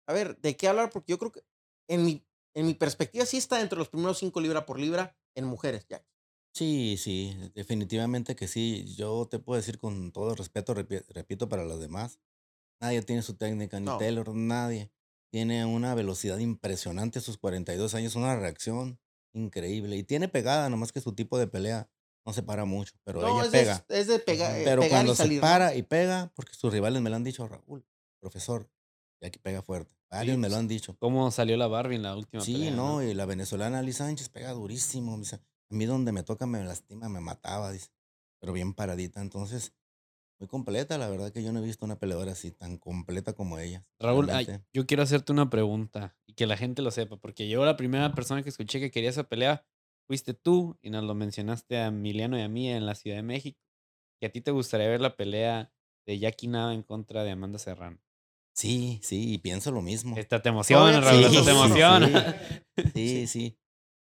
a 0.07 0.13
ver, 0.13 0.39
¿de 0.39 0.57
qué 0.57 0.69
hablar? 0.69 0.91
Porque 0.91 1.13
yo 1.13 1.19
creo 1.19 1.33
que 1.33 1.45
en 1.89 2.05
mi, 2.05 2.25
en 2.55 2.67
mi 2.67 2.75
perspectiva 2.75 3.27
sí 3.27 3.37
está 3.37 3.61
entre 3.61 3.79
los 3.79 3.89
primeros 3.89 4.19
cinco 4.19 4.41
libra 4.41 4.67
por 4.67 4.79
libra 4.79 5.17
en 5.35 5.45
mujeres, 5.45 5.87
Jackie. 5.89 6.13
Sí, 6.55 6.97
sí, 6.99 7.35
definitivamente 7.55 8.37
que 8.37 8.47
sí. 8.47 8.95
Yo 8.97 9.27
te 9.31 9.39
puedo 9.39 9.57
decir 9.57 9.79
con 9.79 10.13
todo 10.13 10.35
respeto, 10.35 10.75
repito, 10.75 11.49
para 11.49 11.65
los 11.65 11.81
demás, 11.81 12.19
nadie 12.81 13.03
tiene 13.03 13.23
su 13.23 13.35
técnica, 13.37 13.81
ni 13.81 13.87
Taylor, 13.99 14.35
nadie. 14.35 14.91
Tiene 15.31 15.65
una 15.65 15.95
velocidad 15.95 16.39
impresionante 16.39 17.21
a 17.21 17.23
sus 17.23 17.39
42 17.39 17.95
años, 17.95 18.17
una 18.17 18.37
reacción 18.37 19.01
increíble. 19.33 19.97
Y 19.97 20.03
tiene 20.03 20.29
pegada, 20.29 20.69
nomás 20.69 20.93
que 20.93 21.01
su 21.01 21.15
tipo 21.15 21.39
de 21.39 21.47
pelea 21.47 21.89
no 22.27 22.35
se 22.35 22.43
para 22.43 22.67
mucho, 22.67 22.95
pero 23.03 23.27
ella 23.27 23.51
pega. 23.51 23.85
Es, 23.89 24.07
de 24.07 24.19
pega, 24.19 24.61
eh, 24.61 24.63
pero 24.65 24.83
cuando 24.89 25.15
se 25.15 25.41
para 25.41 25.75
y 25.75 25.83
pega, 25.83 26.33
porque 26.37 26.55
sus 26.55 26.73
rivales 26.73 27.01
me 27.03 27.09
lo 27.09 27.17
han 27.17 27.25
dicho, 27.25 27.49
Raúl, 27.49 27.85
profesor, 28.21 28.69
y 29.23 29.27
aquí 29.27 29.39
pega 29.39 29.63
fuerte. 29.63 29.95
Varios 30.11 30.37
me 30.37 30.49
lo 30.49 30.57
han 30.57 30.69
dicho. 30.69 30.97
¿Cómo 30.99 31.31
salió 31.31 31.57
la 31.57 31.69
Barbie 31.69 31.97
en 31.97 32.03
la 32.03 32.17
última 32.17 32.43
Sí, 32.43 32.71
no, 32.71 33.03
y 33.03 33.15
la 33.15 33.25
venezolana 33.25 33.81
Liz 33.81 33.99
Sánchez 33.99 34.29
pega 34.29 34.53
durísimo. 34.53 35.17
Dice, 35.17 35.37
a 35.37 35.41
mí 35.75 35.87
donde 35.87 36.13
me 36.13 36.23
toca 36.23 36.45
me 36.45 36.63
lastima, 36.63 37.09
me 37.09 37.21
mataba, 37.21 37.71
dice. 37.73 37.91
Pero 38.41 38.53
bien 38.53 38.75
paradita. 38.75 39.23
Entonces, 39.23 39.73
muy 40.41 40.49
completa. 40.49 40.99
La 40.99 41.09
verdad 41.09 41.33
que 41.33 41.43
yo 41.43 41.53
no 41.53 41.61
he 41.61 41.63
visto 41.63 41.85
una 41.85 42.01
peleadora 42.01 42.33
así 42.33 42.51
tan 42.51 42.79
completa 42.79 43.33
como 43.33 43.59
ella. 43.59 43.87
Raúl, 44.01 44.29
yo 44.73 44.87
quiero 44.87 45.05
hacerte 45.05 45.31
una 45.31 45.49
pregunta 45.49 46.17
y 46.27 46.35
que 46.35 46.47
la 46.47 46.57
gente 46.57 46.83
lo 46.83 46.91
sepa, 46.91 47.17
porque 47.17 47.49
yo 47.49 47.65
la 47.65 47.77
primera 47.77 48.13
persona 48.15 48.43
que 48.43 48.49
escuché 48.49 48.81
que 48.81 48.91
quería 48.91 49.11
esa 49.11 49.29
pelea 49.29 49.65
fuiste 50.09 50.35
tú 50.35 50.77
y 50.83 50.91
nos 50.91 51.05
lo 51.05 51.15
mencionaste 51.15 51.77
a 51.79 51.87
Emiliano 51.87 52.37
y 52.37 52.43
a 52.43 52.49
mí 52.49 52.69
en 52.69 52.87
la 52.87 52.97
Ciudad 52.97 53.17
de 53.17 53.23
México. 53.23 53.61
Que 54.21 54.27
a 54.27 54.33
ti 54.33 54.41
te 54.41 54.51
gustaría 54.51 54.89
ver 54.89 55.01
la 55.01 55.17
pelea 55.17 55.73
de 56.07 56.19
Jackie 56.19 56.49
Nava 56.49 56.75
en 56.75 56.83
contra 56.83 57.23
de 57.23 57.31
Amanda 57.31 57.61
Serrano. 57.61 58.01
Sí, 58.55 59.01
sí, 59.03 59.35
y 59.35 59.39
pienso 59.39 59.71
lo 59.71 59.83
mismo. 59.83 60.17
Esta 60.17 60.43
te 60.43 60.51
emociona, 60.51 61.01
Raúl, 61.01 61.25
esta 61.25 61.45
te 61.45 61.51
emociona. 61.51 62.41
Sí, 62.95 63.27
sí, 63.27 63.59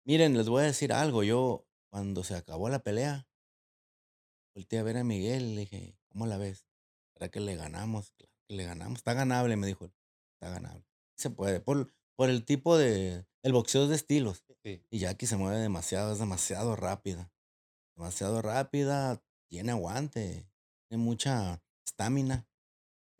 Miren, 0.06 0.38
les 0.38 0.50
voy 0.50 0.64
a 0.64 0.66
decir 0.66 0.94
algo. 0.94 1.24
Yo, 1.24 1.68
cuando 1.92 2.24
se 2.24 2.36
acabó 2.36 2.70
la 2.70 2.80
pelea, 2.80 3.28
volteé 4.56 4.80
a 4.80 4.84
ver 4.84 4.98
a 4.98 5.04
Miguel 5.04 5.44
y 5.44 5.56
le 5.56 5.62
dije, 5.62 5.98
¿cómo 6.10 6.26
la 6.26 6.38
ves? 6.38 6.68
¿Para 7.14 7.30
que 7.30 7.40
le 7.40 7.56
ganamos? 7.56 8.12
Que 8.18 8.28
le 8.48 8.66
ganamos. 8.66 9.00
Está 9.00 9.14
ganable, 9.14 9.56
me 9.56 9.68
dijo. 9.68 9.86
Está 10.34 10.50
ganable. 10.50 10.86
Se 11.16 11.30
puede. 11.30 11.60
Por, 11.60 11.94
por 12.16 12.30
el 12.30 12.46
tipo 12.46 12.78
de. 12.78 13.26
El 13.44 13.54
boxeo 13.54 13.84
es 13.84 13.90
de 13.90 13.96
estilos. 13.96 14.44
Y 14.64 15.00
Jackie 15.00 15.26
se 15.26 15.38
mueve 15.38 15.60
demasiado, 15.60 16.14
es 16.14 16.20
demasiado 16.20 16.76
rápida. 16.76 17.32
Demasiado 17.96 18.42
rápida, 18.42 19.24
tiene 19.50 19.72
aguante, 19.72 20.48
tiene 20.88 21.04
mucha 21.04 21.64
estamina. 21.86 22.48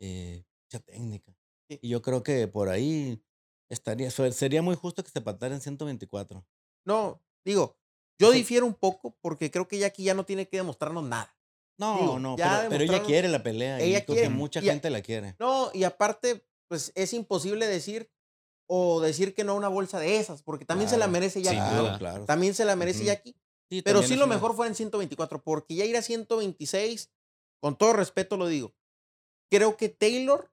Eh, 0.00 0.44
técnica. 0.78 1.34
Y 1.68 1.88
yo 1.88 2.02
creo 2.02 2.22
que 2.22 2.48
por 2.48 2.68
ahí 2.68 3.22
estaría, 3.68 4.10
sería 4.10 4.62
muy 4.62 4.74
justo 4.74 5.02
que 5.02 5.10
se 5.10 5.20
patara 5.20 5.54
en 5.54 5.60
124. 5.60 6.44
No, 6.84 7.22
digo, 7.44 7.76
yo 8.18 8.32
difiero 8.32 8.66
un 8.66 8.74
poco 8.74 9.16
porque 9.20 9.50
creo 9.50 9.66
que 9.66 9.76
ella 9.76 9.86
aquí 9.86 10.04
ya 10.04 10.14
no 10.14 10.24
tiene 10.24 10.48
que 10.48 10.58
demostrarnos 10.58 11.04
nada. 11.04 11.34
No, 11.78 12.18
no, 12.18 12.36
pero, 12.36 12.84
ella 12.84 13.02
quiere 13.02 13.28
la 13.28 13.42
pelea. 13.42 13.80
Ella 13.80 14.00
y 14.00 14.02
quiere. 14.02 14.28
mucha 14.28 14.60
gente 14.60 14.90
la 14.90 15.00
quiere. 15.00 15.34
No, 15.38 15.70
y 15.72 15.84
aparte, 15.84 16.46
pues 16.68 16.92
es 16.94 17.14
imposible 17.14 17.66
decir 17.66 18.10
o 18.66 19.00
decir 19.00 19.34
que 19.34 19.44
no 19.44 19.52
a 19.52 19.54
una 19.54 19.68
bolsa 19.68 19.98
de 19.98 20.18
esas, 20.18 20.42
porque 20.42 20.66
también 20.66 20.90
se 20.90 20.98
la 20.98 21.08
merece 21.08 21.42
Jackie. 21.42 21.56
Claro, 21.56 21.98
claro. 21.98 22.24
También 22.26 22.54
se 22.54 22.66
la 22.66 22.76
merece 22.76 23.04
Jackie. 23.04 23.34
pero 23.82 24.02
sí 24.02 24.14
lo 24.16 24.26
mejor 24.26 24.54
fue 24.54 24.66
en 24.66 24.74
124, 24.74 25.42
porque 25.42 25.74
ya 25.74 25.86
ir 25.86 25.96
a 25.96 26.02
126, 26.02 27.10
con 27.60 27.76
todo 27.76 27.94
respeto 27.94 28.36
lo 28.36 28.46
digo, 28.46 28.74
creo 29.50 29.76
que 29.78 29.88
Taylor 29.88 30.52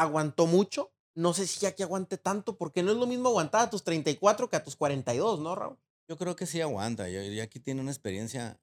aguantó 0.00 0.46
mucho. 0.46 0.92
No 1.14 1.34
sé 1.34 1.46
si 1.46 1.60
Jackie 1.60 1.82
aguante 1.82 2.16
tanto, 2.16 2.56
porque 2.56 2.82
no 2.82 2.92
es 2.92 2.96
lo 2.96 3.06
mismo 3.06 3.28
aguantar 3.28 3.62
a 3.62 3.70
tus 3.70 3.84
34 3.84 4.48
que 4.48 4.56
a 4.56 4.64
tus 4.64 4.76
42, 4.76 5.40
¿no, 5.40 5.54
Raúl? 5.54 5.78
Yo 6.08 6.16
creo 6.16 6.34
que 6.34 6.46
sí 6.46 6.60
aguanta. 6.60 7.08
Jackie 7.08 7.60
tiene 7.60 7.80
una 7.80 7.90
experiencia. 7.90 8.60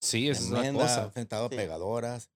Sí, 0.00 0.28
es 0.28 0.40
una 0.42 0.72
cosa. 0.72 1.02
Ha 1.02 1.04
enfrentado 1.04 1.46
a 1.46 1.50
pegadoras 1.50 2.30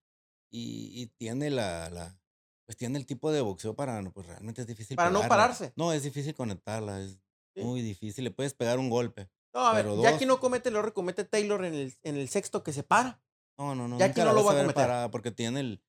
y, 0.50 1.06
tiene 1.18 1.50
la, 1.50 1.90
la, 1.90 2.18
pues 2.66 2.76
tiene 2.76 2.98
el 2.98 3.06
tipo 3.06 3.32
de 3.32 3.40
boxeo 3.40 3.74
para, 3.74 4.00
pues 4.11 4.26
realmente 4.26 4.61
es 4.61 4.66
difícil. 4.66 4.96
Para 4.96 5.11
no 5.11 5.26
pararse. 5.26 5.72
No, 5.76 5.92
es 5.92 6.02
difícil 6.02 6.35
conectarla, 6.35 7.00
es 7.00 7.18
muy 7.56 7.82
difícil. 7.82 8.24
Le 8.24 8.30
puedes 8.30 8.54
pegar 8.54 8.78
un 8.78 8.90
golpe. 8.90 9.30
No, 9.54 9.66
a 9.66 9.74
ver, 9.74 9.87
Jackie 10.00 10.26
no 10.26 10.40
comete 10.40 10.70
el 10.70 10.76
error 10.76 10.94
comete 10.94 11.24
Taylor 11.24 11.64
en 11.64 11.74
el, 11.74 11.94
en 12.02 12.16
el 12.16 12.28
sexto 12.28 12.62
que 12.62 12.72
se 12.72 12.82
para. 12.82 13.22
No, 13.58 13.74
no, 13.74 13.87
no. 13.87 13.98
Jackie 13.98 14.22
no 14.22 14.32
lo 14.32 14.44
va 14.44 14.52
a 14.52 14.56
cometer. 14.56 15.11
porque 15.11 15.30
tiene 15.30 15.61
el, 15.61 15.82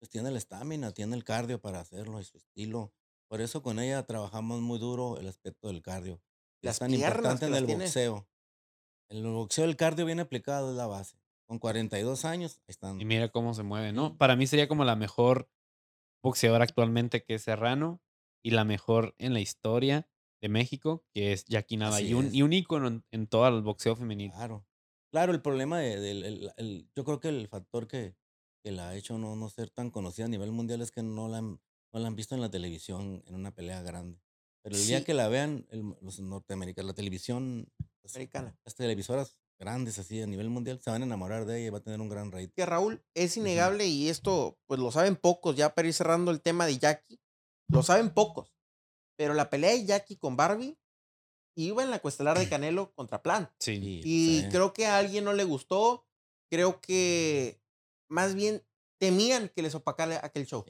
pues 0.00 0.08
tiene 0.10 0.30
la 0.30 0.38
estamina, 0.38 0.92
tiene 0.92 1.14
el 1.14 1.24
cardio 1.24 1.60
para 1.60 1.78
hacerlo 1.78 2.20
y 2.20 2.24
su 2.24 2.38
estilo. 2.38 2.92
Por 3.28 3.40
eso 3.42 3.62
con 3.62 3.78
ella 3.78 4.02
trabajamos 4.04 4.60
muy 4.60 4.78
duro 4.78 5.18
el 5.18 5.28
aspecto 5.28 5.68
del 5.68 5.82
cardio. 5.82 6.20
es 6.62 6.78
tan 6.78 6.92
importante 6.92 7.46
en 7.46 7.54
el 7.54 7.66
boxeo. 7.66 8.26
En 9.10 9.18
el 9.18 9.32
boxeo 9.32 9.66
el 9.66 9.76
cardio 9.76 10.06
bien 10.06 10.18
aplicado 10.18 10.70
es 10.70 10.76
la 10.76 10.86
base. 10.86 11.18
Con 11.46 11.58
42 11.58 12.24
años, 12.24 12.56
ahí 12.58 12.64
están. 12.68 13.00
Y 13.00 13.04
mira 13.04 13.28
cómo 13.28 13.54
se 13.54 13.62
mueve, 13.62 13.92
¿no? 13.92 14.16
Para 14.16 14.36
mí 14.36 14.46
sería 14.46 14.68
como 14.68 14.84
la 14.84 14.96
mejor 14.96 15.50
boxeadora 16.22 16.64
actualmente 16.64 17.22
que 17.22 17.34
es 17.34 17.42
Serrano 17.42 18.00
y 18.42 18.50
la 18.50 18.64
mejor 18.64 19.14
en 19.18 19.34
la 19.34 19.40
historia 19.40 20.08
de 20.40 20.48
México, 20.48 21.04
que 21.12 21.32
es 21.32 21.44
Jackie 21.44 21.76
y 21.76 22.14
un, 22.14 22.34
y 22.34 22.42
un, 22.42 22.52
ícono 22.52 23.02
en, 23.10 23.26
todo 23.26 23.46
el 23.48 23.62
boxeo 23.62 23.96
femenino. 23.96 24.32
Claro. 24.32 24.64
Claro, 25.12 25.32
el 25.32 25.42
problema 25.42 25.80
de, 25.80 26.86
yo 26.94 27.04
creo 27.04 27.20
que 27.20 27.28
el 27.28 27.48
factor 27.48 27.88
que, 27.88 28.14
que 28.62 28.70
la 28.70 28.90
ha 28.90 28.96
hecho 28.96 29.18
no, 29.18 29.36
no 29.36 29.48
ser 29.48 29.70
tan 29.70 29.90
conocida 29.90 30.26
a 30.26 30.28
nivel 30.28 30.52
mundial 30.52 30.80
es 30.82 30.90
que 30.90 31.02
no 31.02 31.28
la, 31.28 31.38
han, 31.38 31.60
no 31.92 32.00
la 32.00 32.06
han 32.06 32.16
visto 32.16 32.34
en 32.34 32.40
la 32.40 32.50
televisión 32.50 33.22
en 33.26 33.34
una 33.34 33.54
pelea 33.54 33.82
grande. 33.82 34.20
Pero 34.62 34.76
el 34.76 34.86
día 34.86 35.04
que 35.04 35.14
la 35.14 35.28
vean 35.28 35.66
los 36.02 36.20
norteamericanos, 36.20 36.88
la 36.88 36.94
televisión 36.94 37.72
pues, 38.02 38.14
americana, 38.14 38.58
las 38.64 38.74
televisoras 38.74 39.38
grandes 39.58 39.98
así 39.98 40.20
a 40.20 40.26
nivel 40.26 40.50
mundial 40.50 40.80
se 40.80 40.90
van 40.90 41.02
a 41.02 41.06
enamorar 41.06 41.46
de 41.46 41.58
ella 41.58 41.66
y 41.66 41.70
va 41.70 41.78
a 41.78 41.82
tener 41.82 42.00
un 42.00 42.08
gran 42.08 42.30
rating. 42.30 42.48
Que 42.54 42.66
Raúl, 42.66 43.02
es 43.14 43.36
innegable 43.36 43.86
y 43.86 44.08
esto 44.08 44.58
pues 44.66 44.80
lo 44.80 44.90
saben 44.92 45.16
pocos, 45.16 45.56
ya 45.56 45.74
para 45.74 45.88
ir 45.88 45.94
cerrando 45.94 46.30
el 46.30 46.40
tema 46.40 46.66
de 46.66 46.78
Jackie, 46.78 47.20
lo 47.68 47.82
saben 47.82 48.10
pocos. 48.10 48.54
Pero 49.16 49.34
la 49.34 49.50
pelea 49.50 49.72
de 49.72 49.84
Jackie 49.84 50.16
con 50.16 50.36
Barbie 50.36 50.78
iba 51.54 51.82
en 51.82 51.90
la 51.90 52.00
cuestelar 52.00 52.38
de 52.38 52.48
Canelo 52.48 52.92
contra 52.94 53.22
Plan. 53.22 53.50
Sí. 53.58 54.00
Y 54.04 54.48
creo 54.48 54.72
que 54.72 54.86
a 54.86 54.98
alguien 54.98 55.24
no 55.24 55.32
le 55.32 55.44
gustó. 55.44 56.06
Creo 56.50 56.80
que 56.80 57.60
más 58.10 58.34
bien 58.34 58.62
temían 58.98 59.48
que 59.48 59.62
les 59.62 59.74
opacara 59.74 60.20
aquel 60.22 60.46
show. 60.46 60.64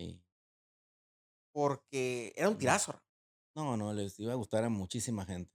Porque 1.52 2.32
era 2.36 2.48
un 2.48 2.56
tirazo. 2.56 3.02
No, 3.56 3.76
no, 3.76 3.92
les 3.92 4.18
iba 4.20 4.32
a 4.32 4.36
gustar 4.36 4.62
a 4.62 4.68
muchísima 4.68 5.24
gente. 5.26 5.52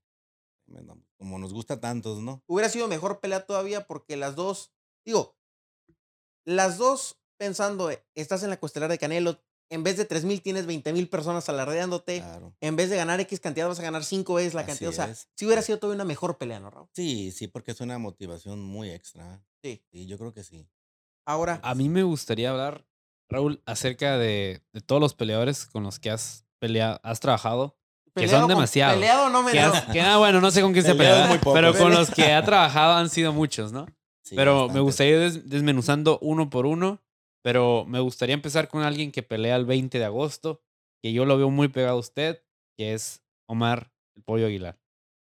Como 1.18 1.40
nos 1.40 1.54
gusta 1.54 1.80
tantos, 1.80 2.20
¿no? 2.20 2.44
Hubiera 2.48 2.70
sido 2.70 2.88
mejor 2.88 3.22
pelea 3.22 3.46
todavía 3.46 3.88
porque 3.88 4.18
las 4.18 4.36
dos, 4.36 4.74
digo, 5.06 5.38
las 6.44 6.78
dos 6.78 7.22
pensando, 7.38 7.92
eh, 7.92 8.04
estás 8.16 8.44
en 8.44 8.50
la 8.50 8.60
costelera 8.60 8.92
de 8.92 8.98
Canelo, 8.98 9.40
en 9.70 9.84
vez 9.84 9.98
de 9.98 10.06
3 10.06 10.26
mil 10.26 10.42
tienes 10.42 10.66
20 10.66 10.92
mil 10.94 11.10
personas 11.10 11.48
alardeándote. 11.50 12.24
En 12.62 12.76
vez 12.76 12.90
de 12.90 12.98
ganar 12.98 13.20
X 13.22 13.40
cantidad 13.40 13.68
vas 13.68 13.80
a 13.80 13.84
ganar 13.84 14.04
5 14.04 14.34
veces 14.34 14.54
la 14.54 14.66
cantidad. 14.66 14.90
O 14.90 14.94
sea, 14.94 15.14
si 15.14 15.46
hubiera 15.46 15.62
sido 15.62 15.80
todavía 15.80 15.96
una 15.96 16.06
mejor 16.06 16.38
pelea, 16.38 16.60
¿no, 16.60 16.70
Raúl? 16.70 16.90
Sí, 16.94 17.32
sí, 17.32 17.48
porque 17.48 17.72
es 17.72 17.82
una 17.82 17.98
motivación 17.98 18.62
muy 18.62 18.92
extra. 18.92 19.44
Sí. 19.64 19.84
Sí, 19.92 20.06
yo 20.06 20.18
creo 20.18 20.34
que 20.34 20.44
sí. 20.44 20.68
Ahora. 21.26 21.60
A 21.64 21.76
mí 21.76 21.90
me 21.90 22.04
gustaría 22.04 22.52
hablar, 22.52 22.86
Raúl, 23.30 23.62
acerca 23.66 24.18
de, 24.18 24.62
todos 24.86 25.02
los 25.02 25.14
peleadores 25.14 25.66
con 25.66 25.84
los 25.84 26.00
que 26.00 26.10
has 26.10 26.46
peleado, 26.60 27.00
has 27.04 27.20
trabajado. 27.20 27.78
que 28.16 28.28
son 28.28 28.48
demasiados. 28.48 28.96
Peleado 28.96 29.30
no 29.30 29.44
me 29.44 29.52
que, 29.52 29.64
que 29.92 30.02
ah, 30.02 30.18
bueno, 30.18 30.40
no 30.42 30.52
sé 30.52 30.62
con 30.62 30.74
quién 30.74 30.86
se 30.86 30.96
peleado, 30.96 31.40
pero 31.54 31.74
con 31.74 31.92
los 31.92 32.10
que 32.12 32.32
ha 32.32 32.42
trabajado 32.46 32.94
han 32.94 33.10
sido 33.10 33.34
muchos, 33.34 33.72
¿no? 33.72 33.86
pero 34.36 34.70
me 34.70 34.80
gustaría 34.80 35.28
ir 35.28 35.44
desmenuzando 35.44 36.18
uno 36.22 36.50
por 36.50 36.66
uno. 36.66 37.02
Pero 37.44 37.86
me 37.86 38.00
gustaría 38.00 38.34
empezar 38.34 38.68
con 38.68 38.82
alguien 38.82 39.12
que 39.12 39.22
pelea 39.22 39.56
el 39.56 39.66
20 39.66 40.00
de 40.00 40.06
agosto, 40.06 40.64
que 41.04 41.14
yo 41.14 41.26
lo 41.26 41.38
veo 41.38 41.52
muy 41.52 41.68
pegado 41.68 41.98
a 41.98 42.00
usted, 42.00 42.42
que 42.76 42.96
es 42.96 43.22
Omar 43.46 43.92
el 44.16 44.24
Pollo 44.24 44.48
Aguilar. 44.48 44.80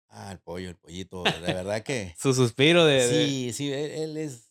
Ah, 0.09 0.31
el 0.31 0.39
pollo, 0.39 0.69
el 0.69 0.75
pollito, 0.75 1.23
de 1.23 1.53
verdad 1.53 1.83
que. 1.83 2.15
Su 2.19 2.33
suspiro 2.33 2.85
de. 2.85 3.07
Sí, 3.07 3.53
sí, 3.53 3.71
él 3.71 4.17
es 4.17 4.46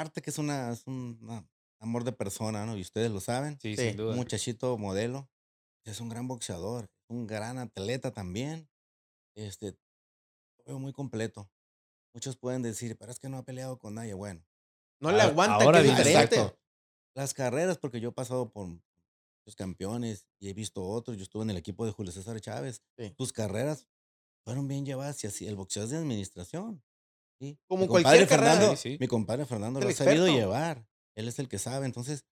aparte 0.00 0.22
que 0.22 0.30
es, 0.30 0.38
una, 0.38 0.74
un 0.86 1.46
amor 1.78 2.04
de 2.04 2.12
persona, 2.12 2.64
¿no? 2.64 2.76
Y 2.76 2.80
ustedes 2.80 3.10
lo 3.10 3.20
saben. 3.20 3.58
Sí, 3.60 3.76
sin 3.76 3.96
duda. 3.96 4.12
Un 4.12 4.16
muchachito 4.16 4.78
modelo. 4.78 5.28
Es 5.84 6.00
un 6.00 6.08
gran 6.08 6.26
boxeador, 6.26 6.90
un 7.08 7.26
gran 7.26 7.58
atleta 7.58 8.10
también. 8.10 8.68
Este, 9.34 9.78
lo 10.58 10.64
veo 10.64 10.78
muy 10.78 10.92
completo. 10.92 11.50
Muchos 12.14 12.36
pueden 12.36 12.62
decir, 12.62 12.96
pero 12.98 13.12
es 13.12 13.18
que 13.18 13.28
no 13.28 13.38
ha 13.38 13.44
peleado 13.44 13.78
con 13.78 13.94
nadie. 13.94 14.14
Bueno. 14.14 14.44
No 15.00 15.12
le 15.12 15.22
aguanta, 15.22 15.64
ahora 15.64 15.82
que 15.82 15.88
diferente. 15.88 16.54
Las 17.14 17.34
carreras, 17.34 17.78
porque 17.78 18.00
yo 18.00 18.10
he 18.10 18.12
pasado 18.12 18.50
por 18.50 18.68
los 19.46 19.56
campeones 19.56 20.26
y 20.38 20.48
he 20.48 20.54
visto 20.54 20.84
otros. 20.84 21.16
Yo 21.16 21.22
estuve 21.22 21.44
en 21.44 21.50
el 21.50 21.56
equipo 21.56 21.84
de 21.84 21.92
Julio 21.92 22.12
César 22.12 22.40
Chávez. 22.40 22.82
Tus 23.16 23.32
carreras 23.32 23.86
fueron 24.44 24.68
bien 24.68 24.84
llevadas 24.84 25.22
y 25.24 25.26
así. 25.26 25.46
El 25.46 25.56
boxeo 25.56 25.84
es 25.84 25.90
de 25.90 25.98
administración. 25.98 26.82
Como 27.66 27.82
mi 27.82 27.88
cualquier 27.88 28.26
Fernando, 28.26 28.74
Mi 28.98 29.08
compadre 29.08 29.46
Fernando 29.46 29.80
lo 29.80 29.88
ha 29.88 29.92
sabido 29.92 30.26
llevar. 30.26 30.86
Él 31.16 31.28
es 31.28 31.38
el 31.38 31.48
que 31.48 31.58
sabe. 31.58 31.86
Entonces, 31.86 32.24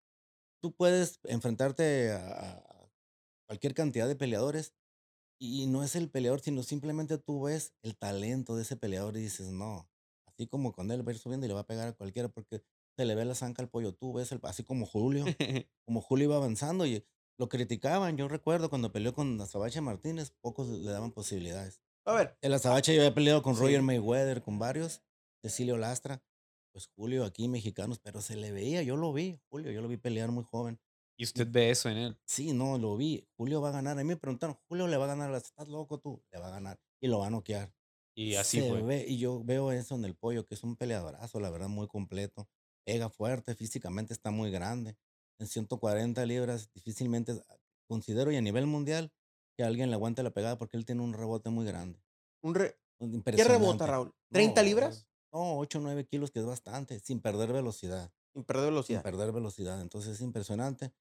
tú 0.63 0.73
puedes 0.73 1.21
enfrentarte 1.25 2.13
a 2.13 2.63
cualquier 3.47 3.75
cantidad 3.75 4.07
de 4.07 4.17
peleadores 4.17 4.75
y 5.41 5.67
no 5.67 5.85
es 5.85 5.97
el 5.97 6.11
peleador, 6.11 6.41
sino 6.41 6.63
simplemente 6.63 7.17
tú 7.17 7.43
ves 7.43 7.73
el 7.83 7.97
talento 7.97 8.57
de 8.57 8.63
ese 8.63 8.77
peleador 8.77 9.17
y 9.17 9.21
dices, 9.21 9.51
no, 9.51 9.89
así 10.27 10.47
como 10.47 10.73
con 10.73 10.91
él 10.91 11.07
va 11.07 11.13
a 11.13 11.15
ir 11.15 11.21
subiendo 11.21 11.47
y 11.47 11.49
le 11.49 11.55
va 11.55 11.61
a 11.61 11.67
pegar 11.67 11.89
a 11.89 11.93
cualquiera 11.93 12.29
porque 12.29 12.63
se 12.97 13.05
le 13.05 13.15
ve 13.15 13.25
la 13.25 13.35
zanca 13.35 13.63
al 13.63 13.69
pollo. 13.71 13.95
Tú 13.95 14.13
ves, 14.13 14.33
el, 14.33 14.41
así 14.43 14.65
como 14.65 14.85
Julio, 14.85 15.25
como 15.87 16.01
Julio 16.01 16.25
iba 16.25 16.37
avanzando 16.37 16.87
y 16.87 17.05
lo 17.39 17.49
criticaban. 17.49 18.17
Yo 18.17 18.29
recuerdo 18.29 18.69
cuando 18.69 18.93
peleó 18.93 19.15
con 19.15 19.41
Azabache 19.41 19.81
Martínez, 19.81 20.33
pocos 20.41 20.69
le 20.69 20.91
daban 20.91 21.13
posibilidades. 21.13 21.81
A 22.09 22.15
ver. 22.15 22.39
El 22.41 22.55
Azabache 22.55 22.95
yo 22.95 23.03
había 23.03 23.15
peleado 23.15 23.43
con 23.43 23.55
Roger 23.55 23.83
Mayweather, 23.83 24.41
con 24.41 24.59
varios, 24.59 25.03
Cecilio 25.43 25.77
Lastra. 25.77 26.23
pues 26.73 26.89
Julio 26.97 27.23
aquí, 27.23 27.49
mexicanos, 27.49 27.99
pero 27.99 28.23
se 28.23 28.35
le 28.35 28.51
veía, 28.51 28.83
yo 28.83 28.97
lo 28.97 29.13
vi, 29.13 29.39
Julio, 29.51 29.71
yo 29.73 29.83
lo 29.83 29.89
vi 29.89 29.99
pelear 29.99 30.31
muy 30.31 30.43
joven. 30.43 30.81
¿Y 31.19 31.25
usted 31.25 31.47
ve 31.51 31.69
eso 31.69 31.91
en 31.91 31.99
él? 31.99 32.19
Sí, 32.25 32.55
no, 32.55 32.79
lo 32.79 32.97
vi. 32.97 33.29
Julio 33.37 33.61
va 33.61 33.69
a 33.69 33.73
ganar. 33.73 33.99
A 33.99 34.03
mí 34.03 34.09
me 34.09 34.17
preguntaron, 34.17 34.57
Julio 34.69 34.87
le 34.87 34.97
va 34.97 35.05
a 35.05 35.09
ganar. 35.09 35.35
¿Estás 35.35 35.69
loco 35.69 35.99
tú? 35.99 36.23
Le 36.33 36.39
va 36.39 36.47
a 36.47 36.51
ganar. 36.51 36.81
Y 36.99 37.09
lo 37.09 37.19
va 37.19 37.27
a 37.27 37.31
noquear. 37.31 37.75
Y 38.15 38.37
así 38.37 38.61
se 38.61 38.71
fue. 38.71 38.81
Ve, 38.83 39.05
y 39.07 39.19
yo 39.19 39.43
veo 39.45 39.71
eso 39.73 39.95
en 39.97 40.05
el 40.07 40.15
pollo, 40.15 40.47
que 40.47 40.55
es 40.55 40.63
un 40.63 40.77
peleadorazo, 40.77 41.41
la 41.41 41.51
verdad, 41.51 41.69
muy 41.69 41.89
completo. 41.89 42.49
Pega 42.87 43.11
fuerte, 43.11 43.55
físicamente 43.55 44.15
está 44.15 44.31
muy 44.31 44.51
grande. 44.51 44.97
En 45.39 45.47
140 45.47 46.25
libras, 46.25 46.73
difícilmente 46.73 47.35
considero 47.87 48.33
y 48.33 48.37
a 48.37 48.41
nivel 48.41 48.67
mundial 48.67 49.13
que 49.59 49.65
alguien 49.65 49.91
le 49.91 49.97
aguante 49.97 50.23
la 50.23 50.31
pegada 50.31 50.57
porque 50.57 50.77
él 50.77 50.87
tiene 50.87 51.03
un 51.03 51.13
rebote 51.13 51.51
muy 51.51 51.67
grande. 51.67 52.01
Un 52.43 52.55
¿Qué 52.55 53.45
rebota, 53.45 53.87
Raúl? 53.89 54.15
¿30 54.33 54.63
libras? 54.63 55.09
No, 55.33 55.59
8 55.59 55.79
o 55.79 55.83
9 55.83 56.07
kilos, 56.07 56.31
que 56.31 56.39
es 56.39 56.47
bastante, 56.47 57.01
sin 57.01 57.21
perder 57.21 57.53
velocidad. 57.53 58.13
Sin 58.33 58.45
perder 58.45 58.67
velocidad. 58.67 59.03
Sin 59.03 59.11
perder 59.11 59.33
velocidad. 59.33 59.81
Entonces 59.81 60.13
es 60.13 60.21
impresionante. 60.21 60.93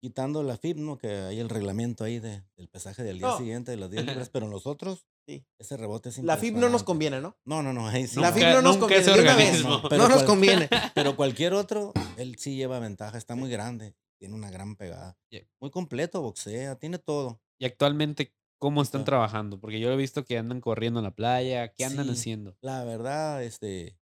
Quitando 0.00 0.42
la 0.42 0.56
FIB, 0.56 0.78
¿no? 0.78 0.96
Que 0.96 1.08
hay 1.08 1.38
el 1.38 1.50
reglamento 1.50 2.02
ahí 2.02 2.18
de, 2.18 2.44
del 2.56 2.68
pesaje 2.68 3.02
del 3.02 3.18
día 3.18 3.36
siguiente 3.36 3.72
de 3.72 3.76
las 3.76 3.90
10 3.90 4.06
libras, 4.06 4.30
pero 4.32 4.48
nosotros, 4.48 5.06
sí. 5.26 5.44
ese 5.58 5.76
rebote 5.76 6.08
es 6.08 6.18
La 6.18 6.38
FIB 6.38 6.56
no 6.56 6.70
nos 6.70 6.84
conviene, 6.84 7.20
¿no? 7.20 7.36
No, 7.44 7.62
no, 7.62 7.74
no. 7.74 7.90
sí. 7.90 8.18
La 8.18 8.32
FIB 8.32 8.54
no 8.54 8.62
nos 8.62 8.78
conviene. 8.78 9.62
No, 9.64 9.82
no 9.82 10.08
nos 10.08 10.22
conviene. 10.22 10.70
Pero 10.94 11.14
cualquier 11.14 11.52
otro, 11.52 11.92
él 12.16 12.38
sí 12.38 12.56
lleva 12.56 12.78
ventaja. 12.78 13.18
Está 13.18 13.34
muy 13.34 13.50
grande. 13.50 13.94
Tiene 14.18 14.34
una 14.34 14.50
gran 14.50 14.76
pegada. 14.76 15.18
Muy 15.60 15.70
completo, 15.70 16.22
boxea, 16.22 16.76
tiene 16.76 16.98
todo. 16.98 17.42
Y 17.58 17.66
actualmente, 17.66 18.32
¿Cómo 18.58 18.82
están 18.82 19.04
trabajando? 19.04 19.60
Porque 19.60 19.78
yo 19.78 19.90
he 19.92 19.96
visto 19.96 20.24
que 20.24 20.36
andan 20.36 20.60
corriendo 20.60 20.98
en 20.98 21.04
la 21.04 21.14
playa. 21.14 21.68
¿Qué 21.68 21.84
andan 21.84 22.10
haciendo? 22.10 22.56
La 22.60 22.84
verdad, 22.84 23.44
este, 23.44 23.96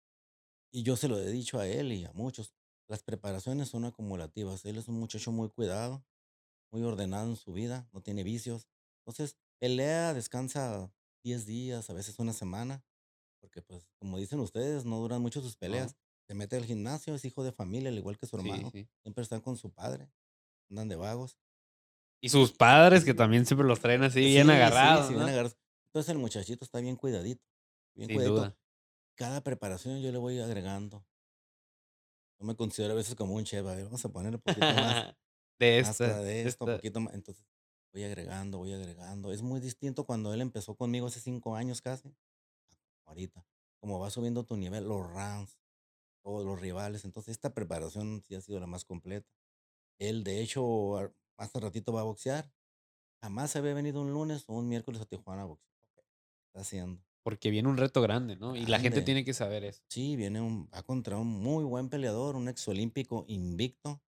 y 0.71 0.83
yo 0.83 0.95
se 0.95 1.07
lo 1.07 1.19
he 1.19 1.31
dicho 1.31 1.59
a 1.59 1.67
él 1.67 1.91
y 1.91 2.05
a 2.05 2.11
muchos, 2.13 2.53
las 2.87 3.01
preparaciones 3.01 3.69
son 3.69 3.85
acumulativas. 3.85 4.63
Él 4.65 4.77
es 4.77 4.87
un 4.87 4.99
muchacho 4.99 5.31
muy 5.31 5.49
cuidado, 5.49 6.05
muy 6.71 6.83
ordenado 6.83 7.29
en 7.29 7.35
su 7.35 7.51
vida, 7.51 7.89
no 7.91 8.01
tiene 8.01 8.23
vicios. 8.23 8.67
Entonces, 8.99 9.37
pelea, 9.59 10.13
descansa 10.13 10.93
10 11.23 11.47
días, 11.47 11.89
a 11.89 11.93
veces 11.93 12.19
una 12.19 12.33
semana, 12.33 12.85
porque 13.41 13.63
pues, 13.63 13.89
como 13.97 14.19
dicen 14.19 14.39
ustedes, 14.39 14.85
no 14.85 14.99
duran 14.99 15.21
mucho 15.21 15.41
sus 15.41 15.55
peleas. 15.55 15.95
Se 16.27 16.35
mete 16.35 16.55
al 16.55 16.65
gimnasio, 16.65 17.15
es 17.15 17.25
hijo 17.25 17.43
de 17.43 17.51
familia, 17.51 17.89
al 17.89 17.97
igual 17.97 18.17
que 18.17 18.27
su 18.27 18.35
hermano. 18.37 18.71
Siempre 19.01 19.23
están 19.23 19.41
con 19.41 19.57
su 19.57 19.71
padre, 19.71 20.11
andan 20.69 20.89
de 20.89 20.95
vagos. 20.95 21.37
Y 22.23 22.29
sus 22.29 22.53
padres, 22.53 23.03
que 23.03 23.13
también 23.13 23.45
siempre 23.45 23.67
los 23.67 23.81
traen 23.81 24.01
así 24.01 24.21
bien 24.21 24.49
agarrados. 24.49 25.07
Sí, 25.07 25.13
bien 25.13 25.27
agarrados. 25.27 25.57
Entonces 25.87 26.09
el 26.09 26.19
muchachito 26.19 26.63
está 26.63 26.79
bien 26.79 26.95
cuidadito. 26.95 27.43
Bien 27.95 28.09
Sin 28.09 28.23
Duda. 28.23 28.57
Cada 29.15 29.41
preparación 29.41 30.01
yo 30.01 30.09
le 30.09 30.17
voy 30.19 30.39
agregando. 30.39 31.05
Yo 32.39 32.45
me 32.45 32.55
considero 32.55 32.93
a 32.93 32.95
veces 32.95 33.15
como 33.15 33.33
un 33.33 33.43
chef. 33.43 33.65
A 33.67 33.75
ver, 33.75 33.83
vamos 33.83 34.05
a 34.05 34.09
poner 34.09 34.35
un 34.35 34.39
poquito 34.39 34.65
más. 34.65 35.13
de 35.59 35.79
esta. 35.79 36.21
de 36.21 36.47
esto, 36.47 36.63
un 36.63 36.75
poquito 36.75 37.01
más. 37.01 37.13
Entonces 37.13 37.45
voy 37.91 38.05
agregando, 38.05 38.57
voy 38.59 38.71
agregando. 38.71 39.33
Es 39.33 39.41
muy 39.41 39.59
distinto 39.59 40.05
cuando 40.05 40.33
él 40.33 40.39
empezó 40.39 40.75
conmigo 40.75 41.07
hace 41.07 41.19
cinco 41.19 41.57
años 41.57 41.81
casi. 41.81 42.15
Ahorita. 43.03 43.45
Como 43.81 43.99
va 43.99 44.09
subiendo 44.09 44.45
tu 44.45 44.55
nivel, 44.55 44.87
los 44.87 45.05
rounds, 45.11 45.59
todos 46.21 46.45
los 46.45 46.57
rivales. 46.61 47.03
Entonces 47.03 47.33
esta 47.33 47.53
preparación 47.53 48.23
sí 48.25 48.33
ha 48.33 48.39
sido 48.39 48.61
la 48.61 48.67
más 48.67 48.85
completa. 48.85 49.29
Él, 49.99 50.23
de 50.23 50.41
hecho, 50.41 51.13
más 51.51 51.61
ratito 51.61 51.93
va 51.93 52.01
a 52.01 52.05
boxear. 52.05 52.51
Jamás 53.21 53.51
se 53.51 53.59
había 53.59 53.73
venido 53.73 54.01
un 54.01 54.11
lunes 54.11 54.43
o 54.47 54.53
un 54.53 54.67
miércoles 54.67 55.01
a 55.01 55.05
Tijuana 55.05 55.43
a 55.43 55.45
boxear. 55.45 55.73
Está 56.47 56.61
haciendo. 56.61 57.01
Porque 57.23 57.49
viene 57.49 57.69
un 57.69 57.77
reto 57.77 58.01
grande, 58.01 58.35
¿no? 58.35 58.55
Y 58.55 58.65
la 58.65 58.79
gente 58.79 59.01
tiene 59.01 59.23
que 59.23 59.33
saber 59.33 59.63
eso. 59.63 59.81
Sí, 59.87 60.17
viene 60.17 60.41
un, 60.41 60.69
va 60.73 60.83
contra 60.83 61.17
un 61.17 61.27
muy 61.27 61.63
buen 61.63 61.89
peleador, 61.89 62.35
un 62.35 62.49
exolímpico 62.49 63.23
invicto. 63.27 64.01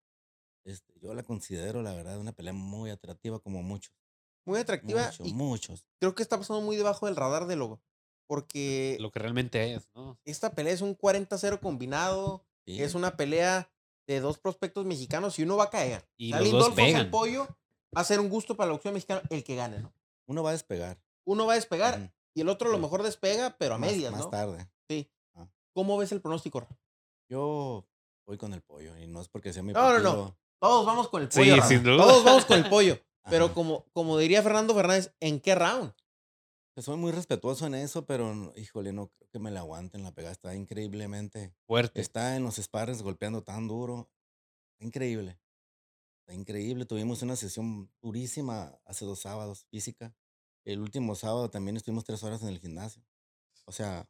Este, 0.65 0.99
yo 0.99 1.13
la 1.13 1.23
considero, 1.23 1.81
la 1.81 1.93
verdad, 1.93 2.19
una 2.19 2.33
pelea 2.33 2.51
muy 2.51 2.89
atractiva 2.89 3.39
como 3.39 3.63
muchos. 3.63 3.93
Muy 4.45 4.59
atractiva. 4.59 5.05
Muchos, 5.05 5.33
muchos. 5.33 5.85
Creo 5.99 6.13
que 6.13 6.23
está 6.23 6.37
pasando 6.37 6.61
muy 6.61 6.75
debajo 6.75 7.05
del 7.05 7.15
radar 7.15 7.47
de 7.47 7.55
lo. 7.55 7.81
Porque. 8.27 8.97
Lo 8.99 9.11
que 9.11 9.19
realmente 9.19 9.75
es, 9.75 9.89
¿no? 9.95 10.19
Esta 10.25 10.53
pelea 10.53 10.73
es 10.73 10.81
un 10.81 10.97
40-0 10.97 11.59
combinado. 11.61 12.45
Es 12.65 12.95
una 12.95 13.15
pelea 13.15 13.69
de 14.07 14.19
dos 14.19 14.37
prospectos 14.37 14.85
mexicanos 14.85 15.39
y 15.39 15.43
uno 15.43 15.57
va 15.57 15.65
a 15.65 15.69
caer. 15.69 16.07
Y 16.17 16.31
los 16.31 16.51
dos 16.51 16.73
pegan. 16.73 17.01
el 17.01 17.09
pollo 17.09 17.47
va 17.95 18.01
a 18.01 18.03
ser 18.03 18.19
un 18.19 18.29
gusto 18.29 18.55
para 18.55 18.69
la 18.69 18.75
opción 18.75 18.93
mexicana 18.93 19.21
el 19.29 19.43
que 19.43 19.55
gane, 19.55 19.79
¿no? 19.79 19.93
Uno 20.27 20.43
va 20.43 20.49
a 20.49 20.53
despegar. 20.53 20.97
Uno 21.25 21.45
va 21.45 21.53
a 21.53 21.55
despegar 21.55 22.11
y 22.33 22.41
el 22.41 22.49
otro 22.49 22.69
a 22.69 22.71
lo 22.71 22.79
mejor 22.79 23.01
despega, 23.03 23.55
pero 23.57 23.75
a 23.75 23.77
medias, 23.77 24.11
¿no? 24.11 24.17
Más 24.17 24.29
tarde. 24.29 24.69
Sí. 24.89 25.09
Ah. 25.33 25.47
¿Cómo 25.73 25.97
ves 25.97 26.11
el 26.11 26.21
pronóstico? 26.21 26.67
Yo 27.29 27.85
voy 28.25 28.37
con 28.37 28.53
el 28.53 28.61
pollo 28.61 28.97
y 28.97 29.07
no 29.07 29.21
es 29.21 29.29
porque 29.29 29.53
sea 29.53 29.63
mi 29.63 29.73
No, 29.73 29.99
no, 29.99 29.99
no. 29.99 30.37
Todos 30.59 30.85
vamos 30.85 31.09
con 31.09 31.21
el 31.21 31.29
pollo. 31.29 31.55
Sí, 31.55 31.61
sin 31.67 31.83
duda. 31.83 32.03
Todos 32.03 32.23
vamos 32.23 32.45
con 32.45 32.57
el 32.57 32.69
pollo. 32.69 32.99
Pero 33.29 33.53
como, 33.53 33.85
como 33.93 34.17
diría 34.19 34.43
Fernando 34.43 34.75
Fernández, 34.75 35.13
¿en 35.19 35.39
qué 35.39 35.55
round? 35.55 35.93
Soy 36.81 36.97
muy 36.97 37.11
respetuoso 37.11 37.65
en 37.67 37.75
eso, 37.75 38.05
pero 38.05 38.53
híjole, 38.57 38.91
no 38.91 39.07
creo 39.07 39.29
que 39.29 39.39
me 39.39 39.51
la 39.51 39.61
aguanten. 39.61 40.03
La 40.03 40.13
pegada 40.13 40.33
está 40.33 40.55
increíblemente 40.55 41.53
fuerte. 41.65 42.01
Está 42.01 42.35
en 42.35 42.43
los 42.43 42.55
sparres 42.55 43.01
golpeando 43.01 43.43
tan 43.43 43.67
duro. 43.67 44.09
Increíble. 44.79 45.39
Está 46.19 46.33
increíble. 46.33 46.85
Tuvimos 46.85 47.21
una 47.21 47.35
sesión 47.35 47.89
durísima 48.01 48.77
hace 48.85 49.05
dos 49.05 49.19
sábados, 49.21 49.65
física. 49.69 50.13
El 50.65 50.81
último 50.81 51.15
sábado 51.15 51.49
también 51.49 51.77
estuvimos 51.77 52.03
tres 52.03 52.23
horas 52.23 52.41
en 52.41 52.49
el 52.49 52.59
gimnasio. 52.59 53.03
O 53.65 53.71
sea. 53.71 54.09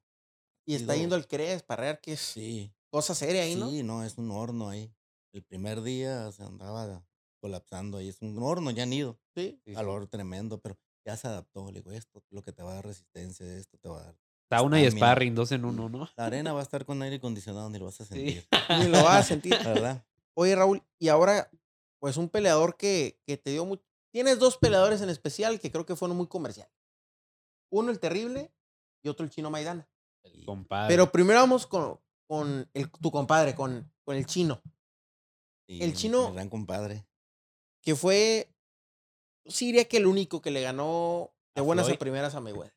Y 0.65 0.73
está 0.73 0.95
yendo 0.95 1.15
al 1.15 1.27
CRES 1.27 1.61
para 1.61 1.83
ver 1.83 1.99
que 2.01 2.13
es 2.13 2.21
sí. 2.21 2.73
cosa 2.89 3.13
seria 3.13 3.43
ahí, 3.43 3.55
¿no? 3.55 3.69
Sí, 3.69 3.83
no, 3.83 4.03
es 4.03 4.17
un 4.17 4.31
horno 4.31 4.69
ahí. 4.69 4.91
El 5.31 5.43
primer 5.43 5.83
día 5.83 6.31
se 6.31 6.41
andaba 6.41 7.05
colapsando 7.39 7.97
ahí. 7.97 8.09
Es 8.09 8.21
un 8.21 8.41
horno 8.41 8.71
ya 8.71 8.87
nido. 8.87 9.19
Sí. 9.35 9.61
Calor 9.73 10.07
tremendo, 10.07 10.59
pero 10.59 10.79
ya 11.05 11.15
se 11.15 11.27
adaptó. 11.27 11.71
Le 11.71 11.79
digo, 11.79 11.91
esto 11.91 12.23
lo 12.31 12.43
que 12.43 12.51
te 12.51 12.63
va 12.63 12.71
a 12.71 12.75
dar 12.75 12.85
resistencia, 12.85 13.45
esto 13.55 13.77
te 13.77 13.87
va 13.87 13.99
a 13.99 14.03
dar. 14.03 14.15
Sauna 14.49 14.81
y 14.81 14.91
sparring, 14.91 15.33
dos 15.33 15.51
en 15.51 15.65
uno, 15.65 15.89
¿no? 15.89 16.09
La 16.17 16.25
arena 16.25 16.53
va 16.53 16.59
a 16.59 16.63
estar 16.63 16.85
con 16.85 17.01
aire 17.01 17.17
acondicionado, 17.17 17.69
ni 17.69 17.79
lo 17.79 17.85
vas 17.85 18.01
a 18.01 18.05
sentir. 18.05 18.47
ni 18.79 18.87
lo 18.87 19.03
vas 19.03 19.17
a 19.17 19.23
sentir. 19.23 19.57
¿Verdad? 19.63 20.05
Oye, 20.33 20.55
Raúl, 20.55 20.83
y 20.99 21.07
ahora, 21.07 21.49
pues 21.99 22.17
un 22.17 22.29
peleador 22.29 22.75
que, 22.75 23.19
que 23.25 23.37
te 23.37 23.51
dio 23.51 23.65
mucho. 23.65 23.83
Tienes 24.11 24.39
dos 24.39 24.57
peleadores 24.57 25.01
en 25.01 25.09
especial 25.09 25.59
que 25.59 25.71
creo 25.71 25.85
que 25.85 25.95
fueron 25.95 26.17
muy 26.17 26.27
comerciales. 26.27 26.73
Uno 27.69 27.91
el 27.91 27.99
terrible 27.99 28.51
y 29.03 29.09
otro 29.09 29.25
el 29.25 29.29
chino 29.29 29.49
Maidana. 29.49 29.87
El 30.23 30.45
compadre. 30.45 30.93
Pero 30.93 31.11
primero 31.11 31.39
vamos 31.39 31.67
con, 31.67 31.99
con 32.27 32.69
el, 32.73 32.89
tu 32.89 33.11
compadre, 33.11 33.55
con, 33.55 33.91
con 34.03 34.15
el 34.15 34.25
chino. 34.25 34.61
el 35.67 35.93
chino. 35.93 36.29
El 36.29 36.33
gran 36.35 36.49
compadre. 36.49 37.05
Que 37.81 37.95
fue 37.95 38.54
sí 39.47 39.67
diría 39.67 39.85
que 39.85 39.97
el 39.97 40.07
único 40.07 40.41
que 40.41 40.51
le 40.51 40.61
ganó 40.61 41.33
de 41.55 41.61
buenas 41.61 41.89
a 41.89 41.95
primeras 41.95 42.35
a 42.35 42.41
Mayweather. 42.41 42.75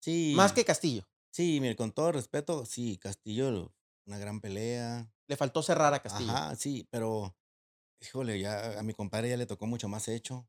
Sí. 0.00 0.32
Más 0.36 0.52
que 0.52 0.64
Castillo. 0.64 1.06
Sí, 1.30 1.60
mire, 1.60 1.76
con 1.76 1.92
todo 1.92 2.12
respeto, 2.12 2.64
sí, 2.64 2.96
Castillo, 2.96 3.72
una 4.06 4.18
gran 4.18 4.40
pelea. 4.40 5.12
Le 5.28 5.36
faltó 5.36 5.62
cerrar 5.62 5.92
a 5.92 6.00
Castillo. 6.00 6.30
Ajá, 6.30 6.56
sí, 6.56 6.86
pero, 6.90 7.36
híjole, 8.00 8.38
ya 8.40 8.78
a 8.78 8.82
mi 8.82 8.94
compadre 8.94 9.28
ya 9.28 9.36
le 9.36 9.46
tocó 9.46 9.66
mucho 9.66 9.88
más 9.88 10.08
hecho. 10.08 10.48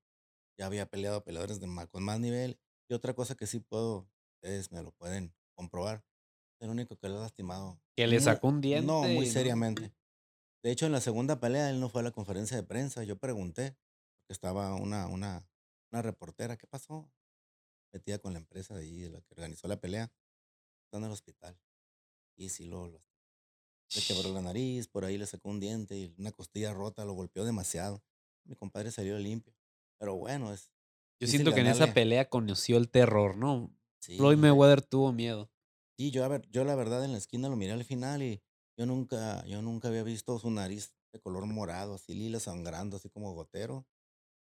Ya 0.57 0.65
había 0.65 0.88
peleado 0.88 1.24
peleadores 1.24 1.59
de 1.59 1.68
con 1.89 2.03
más 2.03 2.20
nivel. 2.20 2.59
Y 2.89 2.93
otra 2.93 3.13
cosa 3.13 3.36
que 3.36 3.47
sí 3.47 3.59
puedo, 3.59 4.09
ustedes 4.36 4.72
me 4.72 4.82
lo 4.82 4.91
pueden 4.91 5.36
comprobar, 5.55 6.03
el 6.61 6.70
único 6.70 6.97
que 6.97 7.09
le 7.09 7.15
ha 7.18 7.20
lastimado. 7.20 7.80
Que 7.95 8.07
le 8.07 8.20
sacó 8.20 8.47
un 8.47 8.61
diente. 8.61 8.88
No, 8.88 9.03
muy 9.03 9.26
seriamente. 9.26 9.93
De 10.63 10.72
hecho, 10.72 10.86
en 10.86 10.91
la 10.91 11.01
segunda 11.01 11.39
pelea 11.39 11.70
él 11.70 11.80
no 11.80 11.89
fue 11.89 12.01
a 12.01 12.03
la 12.03 12.11
conferencia 12.11 12.57
de 12.57 12.63
prensa. 12.63 13.03
Yo 13.03 13.18
pregunté, 13.18 13.76
porque 14.20 14.34
estaba 14.34 14.74
una, 14.76 15.07
una, 15.07 15.45
una 15.92 16.02
reportera, 16.02 16.58
¿qué 16.58 16.68
pasó? 16.68 17.12
Metida 17.94 18.20
con 18.20 18.34
la 18.34 18.40
empresa 18.40 18.76
de 18.76 18.82
ahí, 18.82 19.10
la 19.10 19.22
que 19.22 19.34
organizó 19.34 19.68
la 19.68 19.80
pelea. 19.80 20.12
Está 20.86 20.98
en 20.98 21.06
el 21.06 21.12
hospital. 21.12 21.60
Y 22.36 22.50
sí, 22.50 22.68
lo, 22.68 22.88
lo 22.88 23.02
le 23.96 24.02
quebró 24.02 24.34
la 24.34 24.42
nariz, 24.42 24.88
por 24.88 25.06
ahí 25.06 25.18
le 25.18 25.26
sacó 25.26 25.50
un 25.50 25.60
diente 25.60 25.98
y 25.98 26.14
una 26.18 26.32
costilla 26.32 26.74
rota, 26.74 27.06
lo 27.06 27.14
golpeó 27.14 27.46
demasiado. 27.46 28.04
Mi 28.44 28.56
compadre 28.56 28.92
salió 28.92 29.18
limpio. 29.18 29.54
Pero 29.98 30.16
bueno, 30.16 30.54
es. 30.54 30.72
Yo 31.20 31.28
siento 31.28 31.54
que 31.54 31.62
en 31.62 31.68
esa 31.68 31.94
pelea 31.94 32.30
conoció 32.30 32.78
el 32.78 32.90
terror, 32.90 33.38
¿no? 33.38 33.74
Sí. 34.00 34.18
Floyd 34.18 34.38
Mayweather 34.38 34.82
tuvo 34.82 35.12
miedo. 35.14 35.50
Sí, 35.98 36.12
yo, 36.12 36.24
a 36.24 36.28
ver, 36.28 36.48
yo 36.52 36.64
la 36.64 36.76
verdad 36.76 37.04
en 37.04 37.14
la 37.14 37.18
esquina 37.18 37.50
lo 37.50 37.56
miré 37.56 37.72
al 37.72 37.84
final 37.86 38.22
y 38.22 38.44
yo 38.78 38.86
nunca, 38.86 39.44
yo 39.46 39.62
nunca 39.62 39.88
había 39.88 40.04
visto 40.04 40.38
su 40.38 40.52
nariz 40.52 40.94
de 41.12 41.20
color 41.20 41.48
morado, 41.48 41.96
así 41.96 42.14
lila 42.14 42.40
sangrando, 42.40 42.98
así 42.98 43.10
como 43.10 43.34
gotero 43.34 43.88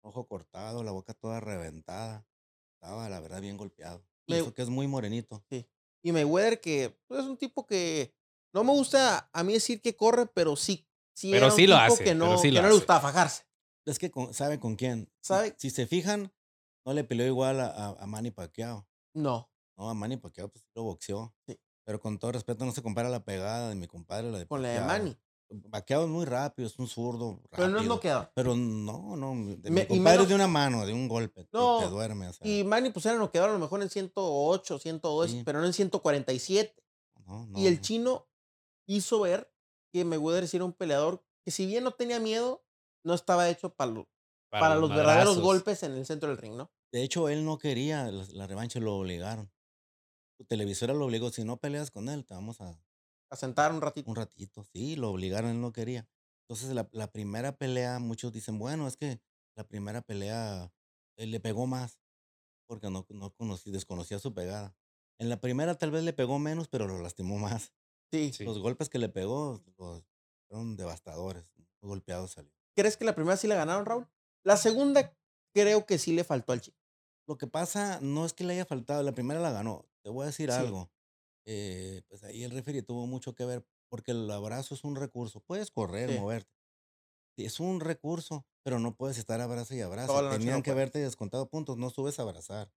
ojo 0.02 0.26
cortado, 0.26 0.82
la 0.82 0.92
boca 0.92 1.14
toda 1.14 1.40
reventada. 1.40 2.26
Estaba, 2.74 3.08
la 3.08 3.20
verdad, 3.20 3.40
bien 3.40 3.56
golpeado. 3.56 4.04
eso 4.26 4.54
que 4.54 4.62
es 4.62 4.68
muy 4.68 4.86
morenito. 4.86 5.42
Sí. 5.50 5.66
Y 6.02 6.12
Mayweather, 6.12 6.60
que 6.60 6.96
pues, 7.06 7.20
es 7.20 7.26
un 7.26 7.36
tipo 7.36 7.66
que 7.66 8.14
no 8.52 8.64
me 8.64 8.72
gusta 8.72 9.28
a 9.32 9.42
mí 9.42 9.52
decir 9.52 9.80
que 9.80 9.96
corre, 9.96 10.26
pero 10.26 10.56
sí. 10.56 10.88
sí 11.14 11.30
pero 11.30 11.50
sí 11.50 11.66
lo 11.66 11.76
hace. 11.76 12.04
Que 12.04 12.14
no, 12.14 12.40
que 12.40 12.52
no 12.52 12.68
le 12.68 12.74
gusta 12.74 13.00
fajarse. 13.00 13.44
Es 13.84 13.98
que 13.98 14.12
sabe 14.32 14.60
con 14.60 14.76
quién. 14.76 15.10
¿Sabe? 15.20 15.54
Si, 15.58 15.70
se 15.70 15.86
fijan, 15.86 16.32
no 16.84 16.92
le 16.92 17.04
peleó 17.04 17.26
igual 17.26 17.60
a, 17.60 17.96
a, 17.98 18.06
Manny 18.06 18.30
Pacquiao. 18.30 18.86
No. 19.14 19.50
No, 19.76 19.88
a 19.88 19.94
Manny 19.94 20.18
Pacquiao 20.18 20.48
pues 20.48 20.66
lo 20.74 20.82
boxeó. 20.84 21.34
Sí. 21.46 21.58
Pero 21.84 22.00
con 22.00 22.18
todo 22.18 22.32
respeto, 22.32 22.66
no 22.66 22.72
se 22.72 22.82
compara 22.82 23.08
la 23.08 23.24
pegada 23.24 23.70
de 23.70 23.74
mi 23.74 23.86
compadre, 23.86 24.30
la 24.30 24.38
de 24.38 24.46
Con 24.46 24.60
la 24.60 24.68
de 24.68 24.80
Manny. 24.80 25.16
Vaqueado 25.50 26.04
es 26.04 26.10
muy 26.10 26.24
rápido, 26.26 26.68
es 26.68 26.78
un 26.78 26.88
zurdo. 26.88 27.40
Pero 27.50 27.68
no 27.68 27.80
es 27.80 27.86
noqueado. 27.86 28.30
Pero 28.34 28.54
no, 28.54 29.16
no. 29.16 29.34
mi 29.34 29.56
compadre 29.86 30.22
es 30.22 30.28
de 30.28 30.34
una 30.34 30.46
mano, 30.46 30.84
de 30.84 30.92
un 30.92 31.08
golpe. 31.08 31.48
No. 31.52 31.80
Te 31.80 31.86
duerme. 31.86 32.30
Y 32.42 32.64
Manny, 32.64 32.90
pues 32.90 33.06
era 33.06 33.16
noqueado 33.16 33.48
a 33.48 33.52
lo 33.52 33.58
mejor 33.58 33.82
en 33.82 33.88
108, 33.88 34.78
102, 34.78 35.36
pero 35.44 35.60
no 35.60 35.66
en 35.66 35.72
147. 35.72 36.74
y 37.56 37.66
el 37.66 37.80
chino 37.80 38.28
hizo 38.86 39.20
ver 39.20 39.50
que 39.92 40.04
Mayweather 40.04 40.48
era 40.52 40.64
un 40.64 40.72
peleador 40.72 41.24
que, 41.44 41.50
si 41.50 41.66
bien 41.66 41.84
no 41.84 41.92
tenía 41.92 42.20
miedo, 42.20 42.64
no 43.04 43.14
estaba 43.14 43.48
hecho 43.48 43.74
para, 43.74 43.92
para, 44.50 44.74
los, 44.74 44.90
verdaderos 44.90 45.40
golpes 45.40 45.82
en 45.82 45.92
el 45.92 46.04
centro 46.04 46.28
del 46.28 46.38
ring, 46.38 46.56
¿no? 46.56 46.70
De 46.92 47.02
hecho, 47.02 47.28
él 47.28 47.44
no 47.44 47.58
quería 47.58 48.10
la, 48.10 48.46
revancha, 48.46 48.80
lo 48.80 48.96
obligaron. 48.96 49.50
Su 50.36 50.44
televisora 50.44 50.94
lo 50.94 51.06
obligó: 51.06 51.30
si 51.30 51.44
no 51.44 51.58
peleas 51.58 51.90
con 51.90 52.08
él, 52.08 52.24
te 52.24 52.34
vamos 52.34 52.60
a 52.60 52.78
a 53.30 53.36
sentar 53.36 53.72
un 53.72 53.80
ratito. 53.80 54.10
Un 54.10 54.16
ratito, 54.16 54.64
sí, 54.64 54.96
lo 54.96 55.10
obligaron, 55.10 55.50
él 55.50 55.60
no 55.60 55.72
quería. 55.72 56.08
Entonces, 56.42 56.74
la, 56.74 56.88
la 56.92 57.10
primera 57.10 57.56
pelea, 57.56 57.98
muchos 57.98 58.32
dicen, 58.32 58.58
bueno, 58.58 58.88
es 58.88 58.96
que 58.96 59.20
la 59.56 59.64
primera 59.66 60.02
pelea 60.02 60.72
él 61.16 61.30
le 61.30 61.40
pegó 61.40 61.66
más 61.66 61.98
porque 62.68 62.90
no, 62.90 63.06
no 63.08 63.34
conocí, 63.34 63.70
desconocía 63.70 64.18
su 64.18 64.34
pegada. 64.34 64.76
En 65.18 65.28
la 65.28 65.40
primera 65.40 65.76
tal 65.76 65.90
vez 65.90 66.04
le 66.04 66.12
pegó 66.12 66.38
menos, 66.38 66.68
pero 66.68 66.86
lo 66.86 67.00
lastimó 67.00 67.38
más. 67.38 67.72
Sí. 68.12 68.32
Los 68.40 68.58
golpes 68.58 68.88
que 68.88 68.98
le 68.98 69.08
pegó 69.08 69.62
fueron 70.46 70.76
devastadores. 70.76 71.44
Golpeados 71.80 72.32
salió. 72.32 72.52
¿Crees 72.76 72.96
que 72.96 73.04
la 73.04 73.14
primera 73.14 73.36
sí 73.36 73.46
la 73.46 73.54
ganaron, 73.54 73.84
Raúl? 73.86 74.08
La 74.44 74.56
segunda 74.56 75.16
creo 75.52 75.86
que 75.86 75.98
sí 75.98 76.12
le 76.12 76.24
faltó 76.24 76.52
al 76.52 76.60
chico. 76.60 76.78
Lo 77.26 77.36
que 77.36 77.46
pasa 77.46 77.98
no 78.00 78.24
es 78.24 78.32
que 78.32 78.44
le 78.44 78.54
haya 78.54 78.64
faltado, 78.64 79.02
la 79.02 79.12
primera 79.12 79.40
la 79.40 79.50
ganó. 79.50 79.86
Te 80.02 80.10
voy 80.10 80.22
a 80.22 80.26
decir 80.26 80.50
algo. 80.50 80.90
Eh, 81.44 82.02
pues 82.08 82.24
ahí 82.24 82.44
el 82.44 82.50
referee 82.50 82.82
tuvo 82.82 83.06
mucho 83.06 83.34
que 83.34 83.44
ver 83.44 83.64
porque 83.88 84.12
el 84.12 84.30
abrazo 84.30 84.74
es 84.74 84.84
un 84.84 84.96
recurso. 84.96 85.40
Puedes 85.40 85.70
correr, 85.70 86.18
moverte. 86.18 86.52
Es 87.36 87.60
un 87.60 87.80
recurso, 87.80 88.46
pero 88.62 88.78
no 88.78 88.94
puedes 88.94 89.18
estar 89.18 89.40
abrazo 89.40 89.74
y 89.74 89.80
abrazo. 89.80 90.30
Tenían 90.30 90.62
que 90.62 90.74
verte 90.74 90.98
descontado 90.98 91.48
puntos, 91.48 91.76
no 91.78 91.90
subes 91.90 92.18
a 92.18 92.22
abrazar. 92.22 92.72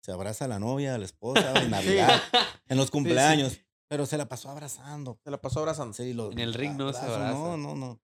Se 0.00 0.12
abraza 0.12 0.46
a 0.46 0.48
la 0.48 0.58
novia, 0.58 0.94
a 0.94 0.98
la 0.98 1.04
esposa, 1.04 1.62
en 1.62 1.70
Navidad, 1.70 2.20
en 2.66 2.76
los 2.76 2.90
cumpleaños. 2.90 3.60
Pero 3.88 4.06
se 4.06 4.16
la 4.18 4.28
pasó 4.28 4.50
abrazando. 4.50 5.18
Se 5.22 5.30
la 5.30 5.40
pasó 5.40 5.60
abrazando. 5.60 5.94
en 5.98 6.38
el 6.38 6.54
ring 6.54 6.76
no 6.76 6.92
se 6.92 7.00
abraza. 7.00 7.32
No, 7.32 7.56
no, 7.56 7.74
no. 7.74 8.00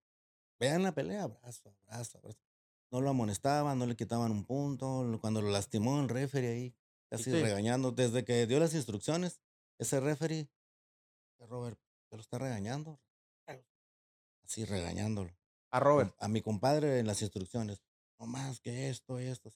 Vean 0.59 0.83
la 0.83 0.93
pelea, 0.93 1.25
abrazo, 1.25 1.75
abrazo, 1.89 2.19
abrazo. 2.19 2.39
No 2.91 3.01
lo 3.01 3.11
amonestaban, 3.11 3.79
no 3.79 3.87
le 3.87 3.97
quitaban 3.97 4.31
un 4.33 4.45
punto. 4.45 5.19
Cuando 5.21 5.41
lo 5.41 5.51
lastimó 5.51 6.01
el 6.01 6.09
referee 6.09 6.53
ahí, 6.53 6.75
casi 7.09 7.31
regañando. 7.33 7.93
Desde 7.93 8.25
que 8.25 8.47
dio 8.47 8.61
las 8.61 8.75
instrucciones, 8.75 9.41
ese 9.81 9.99
referee, 9.99 10.49
Robert, 11.39 11.79
te 12.11 12.17
lo 12.17 12.23
está 12.23 12.39
regañando. 12.39 13.01
Así 14.45 14.65
regañándolo. 14.65 15.31
A 15.71 15.81
Robert. 15.81 16.15
A, 16.19 16.29
mi 16.29 16.43
compadre 16.43 16.99
en 16.99 17.07
las 17.07 17.23
instrucciones. 17.23 17.81
No 18.19 18.27
más 18.27 18.61
que 18.61 18.91
esto, 18.91 19.19
esto. 19.19 19.55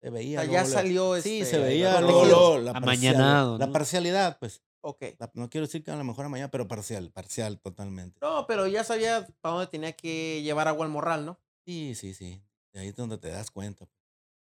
Se 0.00 0.10
veía. 0.10 0.44
ya 0.44 0.64
salió 0.64 1.20
Sí, 1.20 1.40
este, 1.40 1.56
se 1.56 1.58
veía 1.58 2.00
luego, 2.00 2.58
la, 2.58 2.74
parcialidad, 2.74 3.58
la 3.58 3.72
parcialidad, 3.72 4.38
pues. 4.38 4.62
Ok. 4.80 5.02
no 5.34 5.50
quiero 5.50 5.66
decir 5.66 5.82
que 5.82 5.90
a 5.90 5.96
lo 5.96 6.04
mejor 6.04 6.26
a 6.26 6.28
mañana, 6.28 6.50
pero 6.50 6.68
parcial, 6.68 7.10
parcial 7.10 7.58
totalmente. 7.58 8.18
No, 8.22 8.46
pero 8.46 8.66
ya 8.68 8.84
sabía 8.84 9.26
para 9.40 9.54
dónde 9.54 9.70
tenía 9.70 9.92
que 9.92 10.40
llevar 10.42 10.68
agua 10.68 10.86
al 10.86 10.92
morral, 10.92 11.26
¿no? 11.26 11.40
Sí, 11.64 11.94
sí, 11.96 12.14
sí. 12.14 12.40
De 12.72 12.80
ahí 12.80 12.88
es 12.88 12.96
donde 12.96 13.18
te 13.18 13.28
das 13.28 13.50
cuenta. 13.50 13.88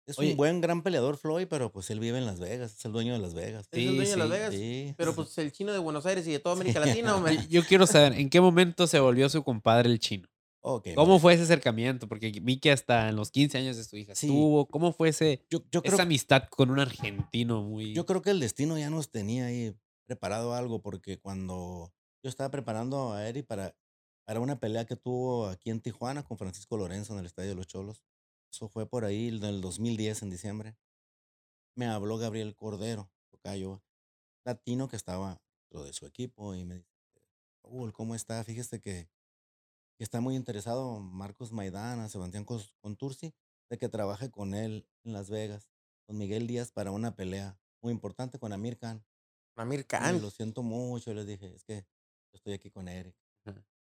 Es 0.08 0.20
un 0.20 0.36
buen, 0.36 0.62
gran 0.62 0.84
peleador 0.84 1.18
Floyd, 1.18 1.48
pero 1.50 1.72
pues 1.72 1.90
él 1.90 2.00
vive 2.00 2.18
en 2.18 2.26
Las 2.26 2.40
Vegas, 2.40 2.76
es 2.78 2.86
el 2.86 2.92
dueño 2.92 3.14
de 3.14 3.20
Las 3.20 3.34
Vegas. 3.34 3.68
es 3.72 3.80
el 3.80 3.96
dueño 3.96 4.12
de 4.12 4.18
Las 4.18 4.30
Vegas. 4.30 4.96
Pero 4.98 5.16
pues 5.16 5.38
el 5.40 5.52
chino 5.52 5.74
de 5.74 5.80
Buenos 5.80 6.06
Aires 6.06 6.28
y 6.28 6.32
de 6.32 6.40
toda 6.40 6.56
América 6.56 6.80
Latina, 6.80 7.16
Yo 7.50 7.64
quiero 7.64 7.88
saber, 7.88 8.14
¿en 8.14 8.30
qué 8.30 8.40
momento 8.40 8.86
se 8.88 9.00
volvió 9.00 9.28
su 9.30 9.44
compadre 9.44 9.90
el 9.90 10.00
chino? 10.00 10.28
¿Cómo 10.96 11.20
fue 11.20 11.34
ese 11.34 11.44
acercamiento? 11.44 12.08
Porque 12.08 12.32
vi 12.42 12.58
que 12.58 12.72
hasta 12.72 13.10
en 13.10 13.16
los 13.16 13.30
15 13.30 13.58
años 13.60 13.78
de 13.78 13.84
su 13.84 13.98
hija 13.98 14.14
estuvo. 14.14 14.68
¿Cómo 14.68 14.94
fue 14.94 15.10
ese, 15.10 15.46
yo, 15.50 15.64
esa 15.84 16.04
amistad 16.04 16.44
con 16.50 16.72
un 16.72 16.80
argentino 16.80 17.62
muy... 17.62 17.94
Yo 17.94 18.06
creo 18.06 18.22
que 18.22 18.32
el 18.32 18.40
destino 18.40 18.78
ya 18.78 18.90
nos 18.90 19.12
tenía 19.12 19.46
ahí 19.46 19.76
preparado 20.08 20.56
algo, 20.56 20.82
porque 20.82 21.20
cuando 21.20 21.94
yo 22.24 22.30
estaba 22.30 22.50
preparando 22.50 23.14
a 23.14 23.28
Eric 23.28 23.46
para, 23.46 23.76
para 24.26 24.40
una 24.40 24.60
pelea 24.60 24.86
que 24.86 24.96
tuvo 24.96 25.48
aquí 25.48 25.70
en 25.70 25.82
Tijuana 25.82 26.24
con 26.24 26.38
Francisco 26.38 26.78
Lorenzo 26.78 27.14
en 27.14 27.20
el 27.20 27.26
Estadio 27.28 27.50
de 27.50 27.56
los 27.56 27.68
Cholos, 27.68 28.04
eso 28.56 28.70
fue 28.70 28.88
por 28.88 29.04
ahí 29.04 29.28
en 29.28 29.44
el 29.44 29.60
2010, 29.60 30.22
en 30.22 30.30
diciembre. 30.30 30.78
Me 31.76 31.88
habló 31.88 32.18
Gabriel 32.18 32.56
Cordero, 32.56 33.12
tocayo 33.30 33.84
latino 34.46 34.88
que 34.88 34.96
estaba 34.96 35.42
dentro 35.60 35.84
de 35.84 35.92
su 35.92 36.06
equipo 36.06 36.56
y 36.56 36.64
me 36.64 36.76
dice, 36.76 36.90
Raúl, 37.62 37.92
¿cómo 37.92 38.16
está? 38.16 38.42
Fíjese 38.46 38.80
que, 38.80 39.10
está 40.00 40.22
muy 40.22 40.36
interesado 40.36 41.02
Marcos 41.02 41.52
Maidana, 41.52 42.08
Sebastián 42.08 42.46
Contursi, 42.80 43.34
de 43.70 43.78
que 43.78 43.90
trabaje 43.90 44.32
con 44.32 44.54
él 44.54 44.88
en 45.04 45.12
Las 45.12 45.30
Vegas, 45.30 45.70
con 46.06 46.18
Miguel 46.18 46.48
Díaz 46.48 46.72
para 46.72 46.92
una 46.92 47.14
pelea 47.14 47.60
muy 47.82 47.92
importante 47.92 48.40
con 48.40 48.54
Amir 48.54 48.78
Khan. 48.78 49.04
Amir 49.56 49.86
Khan. 49.86 50.22
lo 50.22 50.32
siento 50.32 50.64
mucho, 50.64 51.14
les 51.14 51.28
dije, 51.28 51.54
es 51.54 51.66
que 51.66 51.82
yo 52.32 52.38
estoy 52.38 52.54
aquí 52.54 52.72
con 52.72 52.88
Eric. 52.88 53.18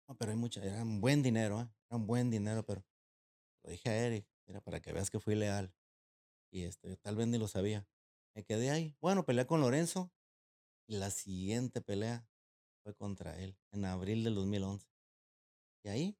No, 0.07 0.17
pero 0.17 0.31
hay 0.31 0.37
mucha, 0.37 0.63
era 0.63 0.83
un 0.83 1.01
buen 1.01 1.25
dinero, 1.25 1.61
¿eh? 1.61 1.69
era 1.89 1.97
un 1.97 2.07
buen 2.07 2.31
dinero, 2.31 2.65
pero 2.65 2.85
lo 3.65 3.71
dije 3.71 3.91
a 3.91 3.97
Eric, 4.07 4.27
Mira, 4.51 4.61
para 4.61 4.81
que 4.81 4.93
veas 4.93 5.11
que 5.11 5.21
fui 5.21 5.37
leal. 5.37 5.73
Y 6.51 6.65
este, 6.65 6.97
tal 6.97 7.15
vez 7.15 7.29
ni 7.29 7.39
lo 7.39 7.47
sabía. 7.47 7.87
Me 8.35 8.43
quedé 8.43 8.71
ahí. 8.71 8.97
Bueno, 9.01 9.25
peleé 9.25 9.47
con 9.47 9.61
Lorenzo. 9.61 10.11
Y 10.89 10.97
la 10.97 11.11
siguiente 11.11 11.81
pelea 11.81 12.29
fue 12.83 12.93
contra 12.97 13.39
él, 13.39 13.57
en 13.71 13.85
abril 13.85 14.25
del 14.25 14.35
2011. 14.35 14.89
Y 15.85 15.89
ahí, 15.89 16.19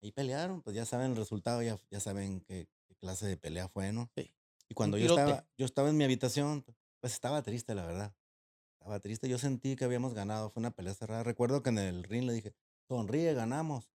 ahí 0.00 0.12
pelearon. 0.12 0.62
Pues 0.62 0.76
ya 0.76 0.84
saben 0.84 1.10
el 1.10 1.16
resultado, 1.16 1.60
ya, 1.60 1.76
ya 1.90 1.98
saben 1.98 2.42
qué, 2.42 2.68
clase 3.00 3.26
de 3.26 3.36
pelea 3.36 3.66
fue, 3.68 3.92
¿no? 3.92 4.08
Sí. 4.14 4.32
Y 4.68 4.74
cuando 4.74 4.96
yo 4.96 5.06
estaba, 5.06 5.44
yo 5.56 5.66
estaba 5.66 5.88
en 5.88 5.96
mi 5.96 6.04
habitación, 6.04 6.64
pues 7.00 7.12
estaba 7.12 7.42
triste, 7.42 7.74
la 7.74 7.84
verdad. 7.84 8.14
Estaba 8.78 9.00
triste. 9.00 9.28
Yo 9.28 9.38
sentí 9.38 9.74
que 9.74 9.84
habíamos 9.84 10.14
ganado. 10.14 10.50
Fue 10.50 10.60
una 10.60 10.70
pelea 10.70 10.94
cerrada. 10.94 11.24
Recuerdo 11.24 11.64
que 11.64 11.70
en 11.70 11.78
el 11.78 12.04
ring 12.04 12.22
le 12.22 12.34
dije, 12.34 12.54
sonríe, 12.86 13.34
ganamos. 13.34 13.90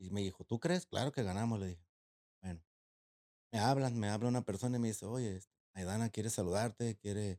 Y 0.00 0.10
me 0.10 0.20
dijo, 0.20 0.42
¿tú 0.42 0.58
crees? 0.58 0.86
Claro 0.86 1.12
que 1.12 1.22
ganamos, 1.22 1.60
le 1.60 1.68
dije. 1.68 1.84
Me 3.54 3.60
hablan, 3.60 3.96
me 3.96 4.08
habla 4.08 4.28
una 4.28 4.42
persona 4.42 4.78
y 4.78 4.80
me 4.80 4.88
dice, 4.88 5.06
oye, 5.06 5.36
este, 5.36 5.54
Aidana 5.74 6.08
quiere 6.08 6.28
saludarte, 6.28 6.96
quiere, 6.96 7.38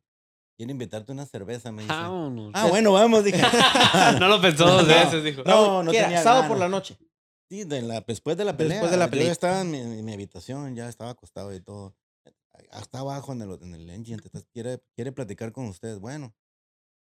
quiere 0.56 0.72
invitarte 0.72 1.12
una 1.12 1.26
cerveza, 1.26 1.74
me 1.74 1.82
dice. 1.82 1.94
Ah, 1.94 2.68
bueno, 2.70 2.94
vamos, 2.94 3.26
dije. 3.26 3.42
no 4.22 4.30
lo 4.30 4.40
pensó 4.40 4.66
dos 4.66 4.88
veces, 4.88 5.26
dijo. 5.26 5.44
No, 5.44 5.84
no 5.84 5.92
tenía 5.92 6.24
sábado 6.24 6.48
por 6.48 6.58
la 6.58 6.70
noche. 6.70 6.98
Sí, 7.50 7.66
de 7.66 7.82
la, 7.82 8.00
después 8.00 8.38
de 8.38 8.46
la 8.46 8.56
pelea. 8.56 8.76
Después 8.76 8.92
de 8.92 8.98
la 8.98 9.10
pelea. 9.10 9.26
Yo 9.26 9.32
estaba 9.34 9.60
en 9.60 10.06
mi, 10.06 10.14
habitación, 10.14 10.74
ya 10.74 10.88
estaba 10.88 11.10
acostado 11.10 11.54
y 11.54 11.60
todo. 11.60 11.94
Hasta 12.72 13.00
abajo 13.00 13.34
en 13.34 13.42
el, 13.42 13.52
en 13.62 13.76
el 13.76 13.90
engine, 13.90 14.22
quiere, 14.54 14.82
quiere 14.96 15.12
platicar 15.12 15.52
con 15.52 15.66
ustedes. 15.66 16.00
Bueno, 16.00 16.34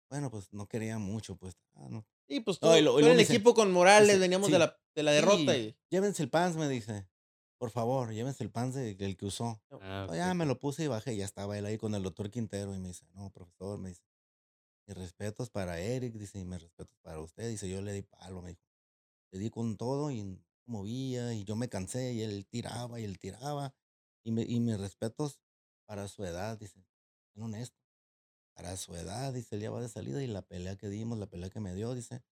bueno, 0.09 0.31
pues 0.31 0.51
no 0.53 0.67
quería 0.69 0.97
mucho, 0.99 1.37
pues. 1.37 1.55
Ah, 1.75 1.89
no. 1.91 2.07
Y 2.29 2.41
pues 2.41 2.59
tú, 2.59 2.73
el 2.73 3.21
equipo 3.21 3.53
con 3.53 3.73
Morales, 3.73 4.19
veníamos 4.19 4.51
de, 4.51 4.59
la, 4.59 4.81
de 4.95 5.03
la 5.03 5.13
derrota. 5.13 5.55
y... 5.55 5.77
Llévense 5.91 6.23
el 6.23 6.31
pants, 6.31 6.57
me 6.57 6.67
dice 6.67 7.07
por 7.63 7.71
favor, 7.71 8.13
llévense 8.13 8.43
el 8.43 8.51
pan 8.51 8.73
del 8.73 9.17
que 9.17 9.25
usó. 9.25 9.63
Ah, 9.71 10.09
ya 10.13 10.35
me 10.35 10.47
lo 10.47 10.59
puse 10.59 10.83
y 10.83 10.89
bajé, 10.89 11.17
ya 11.17 11.25
estaba 11.25 11.57
él 11.57 11.65
ahí 11.65 11.79
con 11.79 11.95
el 11.95 12.03
doctor 12.03 12.29
Quintero 12.29 12.75
y 12.75 12.81
me 12.81 12.89
dice, 12.89 13.07
no, 13.15 13.31
profesor, 13.31 13.79
me 13.79 13.91
dice, 13.91 14.03
mis 14.89 14.97
respetos 14.97 15.49
para 15.49 15.79
Eric, 15.79 16.15
dice, 16.15 16.41
y 16.41 16.45
mis 16.45 16.61
respetos 16.61 16.99
para 17.03 17.21
usted, 17.21 17.49
dice, 17.49 17.69
yo 17.69 17.81
le 17.81 17.93
di 17.93 18.03
palo, 18.03 18.43
me 18.43 18.49
dijo, 18.49 18.63
le 19.31 19.39
di 19.39 19.49
con 19.49 19.77
todo 19.77 20.11
y 20.11 20.43
movía 20.67 21.35
y 21.35 21.45
yo 21.45 21.55
me 21.55 21.69
cansé 21.69 22.13
y 22.15 22.23
él 22.23 22.47
tiraba 22.47 22.99
y 22.99 23.05
él 23.05 23.21
tiraba 23.21 23.73
y, 24.25 24.33
me, 24.33 24.43
y 24.43 24.59
mis 24.59 24.81
respetos 24.81 25.39
para 25.87 26.09
su 26.09 26.25
edad, 26.25 26.59
dice, 26.59 26.85
en 27.37 27.45
honesto, 27.45 27.79
para 28.55 28.77
su 28.77 28.93
edad, 28.97 29.33
dice, 29.33 29.55
él 29.55 29.63
ya 29.63 29.71
va 29.71 29.81
de 29.81 29.89
salida 29.89 30.21
y 30.21 30.27
la 30.27 30.43
pelea 30.43 30.75
que 30.75 30.89
dimos, 30.89 31.17
la 31.17 31.27
pelea 31.27 31.49
que 31.49 31.61
me 31.61 31.73
dio, 31.77 31.95
dice, 31.95 32.25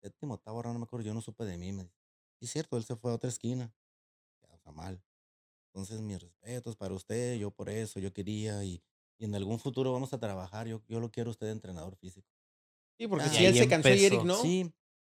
séptimo, 0.00 0.32
octavo 0.32 0.62
no 0.62 0.78
me 0.78 0.84
acuerdo, 0.84 1.04
yo 1.04 1.12
no 1.12 1.20
supe 1.20 1.44
de 1.44 1.58
mí, 1.58 1.74
me 1.74 1.82
dice, 1.82 1.98
y 2.40 2.46
cierto, 2.46 2.78
él 2.78 2.84
se 2.84 2.96
fue 2.96 3.10
a 3.10 3.16
otra 3.16 3.28
esquina 3.28 3.70
mal. 4.70 5.02
Entonces, 5.72 6.00
mis 6.00 6.20
respetos 6.20 6.76
para 6.76 6.94
usted, 6.94 7.36
yo 7.36 7.50
por 7.50 7.70
eso, 7.70 7.98
yo 7.98 8.12
quería 8.12 8.62
y, 8.62 8.82
y 9.18 9.24
en 9.24 9.34
algún 9.34 9.58
futuro 9.58 9.92
vamos 9.92 10.12
a 10.12 10.20
trabajar. 10.20 10.68
Yo, 10.68 10.82
yo 10.86 11.00
lo 11.00 11.10
quiero 11.10 11.30
usted 11.30 11.48
entrenador 11.48 11.96
físico. 11.96 12.28
Sí, 12.98 13.08
porque 13.08 13.28
si 13.30 13.44
él 13.44 13.56
se 13.56 13.66
cansó 13.66 13.88
y 13.88 14.04
Eric 14.04 14.22
no. 14.22 14.36
Sí, 14.36 14.72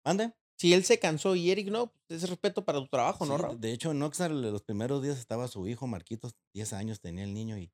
mande. 0.04 0.32
Si 0.58 0.72
él 0.74 0.84
se 0.84 0.98
cansó 0.98 1.34
y 1.34 1.50
Eric 1.50 1.70
no, 1.70 1.92
pues, 2.06 2.22
es 2.22 2.28
respeto 2.28 2.64
para 2.64 2.78
tu 2.78 2.86
trabajo, 2.86 3.26
¿no, 3.26 3.56
De 3.56 3.72
hecho, 3.72 3.90
en 3.90 4.02
Oxar, 4.02 4.30
los 4.30 4.62
primeros 4.62 5.02
días 5.02 5.18
estaba 5.18 5.48
su 5.48 5.66
hijo, 5.66 5.86
Marquitos, 5.86 6.36
10 6.52 6.72
años 6.74 7.00
tenía 7.00 7.24
el 7.24 7.34
niño 7.34 7.58
y 7.58 7.72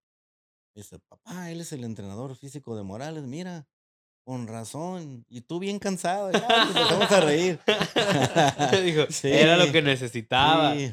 dice, 0.75 0.99
papá, 1.01 1.51
él 1.51 1.61
es 1.61 1.73
el 1.73 1.85
entrenador 1.85 2.35
físico 2.37 2.77
de 2.77 2.85
Morales, 2.85 3.25
mira, 3.25 3.69
con 4.25 4.47
razón. 4.47 5.27
Y 5.29 5.43
tú 5.43 5.59
bien 5.59 5.79
cansado, 5.79 6.31
ya, 6.31 6.47
vamos 6.49 7.11
a 7.11 7.21
reír. 7.21 7.61
Dijo, 8.85 9.07
era 9.25 9.57
lo 9.57 9.73
que 9.73 9.83
necesitaba. 9.83 10.75
Sí, 10.75 10.93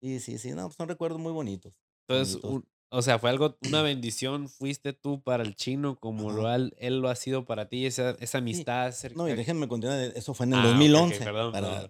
Sí, 0.00 0.20
sí, 0.20 0.38
sí, 0.38 0.52
no, 0.52 0.70
son 0.70 0.88
recuerdos 0.88 1.20
muy 1.20 1.32
bonitos. 1.32 1.74
Entonces, 2.08 2.40
O 2.92 3.02
sea, 3.02 3.18
fue 3.18 3.30
algo, 3.30 3.56
una 3.66 3.82
bendición, 3.82 4.48
fuiste 4.48 4.92
tú 4.92 5.22
para 5.22 5.42
el 5.42 5.54
chino 5.54 6.00
como 6.00 6.32
lo, 6.32 6.52
él, 6.52 6.72
lo 7.00 7.08
ha 7.08 7.14
sido 7.14 7.44
para 7.44 7.68
ti, 7.68 7.86
esa, 7.86 8.10
esa 8.20 8.38
amistad. 8.38 8.94
No, 9.14 9.28
y 9.28 9.34
déjenme 9.34 9.68
continuar, 9.68 10.00
eso 10.16 10.34
fue 10.34 10.46
en 10.46 10.54
el 10.54 10.62
2011. 10.62 11.16
Ah, 11.22 11.24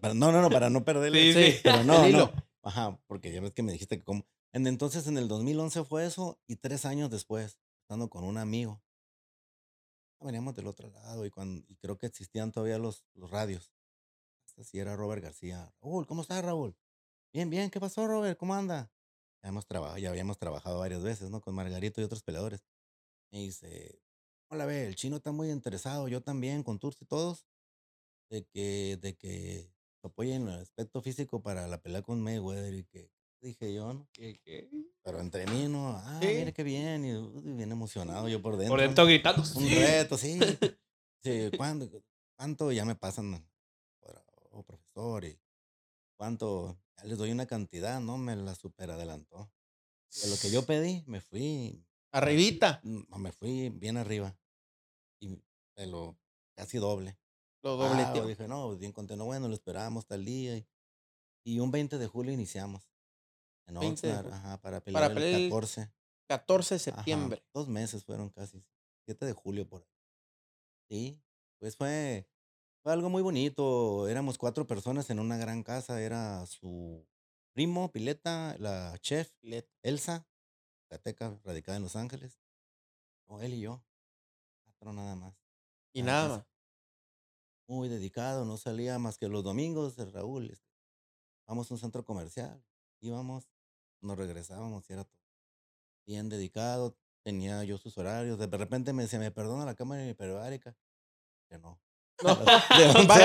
perdón, 0.00 0.18
no, 0.18 0.32
no, 0.32 0.42
no, 0.42 0.50
para 0.50 0.68
no 0.70 0.84
perderle. 0.84 1.32
sí, 1.32 1.52
sí. 1.52 1.60
Pero 1.62 1.84
no, 1.84 2.08
no. 2.08 2.32
Ajá, 2.62 2.98
porque 3.06 3.32
ya 3.32 3.40
ves 3.40 3.52
que 3.52 3.62
me 3.62 3.72
dijiste 3.72 3.98
que 3.98 4.04
como... 4.04 4.26
entonces, 4.52 5.06
en 5.06 5.16
el 5.16 5.28
2011 5.28 5.84
fue 5.84 6.04
eso, 6.04 6.38
y 6.46 6.56
tres 6.56 6.84
años 6.84 7.10
después, 7.10 7.58
estando 7.82 8.10
con 8.10 8.24
un 8.24 8.36
amigo, 8.36 8.82
veníamos 10.20 10.54
del 10.54 10.66
otro 10.66 10.90
lado, 10.90 11.24
y, 11.24 11.30
cuando, 11.30 11.64
y 11.68 11.76
creo 11.76 11.96
que 11.96 12.06
existían 12.06 12.52
todavía 12.52 12.78
los, 12.78 13.06
los 13.14 13.30
radios. 13.30 13.72
Así 14.58 14.78
era 14.78 14.94
Robert 14.96 15.22
García. 15.22 15.72
Raúl, 15.80 16.06
¿cómo 16.06 16.20
estás, 16.20 16.44
Raúl? 16.44 16.76
Bien, 17.32 17.48
bien, 17.48 17.70
¿qué 17.70 17.78
pasó, 17.78 18.08
Robert? 18.08 18.36
¿Cómo 18.36 18.54
anda? 18.54 18.90
Ya, 19.40 19.50
hemos 19.50 19.64
trabajado, 19.64 19.98
ya 19.98 20.10
habíamos 20.10 20.36
trabajado 20.36 20.80
varias 20.80 21.04
veces, 21.04 21.30
¿no? 21.30 21.40
Con 21.40 21.54
Margarito 21.54 22.00
y 22.00 22.04
otros 22.04 22.24
peleadores. 22.24 22.64
Me 23.30 23.38
dice, 23.38 24.02
hola, 24.48 24.66
ve, 24.66 24.86
el 24.86 24.96
chino 24.96 25.16
está 25.16 25.30
muy 25.30 25.48
interesado, 25.48 26.08
yo 26.08 26.22
también, 26.22 26.64
con 26.64 26.80
Tursi 26.80 27.04
y 27.04 27.06
todos, 27.06 27.46
de 28.30 28.44
que, 28.46 28.98
de 29.00 29.14
que 29.14 29.72
apoyen 30.02 30.48
el 30.48 30.58
aspecto 30.58 31.00
físico 31.02 31.40
para 31.40 31.68
la 31.68 31.80
pelea 31.80 32.02
con 32.02 32.20
Mayweather 32.20 32.74
y 32.74 32.82
que 32.82 33.12
dije 33.40 33.72
yo, 33.72 33.92
¿no? 33.92 34.08
¿Qué, 34.12 34.40
qué? 34.42 34.68
Pero 35.04 35.20
entre 35.20 35.46
mí, 35.46 35.68
¿no? 35.68 35.96
Ah, 35.98 36.18
mire 36.20 36.52
qué 36.52 36.64
bien, 36.64 37.04
y 37.04 37.52
bien 37.54 37.70
emocionado 37.70 38.28
yo 38.28 38.42
por 38.42 38.56
dentro. 38.56 38.72
Por 38.72 38.80
dentro 38.80 39.06
gritando. 39.06 39.44
Un 39.54 39.70
reto, 39.70 40.18
sí. 40.18 40.36
sí 41.22 41.48
¿cuándo, 41.56 41.88
¿Cuánto 42.36 42.72
ya 42.72 42.84
me 42.84 42.96
pasan, 42.96 43.48
oh, 44.50 44.64
profesor? 44.64 45.24
¿Y 45.24 45.38
cuánto? 46.16 46.76
Les 47.04 47.18
doy 47.18 47.30
una 47.30 47.46
cantidad, 47.46 48.00
¿no? 48.00 48.18
Me 48.18 48.36
la 48.36 48.54
super 48.54 48.90
adelantó. 48.90 49.50
De 50.22 50.28
lo 50.28 50.36
que 50.36 50.50
yo 50.50 50.66
pedí, 50.66 51.04
me 51.06 51.20
fui. 51.20 51.84
Arribita. 52.12 52.80
Mm, 52.82 53.16
me 53.20 53.32
fui 53.32 53.68
bien 53.70 53.96
arriba. 53.96 54.36
Y 55.20 55.40
de 55.76 55.86
lo 55.86 56.18
casi 56.54 56.78
doble. 56.78 57.18
Lo 57.62 57.76
doble. 57.76 58.02
Ah, 58.02 58.12
dije, 58.26 58.48
no, 58.48 58.68
pues, 58.68 58.78
bien 58.78 58.92
contento. 58.92 59.24
Bueno, 59.24 59.48
lo 59.48 59.54
esperábamos 59.54 60.06
tal 60.06 60.24
día. 60.24 60.62
Y, 61.44 61.58
un 61.60 61.70
20 61.70 61.98
de 61.98 62.06
julio 62.06 62.32
iniciamos. 62.32 62.90
En 63.66 63.76
Oxnard, 63.76 64.32
ajá, 64.32 64.60
para 64.60 64.80
pelear 64.80 65.14
para 65.14 65.26
el 65.26 65.48
14. 65.48 65.92
14 66.26 66.74
de 66.74 66.78
septiembre. 66.78 67.44
dos 67.52 67.68
meses 67.68 68.04
fueron 68.04 68.30
casi. 68.30 68.64
7 69.04 69.26
de 69.26 69.32
julio 69.32 69.68
por 69.68 69.82
ahí. 69.82 69.88
Sí, 70.88 71.22
pues 71.58 71.76
fue 71.76 72.28
fue 72.82 72.92
algo 72.92 73.10
muy 73.10 73.22
bonito. 73.22 74.08
Éramos 74.08 74.38
cuatro 74.38 74.66
personas 74.66 75.10
en 75.10 75.18
una 75.18 75.36
gran 75.36 75.62
casa. 75.62 76.00
Era 76.00 76.46
su 76.46 77.06
primo, 77.52 77.92
Pileta, 77.92 78.56
la 78.58 78.96
chef, 79.00 79.32
Elsa, 79.82 80.26
cateca 80.88 81.38
radicada 81.44 81.76
en 81.76 81.82
Los 81.82 81.96
Ángeles. 81.96 82.40
O 83.26 83.40
él 83.40 83.54
y 83.54 83.60
yo. 83.60 83.84
Cuatro 84.64 84.92
nada 84.92 85.14
más. 85.14 85.34
Y 85.92 86.02
nada 86.02 86.28
más. 86.28 86.46
Muy 87.66 87.88
dedicado, 87.88 88.44
no 88.44 88.56
salía 88.56 88.98
más 88.98 89.16
que 89.16 89.28
los 89.28 89.44
domingos, 89.44 89.94
de 89.94 90.06
Raúl. 90.06 90.50
Este, 90.50 90.68
vamos 91.46 91.70
a 91.70 91.74
un 91.74 91.78
centro 91.78 92.04
comercial, 92.04 92.64
íbamos, 93.00 93.48
nos 94.00 94.18
regresábamos 94.18 94.90
y 94.90 94.92
era 94.92 95.04
todo. 95.04 95.20
Bien 96.04 96.28
dedicado, 96.28 96.96
tenía 97.22 97.62
yo 97.62 97.78
sus 97.78 97.96
horarios. 97.96 98.38
De 98.38 98.46
repente 98.48 98.92
me 98.92 99.04
decía, 99.04 99.20
me 99.20 99.30
perdona 99.30 99.64
la 99.64 99.76
cámara 99.76 100.04
hiperbárica. 100.08 100.76
Que 101.48 101.58
no. 101.58 101.80
No. 102.22 102.34
De 102.36 102.86
11 102.96 103.22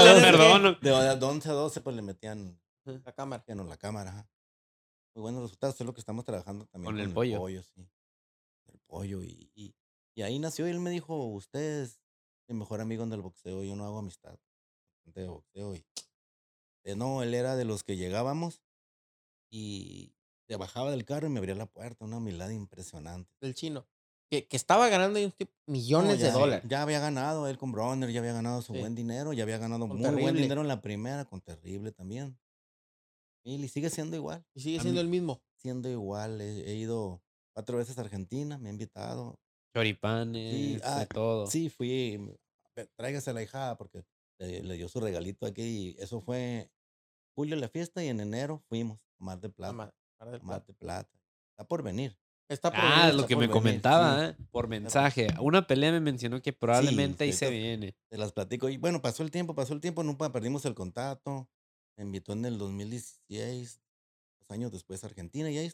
a 1.09 1.15
12, 1.15 1.49
a 1.49 1.53
12 1.53 1.81
pues 1.81 1.95
le 1.95 2.01
metían 2.01 2.59
la 2.85 3.11
cámara. 3.11 3.43
No, 3.47 3.63
la 3.63 3.77
cámara. 3.77 4.29
Muy 5.15 5.21
buenos 5.21 5.43
resultados, 5.43 5.79
es 5.79 5.85
lo 5.85 5.93
que 5.93 6.01
estamos 6.01 6.25
trabajando 6.25 6.65
también 6.67 6.93
con, 6.93 6.99
el, 6.99 7.13
pollo. 7.13 7.63
sí. 7.63 7.87
El 8.67 8.79
pollo. 8.79 9.23
Y, 9.23 9.49
y, 9.55 9.75
y, 10.13 10.21
ahí 10.21 10.39
nació 10.39 10.67
y 10.67 10.71
él 10.71 10.79
me 10.79 10.89
dijo, 10.89 11.15
usted 11.27 11.83
es 11.83 12.01
mi 12.47 12.55
mejor 12.55 12.81
amigo 12.81 13.05
del 13.05 13.21
boxeo, 13.21 13.63
yo 13.63 13.75
no 13.75 13.85
hago 13.85 13.99
amistad 13.99 14.37
de 15.05 15.27
boxeo. 15.27 15.75
Y, 15.75 15.85
eh, 16.83 16.95
no, 16.95 17.23
él 17.23 17.33
era 17.33 17.55
de 17.55 17.65
los 17.65 17.83
que 17.83 17.97
llegábamos 17.97 18.61
y 19.49 20.13
se 20.47 20.57
bajaba 20.57 20.91
del 20.91 21.05
carro 21.05 21.27
y 21.27 21.29
me 21.29 21.39
abría 21.39 21.55
la 21.55 21.65
puerta, 21.65 22.05
una 22.05 22.17
humildad 22.17 22.49
impresionante. 22.49 23.31
El 23.41 23.55
chino 23.55 23.87
que, 24.29 24.47
que 24.47 24.57
estaba 24.57 24.89
ganando 24.89 25.19
millones 25.67 26.19
de 26.19 26.31
dólares. 26.31 26.65
Ya 26.67 26.81
había 26.81 26.99
ganado 26.99 27.47
él 27.47 27.57
con 27.57 27.71
Bronner, 27.71 28.11
ya 28.11 28.19
había 28.19 28.33
ganado 28.33 28.61
su 28.61 28.73
buen 28.73 28.95
dinero, 28.95 29.33
ya 29.33 29.43
había 29.43 29.57
ganado 29.57 29.87
muy 29.87 30.21
buen 30.21 30.35
dinero 30.35 30.61
en 30.61 30.67
la 30.67 30.81
primera, 30.81 31.25
con 31.25 31.41
Terrible 31.41 31.91
también. 31.91 32.37
Y 33.43 33.67
sigue 33.67 33.91
siendo 33.91 34.15
igual. 34.15 34.43
Y 34.55 34.61
sigue 34.61 34.79
siendo 34.79 35.01
el 35.01 35.07
mismo. 35.07 35.41
Siendo 35.57 35.87
igual. 35.87 36.41
He, 36.41 36.73
ido 36.75 37.21
cuatro 37.53 37.77
veces 37.77 37.97
a 37.97 38.01
Argentina, 38.01 38.57
me 38.57 38.69
ha 38.69 38.71
invitado. 38.71 39.39
Choripanes, 39.75 40.81
ah, 40.83 41.05
todo. 41.05 41.45
Sí, 41.45 41.69
fui. 41.69 42.35
Tráigase 42.95 43.33
la 43.33 43.43
hijada 43.43 43.77
porque 43.77 44.03
le, 44.39 44.75
dio 44.75 44.89
su 44.89 44.99
regalito 44.99 45.45
aquí. 45.45 45.61
Y 45.61 45.95
eso 45.99 46.21
fue 46.21 46.71
julio 47.35 47.55
la 47.55 47.69
fiesta 47.69 48.03
y 48.03 48.07
en 48.07 48.19
enero 48.19 48.63
fuimos 48.67 48.99
a 49.19 49.23
Mar 49.23 49.39
de 49.39 49.49
Plata. 49.49 49.73
Mar, 49.73 50.65
de 50.65 50.73
Plata. 50.73 51.11
Está 51.51 51.67
por 51.67 51.83
venir 51.83 52.17
ah, 52.73 53.11
lo 53.13 53.25
que 53.25 53.35
me 53.35 53.49
comentaba 53.49 54.25
¿eh? 54.27 54.35
por 54.51 54.67
mensaje. 54.67 55.27
Una 55.39 55.65
pelea 55.65 55.91
me 55.91 55.99
mencionó 55.99 56.41
que 56.41 56.53
probablemente 56.53 57.23
ahí 57.23 57.33
se 57.33 57.49
viene. 57.49 57.95
Te 58.09 58.17
las 58.17 58.31
platico. 58.31 58.69
Y 58.69 58.77
bueno, 58.77 59.01
pasó 59.01 59.23
el 59.23 59.31
tiempo, 59.31 59.55
pasó 59.55 59.73
el 59.73 59.81
tiempo, 59.81 60.03
nunca 60.03 60.31
perdimos 60.31 60.65
el 60.65 60.75
contacto. 60.75 61.49
Me 61.97 62.03
invitó 62.03 62.33
en 62.33 62.45
el 62.45 62.57
2016, 62.57 63.79
dos 64.39 64.51
años 64.51 64.71
después 64.71 65.03
a 65.03 65.07
Argentina, 65.07 65.49
y 65.49 65.57
ahí 65.57 65.71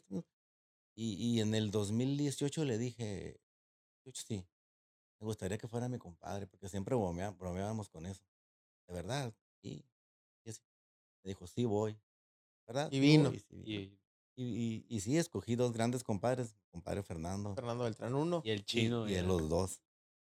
Y, 0.94 1.14
y 1.14 1.40
en 1.40 1.54
el 1.54 1.70
2018 1.70 2.64
le 2.64 2.78
dije, 2.78 3.40
sí, 4.14 4.46
me 5.20 5.26
gustaría 5.26 5.58
que 5.58 5.68
fuera 5.68 5.88
mi 5.88 5.98
compadre, 5.98 6.46
porque 6.46 6.68
siempre 6.68 6.96
bromeábamos 6.96 7.88
con 7.88 8.06
eso. 8.06 8.24
De 8.86 8.94
verdad. 8.94 9.34
Y, 9.62 9.84
y 10.44 10.50
me 11.22 11.28
dijo, 11.28 11.46
sí 11.46 11.64
voy. 11.64 11.96
¿Verdad? 12.66 12.88
Y 12.90 13.00
vino. 13.00 13.32
y, 13.64 13.98
y, 14.42 14.86
y, 14.88 15.00
sí, 15.00 15.16
escogí 15.16 15.56
dos 15.56 15.72
grandes 15.72 16.02
compadres, 16.04 16.54
compadre 16.70 17.02
Fernando. 17.02 17.54
Fernando 17.54 17.84
Beltrán 17.84 18.14
uno. 18.14 18.42
Y 18.44 18.50
el 18.50 18.64
chino. 18.64 19.08
Y, 19.08 19.20
los 19.22 19.48
dos. 19.48 19.80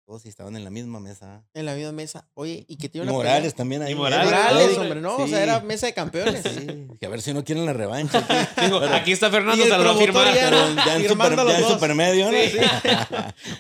Todos 0.05 0.27
estaban 0.27 0.57
en 0.57 0.65
la 0.65 0.71
misma 0.71 0.99
mesa. 0.99 1.45
En 1.55 1.65
la 1.65 1.75
misma 1.75 1.93
mesa. 1.93 2.29
Oye, 2.35 2.65
y 2.69 2.77
que 2.77 2.89
tiene 2.89 3.07
una. 3.07 3.13
Morales 3.13 3.55
también 3.55 3.83
ahí. 3.83 3.93
Y 3.93 3.95
Morales, 3.95 4.77
hombre, 4.77 5.01
no, 5.01 5.17
o 5.17 5.29
sea, 5.29 5.43
era 5.43 5.61
mesa 5.61 5.87
de 5.87 5.95
campeones. 5.95 6.43
Sí, 6.43 6.89
que 6.99 7.07
a 7.07 7.09
ver 7.09 7.23
si 7.23 7.33
no 7.33 7.45
quieren 7.45 7.65
la 7.65 7.73
revancha. 7.73 8.27
Aquí, 8.97 9.13
está 9.13 9.31
Fernando, 9.31 9.63
se 9.63 9.71
lo 9.71 9.97
firmar. 9.97 10.35
Ya, 10.35 10.51
ya, 10.87 10.97
en, 10.97 11.09
super, 11.09 11.37
ya 11.37 11.59
en 11.59 11.65
supermedio, 11.69 12.33
¿no? 12.33 12.39
Sí, 12.39 12.59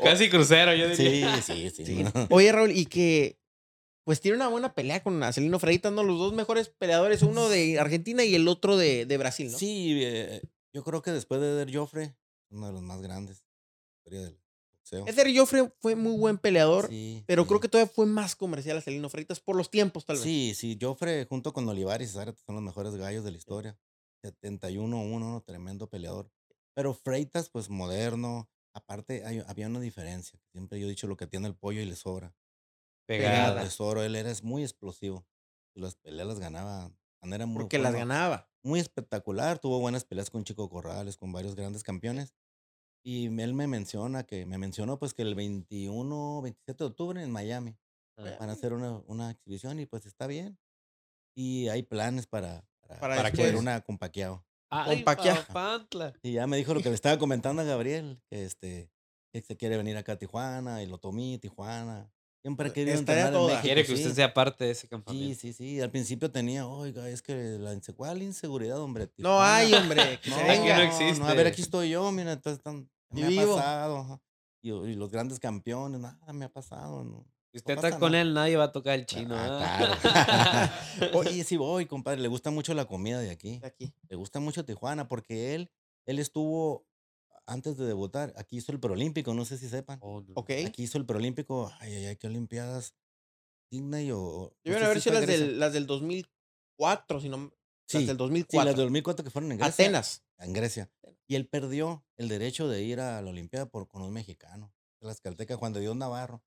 Casi 0.03 0.28
crucero, 0.28 0.74
yo 0.74 0.88
diría. 0.88 1.40
Sí, 1.40 1.70
sí, 1.70 1.84
sí. 1.84 2.05
Oye, 2.30 2.50
Raúl, 2.50 2.72
y 2.72 2.86
que 2.86 3.38
pues 4.05 4.20
tiene 4.20 4.36
una 4.36 4.48
buena 4.48 4.74
pelea 4.74 5.03
con 5.03 5.22
Acelino 5.22 5.59
Freitas, 5.59 5.92
¿no? 5.92 6.03
Los 6.03 6.18
dos 6.18 6.32
mejores 6.32 6.68
peleadores, 6.68 7.22
uno 7.22 7.48
de 7.48 7.78
Argentina 7.78 8.24
y 8.24 8.34
el 8.34 8.48
otro 8.48 8.76
de, 8.76 9.07
de 9.07 9.18
Brasil, 9.18 9.50
¿no? 9.50 9.59
Sí, 9.59 10.00
eh, 10.03 10.42
yo 10.72 10.82
creo 10.82 11.03
que 11.03 11.12
después 11.12 11.40
de 11.40 11.55
Der 11.55 11.74
Joffre, 11.74 12.16
uno 12.50 12.66
de 12.66 12.72
los 12.72 12.82
más 12.82 13.00
grandes 13.03 13.44
del 14.05 14.38
boxeo. 14.72 15.07
Eder 15.07 15.36
Joffre 15.36 15.72
fue 15.78 15.94
muy 15.94 16.16
buen 16.16 16.38
peleador, 16.38 16.90
pero 17.26 17.46
creo 17.46 17.61
que 17.61 17.68
todavía 17.68 17.92
fue 17.92 18.07
más 18.07 18.34
comercial 18.34 18.78
Acelino 18.78 19.09
Freitas 19.09 19.40
por 19.40 19.57
los 19.57 19.70
tiempos, 19.70 20.05
tal 20.05 20.16
vez. 20.16 20.24
Sí, 20.24 20.55
sí, 20.57 20.78
Joffre 20.80 21.26
junto 21.26 21.53
con 21.53 21.68
Olivares 21.68 22.11
y 22.11 22.12
Zárate 22.12 22.42
son 22.44 22.57
los 22.57 22.64
mejores 22.64 22.94
gallos 22.96 23.24
de 23.24 23.30
la 23.30 23.36
historia. 23.36 23.78
71-1, 24.22 25.44
tremendo 25.44 25.88
peleador. 25.88 26.30
Pero 26.74 26.94
Freitas, 26.94 27.48
pues 27.50 27.68
moderno. 27.68 28.48
Aparte, 28.74 29.22
había 29.46 29.66
una 29.66 29.80
diferencia. 29.80 30.40
Siempre 30.50 30.80
yo 30.80 30.86
he 30.86 30.90
dicho 30.90 31.07
lo 31.07 31.16
que 31.16 31.26
tiene 31.26 31.46
el 31.46 31.55
pollo 31.55 31.80
y 31.80 31.84
le 31.84 31.96
sobra. 31.96 32.34
Pegada. 33.18 33.62
Tesoro, 33.62 34.02
él 34.02 34.16
era 34.16 34.32
muy 34.42 34.62
explosivo. 34.62 35.26
Y 35.74 35.80
las 35.80 35.96
peleas 35.96 36.28
las 36.28 36.38
ganaba 36.38 36.90
manera 37.22 37.46
muy 37.46 37.62
Porque 37.62 37.78
las 37.78 37.94
ganaba. 37.94 38.48
Muy 38.62 38.80
espectacular. 38.80 39.58
Tuvo 39.58 39.80
buenas 39.80 40.04
peleas 40.04 40.30
con 40.30 40.44
Chico 40.44 40.68
Corrales, 40.68 41.16
con 41.16 41.32
varios 41.32 41.54
grandes 41.54 41.82
campeones. 41.82 42.34
Y 43.04 43.26
él 43.40 43.54
me 43.54 43.66
menciona 43.66 44.24
que, 44.24 44.46
me 44.46 44.58
mencionó 44.58 44.98
pues 44.98 45.12
que 45.14 45.22
el 45.22 45.34
21, 45.34 46.42
27 46.42 46.84
de 46.84 46.88
octubre 46.88 47.22
en 47.22 47.30
Miami 47.30 47.76
van 48.16 48.48
a 48.48 48.52
hacer 48.52 48.72
una, 48.72 49.02
una 49.06 49.30
exhibición 49.30 49.80
y 49.80 49.86
pues 49.86 50.06
está 50.06 50.26
bien. 50.26 50.58
Y 51.34 51.68
hay 51.68 51.82
planes 51.82 52.26
para, 52.26 52.64
para, 52.86 53.16
para, 53.16 53.32
que 53.32 53.56
una 53.56 53.80
con 53.80 53.98
Paquiao. 53.98 54.44
Ah, 54.70 54.84
con 54.86 55.02
Paquiao. 55.02 55.36
Y 56.22 56.32
ya 56.32 56.46
me 56.46 56.56
dijo 56.56 56.74
lo 56.74 56.80
que 56.80 56.90
le 56.90 56.94
estaba 56.94 57.18
comentando 57.18 57.62
a 57.62 57.64
Gabriel, 57.64 58.20
que 58.30 58.44
este 58.44 58.90
que 59.32 59.40
se 59.40 59.56
quiere 59.56 59.78
venir 59.78 59.96
acá 59.96 60.12
a 60.12 60.18
Tijuana 60.18 60.82
y 60.82 60.86
lo 60.86 60.98
tomé 60.98 61.38
Tijuana. 61.38 62.12
Siempre 62.43 62.68
he 62.68 62.72
querido 62.72 62.99
entrenar 62.99 63.32
en 63.32 63.47
México, 63.47 63.62
Quiere 63.62 63.84
que 63.84 63.93
usted 63.93 64.14
sea 64.14 64.34
parte 64.34 64.64
de 64.64 64.72
ese 64.72 64.88
campamento. 64.88 65.26
Sí, 65.26 65.34
sí, 65.34 65.53
sí. 65.53 65.80
Al 65.80 65.93
principio 65.93 66.28
tenía, 66.28 66.66
oiga, 66.66 67.09
es 67.09 67.22
que 67.22 67.57
la 67.59 67.78
¿cuál 67.95 68.20
inseguridad, 68.20 68.80
hombre? 68.80 69.09
No 69.16 69.40
hay, 69.40 69.72
hombre. 69.72 70.18
no, 70.28 70.36
no 70.36 70.82
existe. 70.82 71.20
No, 71.20 71.28
a 71.28 71.34
ver, 71.34 71.47
aquí 71.47 71.62
estoy 71.62 71.90
yo, 71.90 72.11
mira, 72.11 72.32
entonces 72.32 72.61
me 73.11 73.22
ha 73.22 73.47
pasado. 73.47 74.20
Y, 74.61 74.70
los 74.70 75.11
grandes 75.12 75.38
campeones, 75.38 76.01
nada 76.01 76.32
me 76.32 76.45
ha 76.45 76.53
pasado. 76.53 77.05
No. 77.05 77.24
Si 77.53 77.59
usted 77.59 77.74
está 77.74 77.99
con 77.99 78.14
él, 78.14 78.34
nadie 78.34 78.57
va 78.57 78.64
a 78.64 78.72
tocar 78.72 78.99
el 78.99 79.07
chino. 79.07 79.36
Ah, 79.36 80.01
claro. 80.99 81.12
Oye, 81.18 81.45
sí 81.45 81.57
voy, 81.57 81.86
compadre. 81.86 82.20
Le 82.20 82.28
gusta 82.28 82.51
mucho 82.51 82.74
la 82.74 82.86
comida 82.86 83.20
de 83.20 83.30
aquí. 83.30 83.59
De 83.59 83.66
aquí. 83.68 83.95
Le 84.09 84.16
gusta 84.16 84.40
mucho 84.40 84.64
Tijuana 84.64 85.07
porque 85.07 85.55
él, 85.55 85.70
él 86.07 86.18
estuvo 86.18 86.86
antes 87.47 87.76
de 87.76 87.86
debutar, 87.86 88.32
aquí 88.36 88.59
hizo 88.59 88.72
el 88.72 88.80
Proolímpico, 88.80 89.34
no 89.34 89.45
sé 89.45 89.59
si 89.59 89.68
sepan. 89.68 89.99
Oh, 90.03 90.22
aquí 90.36 90.82
hizo 90.82 90.99
el 90.99 91.07
Proolímpico. 91.07 91.72
Ay, 91.80 91.95
ay, 91.95 92.07
ay, 92.07 92.16
qué 92.16 92.26
Olimpiadas. 92.26 92.95
Disney 93.70 94.11
o. 94.12 94.55
Yo 94.64 94.76
a 94.76 94.88
ver 94.88 95.01
si 95.01 95.11
las 95.11 95.26
del, 95.26 95.59
las 95.59 95.72
del 95.72 95.86
2004, 95.86 97.20
si 97.20 97.28
no. 97.28 97.53
Sí, 97.86 97.99
las 97.99 98.07
del 98.09 98.16
2004. 98.16 98.61
Sí, 98.61 98.66
las 98.66 98.76
del 98.76 98.84
2004 98.86 99.24
que 99.24 99.30
fueron 99.30 99.53
en 99.53 99.59
Grecia. 99.59 99.84
Atenas. 99.84 100.24
En 100.38 100.53
Grecia. 100.53 100.90
Y 101.26 101.36
él 101.36 101.49
perdió 101.49 102.05
el 102.16 102.28
derecho 102.28 102.68
de 102.68 102.82
ir 102.82 103.01
a 103.01 103.20
la 103.22 103.30
Olimpiada 103.30 103.66
por, 103.66 103.88
con 103.88 104.03
un 104.03 104.12
mexicano. 104.12 104.72
Las 105.01 105.20
Caltecas, 105.20 105.59
Juan 105.59 105.72
de 105.72 105.80
Dios 105.80 105.97
Navarro. 105.97 106.43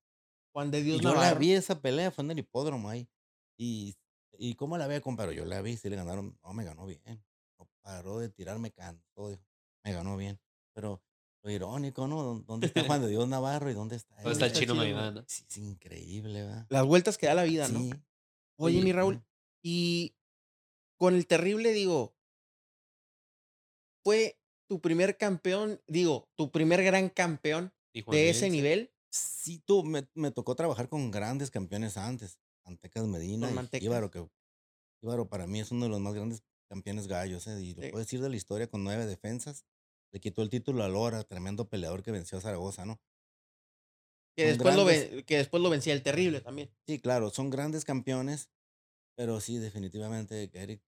Juan 0.53 0.71
de 0.71 0.83
Dios 0.83 1.01
y 1.01 1.03
Navarro. 1.03 1.21
Yo 1.21 1.29
la 1.29 1.33
vi 1.33 1.51
esa 1.53 1.81
pelea, 1.81 2.11
fue 2.11 2.23
en 2.23 2.31
el 2.31 2.39
hipódromo 2.39 2.89
ahí. 2.89 3.09
Y, 3.57 3.95
y 4.37 4.55
cómo 4.55 4.77
la 4.77 4.85
había 4.85 5.01
comparado, 5.01 5.33
yo 5.33 5.45
la 5.45 5.61
vi, 5.61 5.77
sí 5.77 5.89
le 5.89 5.95
ganaron. 5.95 6.37
No, 6.43 6.53
me 6.53 6.63
ganó 6.63 6.85
bien. 6.85 7.23
No 7.57 7.67
paró 7.81 8.19
de 8.19 8.29
tirarme 8.29 8.71
canto, 8.71 9.37
me 9.83 9.93
ganó 9.93 10.15
bien. 10.17 10.39
Pero 10.75 11.01
lo 11.41 11.51
irónico, 11.51 12.07
¿no? 12.07 12.43
¿Dónde 12.45 12.67
está 12.67 12.83
Juan 12.83 13.01
de 13.01 13.07
Dios 13.09 13.27
Navarro 13.27 13.71
y 13.71 13.73
dónde 13.73 13.95
está 13.95 14.15
¿Dónde 14.17 14.31
está 14.31 14.45
el 14.45 14.53
chino 14.53 14.75
Maidana? 14.75 15.23
Sí, 15.27 15.43
es 15.47 15.57
increíble, 15.57 16.43
¿verdad? 16.43 16.67
Las 16.69 16.85
vueltas 16.85 17.17
que 17.17 17.27
da 17.27 17.33
la 17.33 17.43
vida, 17.43 17.67
¿no? 17.69 17.89
Oye, 18.57 18.81
mi 18.81 18.91
Raúl, 18.91 19.23
y 19.63 20.15
con 20.97 21.15
el 21.15 21.27
terrible, 21.27 21.73
digo, 21.73 22.15
fue 24.03 24.39
tu 24.67 24.81
primer 24.81 25.17
campeón, 25.17 25.81
digo, 25.87 26.29
tu 26.35 26.51
primer 26.51 26.83
gran 26.83 27.09
campeón 27.09 27.73
de 27.93 28.29
ese 28.29 28.49
nivel. 28.49 28.91
Sí, 29.09 29.59
tú, 29.59 29.83
me, 29.83 30.07
me, 30.13 30.31
tocó 30.31 30.55
trabajar 30.55 30.89
con 30.89 31.11
grandes 31.11 31.51
campeones 31.51 31.97
antes. 31.97 32.39
Antecas 32.63 33.05
Medina 33.05 33.49
y 33.73 33.85
Íbaro, 33.85 34.09
que 34.09 34.27
Íbaro 35.01 35.29
para 35.29 35.45
mí 35.45 35.59
es 35.59 35.71
uno 35.71 35.85
de 35.85 35.89
los 35.89 35.99
más 35.99 36.15
grandes 36.15 36.43
campeones 36.67 37.07
gallos, 37.07 37.45
¿eh? 37.47 37.61
y 37.61 37.75
lo 37.75 37.81
puedo 37.81 37.99
decir 37.99 38.21
de 38.21 38.29
la 38.29 38.35
historia 38.35 38.67
con 38.67 38.83
nueve 38.83 39.05
defensas. 39.05 39.65
Le 40.15 40.21
quitó 40.21 40.41
el 40.43 40.49
título 40.49 40.81
a 40.81 40.87
Lora, 40.87 41.25
tremendo 41.25 41.67
peleador 41.67 42.01
que 42.01 42.09
venció 42.09 42.37
a 42.37 42.41
Zaragoza, 42.41 42.85
¿no? 42.85 43.01
Que 44.33 44.45
después, 44.45 44.73
lo 44.73 44.85
que 44.85 45.35
después 45.35 45.61
lo 45.61 45.69
vencía 45.69 45.91
el 45.91 46.03
terrible 46.03 46.39
también. 46.39 46.71
Sí, 46.87 47.01
claro, 47.01 47.31
son 47.31 47.49
grandes 47.49 47.83
campeones, 47.83 48.49
pero 49.17 49.41
sí, 49.41 49.57
definitivamente 49.57 50.49
Eric 50.53 50.81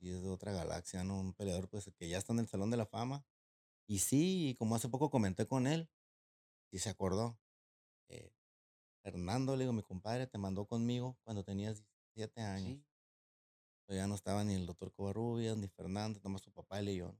y 0.00 0.10
es 0.10 0.20
de 0.20 0.30
otra 0.30 0.50
galaxia, 0.50 1.04
¿no? 1.04 1.20
Un 1.20 1.32
peleador 1.32 1.68
pues 1.68 1.88
que 1.96 2.08
ya 2.08 2.18
está 2.18 2.32
en 2.32 2.40
el 2.40 2.48
Salón 2.48 2.72
de 2.72 2.76
la 2.76 2.86
Fama. 2.86 3.24
Y 3.86 4.00
sí, 4.00 4.56
como 4.58 4.74
hace 4.74 4.88
poco 4.88 5.10
comenté 5.10 5.46
con 5.46 5.68
él, 5.68 5.88
y 6.72 6.80
se 6.80 6.90
acordó. 6.90 7.38
Eh, 8.08 8.32
Fernando, 9.04 9.54
le 9.54 9.62
digo, 9.62 9.74
mi 9.74 9.84
compadre, 9.84 10.26
te 10.26 10.38
mandó 10.38 10.66
conmigo 10.66 11.16
cuando 11.22 11.44
tenías 11.44 11.84
17 12.16 12.40
años. 12.40 12.84
Ya 13.86 14.08
no 14.08 14.16
estaba 14.16 14.42
ni 14.42 14.54
el 14.54 14.66
doctor 14.66 14.92
Covarrubias, 14.92 15.56
ni 15.56 15.68
Fernando, 15.68 16.18
nomás 16.24 16.42
su 16.42 16.50
papá 16.50 16.82
y 16.82 16.96
yo. 16.96 17.14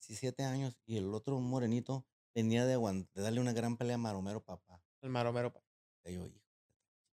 17 0.00 0.44
años 0.44 0.78
y 0.86 0.96
el 0.96 1.12
otro 1.14 1.38
morenito 1.40 2.06
venía 2.34 2.66
de, 2.66 2.76
de 2.76 3.22
darle 3.22 3.40
una 3.40 3.52
gran 3.52 3.76
pelea 3.76 3.94
a 3.94 3.98
Maromero 3.98 4.44
Papá. 4.44 4.82
El 5.00 5.10
Maromero 5.10 5.52
Papá. 5.52 5.66
Yo, 6.04 6.10
hijo, 6.10 6.28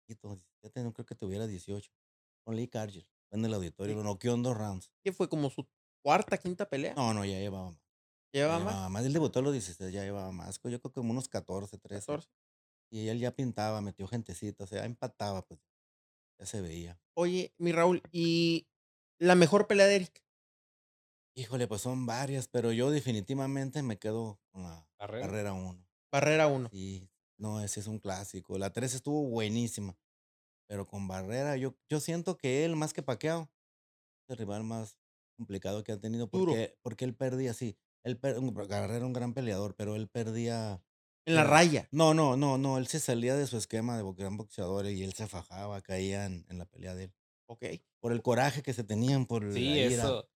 chiquito, 0.01 0.35
17, 0.61 0.83
no 0.83 0.93
creo 0.93 1.05
que 1.05 1.15
tuviera 1.15 1.45
18. 1.45 1.91
Con 2.43 2.55
Lee 2.55 2.67
Cargill, 2.67 3.07
en 3.31 3.45
el 3.45 3.53
auditorio, 3.53 3.95
lo 3.95 4.03
noqueó 4.03 4.33
en 4.33 4.43
dos 4.43 4.57
rounds. 4.57 4.91
¿Qué 5.03 5.11
fue 5.11 5.29
como 5.29 5.49
su 5.49 5.67
cuarta, 6.01 6.37
quinta 6.37 6.67
pelea? 6.67 6.93
No, 6.95 7.13
no, 7.13 7.25
ya 7.25 7.37
llevaba 7.37 7.71
más. 7.71 7.81
¿Llevaba, 8.31 8.63
más? 8.63 8.89
más? 8.89 9.05
Él 9.05 9.13
debutó 9.13 9.39
a 9.39 9.41
los 9.41 9.53
16, 9.53 9.91
ya 9.91 10.03
llevaba 10.03 10.31
más. 10.31 10.59
Yo 10.63 10.79
creo 10.79 10.91
que 10.91 10.93
como 10.93 11.11
unos 11.11 11.27
14, 11.27 11.77
13. 11.77 12.05
14. 12.05 12.29
Y 12.91 13.07
él 13.09 13.19
ya 13.19 13.35
pintaba, 13.35 13.81
metió 13.81 14.07
gentecita, 14.07 14.63
o 14.63 14.67
sea, 14.67 14.85
empataba, 14.85 15.45
pues. 15.45 15.59
Ya 16.39 16.45
se 16.45 16.61
veía. 16.61 16.99
Oye, 17.15 17.53
mi 17.57 17.71
Raúl, 17.71 18.01
¿y 18.11 18.67
la 19.19 19.35
mejor 19.35 19.67
pelea 19.67 19.87
de 19.87 19.97
Eric? 19.97 20.23
Híjole, 21.39 21.69
pues 21.69 21.81
son 21.83 22.05
varias, 22.05 22.49
pero 22.49 22.73
yo 22.73 22.91
definitivamente 22.91 23.81
me 23.81 23.97
quedo 23.97 24.41
con 24.51 24.63
la 24.63 24.85
carrera 24.97 25.53
1. 25.53 25.87
Barrera 26.11 26.47
1. 26.47 26.67
Sí, 26.69 27.09
no, 27.37 27.61
ese 27.61 27.79
es 27.79 27.87
un 27.87 27.97
clásico. 27.97 28.57
La 28.57 28.73
3 28.73 28.93
estuvo 28.95 29.23
buenísima, 29.23 29.97
pero 30.67 30.85
con 30.85 31.07
Barrera 31.07 31.55
yo, 31.55 31.77
yo 31.87 32.01
siento 32.01 32.35
que 32.35 32.65
él, 32.65 32.75
más 32.75 32.91
que 32.91 33.03
Paqueado, 33.03 33.49
es 34.23 34.31
el 34.31 34.37
rival 34.37 34.65
más 34.65 34.97
complicado 35.37 35.81
que 35.81 35.93
ha 35.93 35.97
tenido 36.01 36.29
porque, 36.29 36.77
porque 36.81 37.05
él 37.05 37.15
perdía, 37.15 37.53
sí. 37.53 37.77
Él 38.03 38.17
per, 38.17 38.37
Barrera 38.41 38.97
era 38.97 39.05
un 39.05 39.13
gran 39.13 39.33
peleador, 39.33 39.75
pero 39.77 39.95
él 39.95 40.09
perdía 40.09 40.83
en 41.25 41.35
la 41.35 41.45
raya. 41.45 41.87
No, 41.93 42.13
no, 42.13 42.35
no, 42.35 42.57
no. 42.57 42.77
Él 42.77 42.87
se 42.87 42.99
salía 42.99 43.37
de 43.37 43.47
su 43.47 43.55
esquema 43.55 43.95
de 43.95 44.03
gran 44.17 44.35
boxeador 44.35 44.87
y 44.87 45.03
él 45.03 45.13
se 45.13 45.25
fajaba, 45.25 45.79
caía 45.79 46.25
en, 46.25 46.45
la 46.49 46.65
pelea 46.65 46.95
de 46.95 47.05
él. 47.05 47.13
Ok. 47.45 47.63
Por 48.01 48.11
el 48.11 48.21
coraje 48.21 48.61
que 48.61 48.73
se 48.73 48.83
tenían, 48.83 49.25
por 49.25 49.53
sí, 49.53 49.69
la 49.69 49.75
ira. 49.77 50.03
eso. 50.03 50.29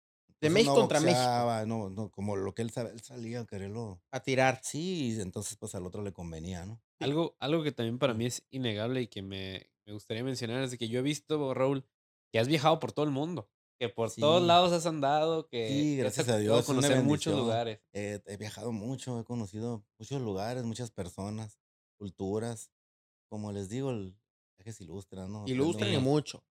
De 0.42 0.50
México 0.50 0.76
contra 0.76 1.00
México. 1.00 1.66
No, 1.68 1.90
no, 1.90 2.10
como 2.10 2.36
lo 2.36 2.54
que 2.54 2.64
él, 2.64 2.72
sabe, 2.72 2.92
él 2.92 3.02
salía 3.02 3.42
a 3.42 3.46
quererlo. 3.46 4.02
A 4.12 4.22
tirar. 4.22 4.60
Sí, 4.64 5.18
entonces 5.20 5.56
pues 5.58 5.76
al 5.76 5.86
otro 5.86 6.02
le 6.02 6.12
convenía, 6.12 6.66
¿no? 6.66 6.82
Algo, 7.00 7.36
algo 7.40 7.64
que 7.64 7.72
también 7.72 8.00
para 8.00 8.14
mí 8.14 8.26
es 8.26 8.46
innegable 8.50 9.02
y 9.02 9.08
que 9.08 9.22
me, 9.22 9.70
me 9.86 9.94
gustaría 9.94 10.24
mencionar 10.24 10.64
es 10.64 10.78
que 10.78 10.90
yo 10.90 11.00
he 11.00 11.04
visto, 11.04 11.54
Raúl, 11.54 11.86
que 12.32 12.40
has 12.40 12.48
viajado 12.48 12.80
por 12.80 12.92
todo 12.92 13.06
el 13.06 13.12
mundo 13.12 13.50
que 13.82 13.90
por 13.90 14.14
todos 14.14 14.44
lados 14.44 14.72
has 14.74 14.86
andado, 14.86 15.48
que 15.48 15.68
sí, 15.68 15.98
gracias 15.98 16.30
a 16.30 16.38
Dios, 16.38 16.64
conocer 16.68 17.02
muchos 17.02 17.36
lugares. 17.36 17.80
he 17.94 18.38
viajado 18.38 18.72
mucho, 18.72 19.20
he 19.20 19.24
conocido 19.24 19.84
muchos 19.98 20.22
lugares, 20.22 20.64
muchas 20.66 20.92
personas, 20.92 21.58
culturas. 21.98 22.70
Como 23.28 23.52
les 23.52 23.70
digo, 23.70 23.90
el 23.90 24.16
viaje 24.56 24.74
se 24.74 24.84
ilustra, 24.84 25.28
¿no? 25.28 25.46
Ilustra 25.48 25.92
y 25.92 25.98
mucho. 25.98 26.44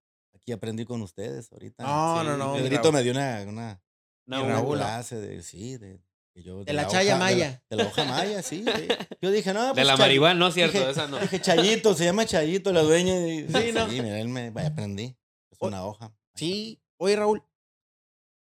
Aquí 0.49 0.53
aprendí 0.53 0.83
con 0.83 0.99
ustedes 1.03 1.51
ahorita. 1.51 1.83
No, 1.83 2.23
no, 2.23 2.35
no. 2.35 2.53
Pedrito 2.55 2.91
me 2.91 3.03
dio 3.03 3.11
una, 3.11 3.45
una, 3.47 3.79
una, 4.25 4.65
clase 4.65 5.17
de, 5.17 5.43
sí, 5.43 5.77
de, 5.77 6.01
yo, 6.33 6.63
de, 6.63 6.73
la, 6.73 6.87
chaya 6.87 7.17
maya. 7.17 7.61
De 7.69 7.77
la, 7.77 7.85
hoja 7.85 8.03
maya, 8.05 8.41
sí, 8.41 8.65
Yo 9.21 9.29
dije, 9.29 9.53
no, 9.53 9.59
pues. 9.59 9.75
De 9.75 9.85
la 9.85 9.95
marihuana, 9.95 10.39
no, 10.39 10.49
cierto, 10.51 10.79
dije, 10.79 10.89
esa 10.89 11.07
no. 11.07 11.19
Dije, 11.19 11.39
Chayito, 11.39 11.93
se 11.93 12.05
llama 12.05 12.25
Chayito, 12.25 12.73
la 12.73 12.81
dueña. 12.81 13.15
Y, 13.27 13.47
sí, 13.47 13.71
no. 13.71 13.87
Sí, 13.87 14.01
mira, 14.01 14.19
él 14.19 14.27
me, 14.29 14.47
aprendí. 14.65 15.15
Es 15.51 15.59
una 15.61 15.85
hoja. 15.85 16.11
Sí, 16.33 16.81
Oye, 16.97 17.15
Raúl, 17.15 17.43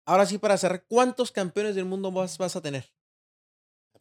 ahora 0.06 0.26
sí 0.26 0.38
para 0.38 0.58
cerrar, 0.58 0.86
¿cuántos 0.88 1.34
campeones 1.34 1.76
del 1.76 1.84
mundo 1.84 2.10
vas, 2.10 2.38
vas 2.38 2.56
a 2.56 2.62
tener? 2.62 2.90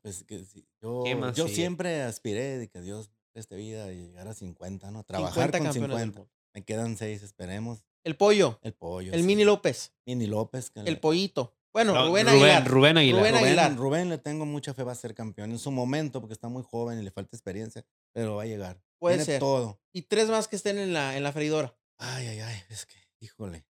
Pues 0.00 0.22
que 0.22 0.44
yo, 0.80 1.02
yo 1.32 1.48
siempre 1.48 2.02
aspiré 2.02 2.58
de 2.58 2.68
que 2.68 2.80
Dios 2.80 3.10
este 3.34 3.56
vida 3.56 3.92
y 3.92 3.96
llegar 3.96 4.28
a 4.28 4.34
50, 4.34 4.92
¿no? 4.92 5.02
Trabajar 5.02 5.50
con 5.58 5.72
50. 5.72 6.24
Me 6.56 6.64
quedan 6.64 6.96
6, 6.96 7.22
esperemos. 7.22 7.84
El 8.06 8.16
pollo. 8.16 8.60
El 8.62 8.72
pollo. 8.72 9.12
El 9.12 9.24
Mini 9.24 9.44
López. 9.44 9.92
Mini 10.06 10.28
López. 10.28 10.70
el 10.76 11.00
pollito. 11.00 11.56
Bueno, 11.72 12.06
Rubén, 12.06 12.28
Aguilar. 12.28 12.64
Rubén 12.64 12.98
Aguilar. 12.98 13.20
Rubén 13.20 13.34
Aguilar. 13.34 13.76
Rubén, 13.76 14.08
le 14.10 14.18
tengo 14.18 14.46
mucha 14.46 14.74
fe, 14.74 14.84
va 14.84 14.92
a 14.92 14.94
ser 14.94 15.12
campeón 15.12 15.50
en 15.50 15.58
su 15.58 15.72
momento 15.72 16.20
porque 16.20 16.32
está 16.32 16.48
muy 16.48 16.62
joven 16.62 17.00
y 17.00 17.02
le 17.02 17.10
falta 17.10 17.36
experiencia, 17.36 17.84
pero 18.12 18.36
va 18.36 18.44
a 18.44 18.46
llegar. 18.46 18.80
Puede 19.00 19.24
ser. 19.24 19.40
todo. 19.40 19.80
Y 19.92 20.02
tres 20.02 20.28
más 20.28 20.46
que 20.46 20.54
estén 20.54 20.78
en 20.78 20.92
la, 20.92 21.16
en 21.16 21.24
la 21.24 21.32
freidora. 21.32 21.76
Ay, 21.98 22.28
ay, 22.28 22.38
ay, 22.38 22.62
es 22.68 22.86
que, 22.86 22.94
híjole. 23.18 23.66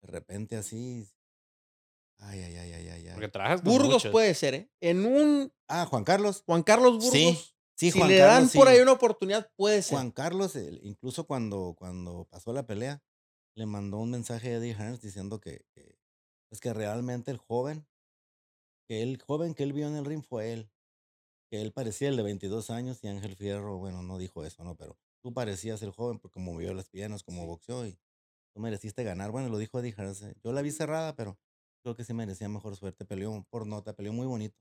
De 0.00 0.08
repente 0.08 0.56
así. 0.56 1.06
Ay, 2.20 2.40
ay, 2.40 2.56
ay, 2.56 2.72
ay, 2.72 2.88
ay. 2.88 3.08
Porque 3.12 3.28
trabajas 3.28 3.60
con 3.60 3.70
Burgos 3.70 4.06
puede 4.06 4.34
ser, 4.34 4.54
¿eh? 4.54 4.70
En 4.80 5.04
un. 5.04 5.52
Ah, 5.68 5.84
Juan 5.84 6.04
Carlos. 6.04 6.42
Juan 6.46 6.62
Carlos 6.62 6.94
Burgos. 6.94 7.12
Sí, 7.12 7.38
sí 7.76 7.90
si 7.90 8.02
le 8.02 8.16
dan 8.16 8.48
por 8.48 8.66
ahí 8.66 8.80
una 8.80 8.92
oportunidad, 8.92 9.50
puede 9.56 9.82
ser. 9.82 9.96
Juan 9.96 10.10
Carlos, 10.10 10.56
incluso 10.82 11.26
cuando, 11.26 11.74
cuando 11.78 12.26
pasó 12.30 12.54
la 12.54 12.66
pelea, 12.66 13.02
le 13.54 13.66
mandó 13.66 13.98
un 13.98 14.10
mensaje 14.10 14.48
a 14.48 14.56
Eddie 14.58 14.74
Hearns 14.74 15.00
diciendo 15.00 15.40
que, 15.40 15.64
que, 15.74 15.98
pues 16.48 16.60
que 16.60 16.72
realmente 16.72 17.30
el 17.30 17.38
joven, 17.38 17.86
que 18.88 19.02
el 19.02 19.20
joven 19.20 19.54
que 19.54 19.62
él 19.62 19.72
vio 19.72 19.88
en 19.88 19.96
el 19.96 20.04
ring 20.04 20.22
fue 20.22 20.52
él. 20.52 20.70
Que 21.50 21.60
él 21.60 21.72
parecía 21.72 22.08
el 22.08 22.16
de 22.16 22.22
22 22.22 22.70
años 22.70 23.02
y 23.02 23.08
Ángel 23.08 23.36
Fierro, 23.36 23.78
bueno, 23.78 24.02
no 24.02 24.18
dijo 24.18 24.44
eso, 24.44 24.64
¿no? 24.64 24.76
Pero 24.76 24.98
tú 25.22 25.32
parecías 25.32 25.82
el 25.82 25.92
joven 25.92 26.18
porque 26.18 26.40
movió 26.40 26.74
las 26.74 26.88
piernas, 26.88 27.22
como 27.22 27.46
boxeó 27.46 27.86
y 27.86 27.98
tú 28.52 28.60
mereciste 28.60 29.04
ganar. 29.04 29.30
Bueno, 29.30 29.48
lo 29.48 29.58
dijo 29.58 29.78
Eddie 29.78 29.94
Hearns. 29.96 30.24
Yo 30.42 30.52
la 30.52 30.62
vi 30.62 30.70
cerrada, 30.70 31.14
pero 31.14 31.38
creo 31.82 31.94
que 31.94 32.04
sí 32.04 32.14
merecía 32.14 32.48
mejor 32.48 32.76
suerte. 32.76 33.04
Peleó 33.04 33.46
por 33.50 33.66
nota, 33.66 33.94
peleó 33.94 34.12
muy 34.12 34.26
bonito. 34.26 34.58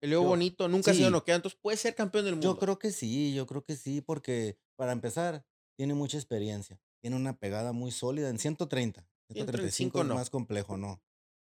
Peleó 0.00 0.22
bonito, 0.22 0.66
nunca 0.66 0.92
ha 0.92 0.94
sido 0.94 1.10
noqueado, 1.10 1.36
entonces 1.36 1.60
puede 1.60 1.76
ser 1.76 1.94
campeón 1.94 2.24
del 2.24 2.34
mundo. 2.34 2.54
Yo 2.54 2.58
creo 2.58 2.78
que 2.78 2.90
sí, 2.90 3.34
yo 3.34 3.46
creo 3.46 3.62
que 3.62 3.76
sí, 3.76 4.00
porque 4.00 4.58
para 4.76 4.92
empezar, 4.92 5.44
tiene 5.76 5.92
mucha 5.92 6.16
experiencia. 6.16 6.80
Tiene 7.00 7.16
una 7.16 7.38
pegada 7.38 7.72
muy 7.72 7.90
sólida 7.90 8.28
en 8.28 8.38
130. 8.38 9.06
135 9.28 10.00
es 10.00 10.06
no. 10.06 10.14
más 10.14 10.30
complejo, 10.30 10.76
¿no? 10.76 11.00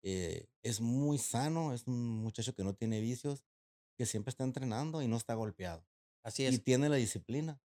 Eh, 0.03 0.47
es 0.62 0.80
muy 0.80 1.18
sano, 1.18 1.72
es 1.72 1.86
un 1.86 2.22
muchacho 2.22 2.55
que 2.55 2.64
no 2.64 2.74
tiene 2.74 3.01
vicios, 3.01 3.45
que 3.97 4.07
siempre 4.07 4.30
está 4.30 4.45
entrenando 4.45 5.03
y 5.03 5.09
no 5.09 5.16
está 5.16 5.34
golpeado. 5.34 5.84
Así 6.22 6.45
es. 6.45 6.55
Y 6.55 6.59
tiene 6.59 6.88
la 6.88 6.97
disciplina. 6.97 7.61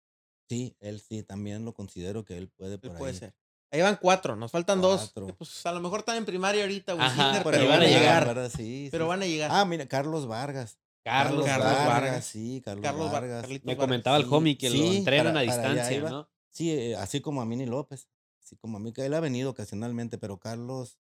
Sí, 0.48 0.76
él 0.80 1.02
sí, 1.02 1.24
también 1.24 1.66
lo 1.66 1.74
considero 1.74 2.24
que 2.24 2.38
él 2.38 2.50
puede 2.50 2.78
por 2.78 2.98
puede 2.98 3.14
ahí. 3.14 3.18
ser. 3.20 3.36
Ahí 3.72 3.82
van 3.82 3.98
cuatro, 4.02 4.36
nos 4.36 4.52
faltan 4.52 4.80
dos. 4.80 5.12
Pues 5.38 5.66
a 5.66 5.72
lo 5.72 5.82
mejor 5.82 6.00
están 6.00 6.18
en 6.18 6.26
primaria 6.26 6.62
ahorita, 6.62 6.96
pero, 7.44 7.68
van 7.68 7.82
a 7.82 7.88
llegar. 7.88 8.52
pero 8.92 9.08
van 9.08 9.24
a 9.24 9.26
llegar. 9.26 9.50
Ah, 9.52 9.66
mira, 9.66 9.88
Carlos 9.88 10.28
Vargas. 10.28 10.78
Carlos, 11.04 11.46
Vargas, 11.46 12.26
Sí, 12.26 12.62
Carlos, 12.66 13.12
Vargas. 13.12 13.48
Me 13.64 13.78
comentaba 13.78 14.18
el 14.18 14.26
homie 14.30 14.58
que 14.58 14.70
lo 14.70 14.76
entrenan 14.76 15.38
a 15.38 15.42
distancia, 15.42 16.02
¿no? 16.02 16.28
Sí, 16.56 16.72
eh, 16.72 16.96
así 16.96 17.20
como 17.20 17.42
a 17.42 17.46
Mini 17.46 17.66
López. 17.66 18.08
Así 18.42 18.56
como 18.56 18.78
a 18.78 18.80
mí, 18.80 18.94
que 18.94 19.06
él 19.06 19.14
ha 19.14 19.20
venido 19.20 19.50
ocasionalmente, 19.50 20.18
pero 20.18 20.40
Carlos 20.40 21.00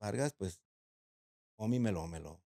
Vargas, 0.00 0.34
pues, 0.34 0.60
homie 1.56 1.80
me 1.80 1.92
lo, 1.92 2.06
me 2.08 2.20
lo, 2.20 2.42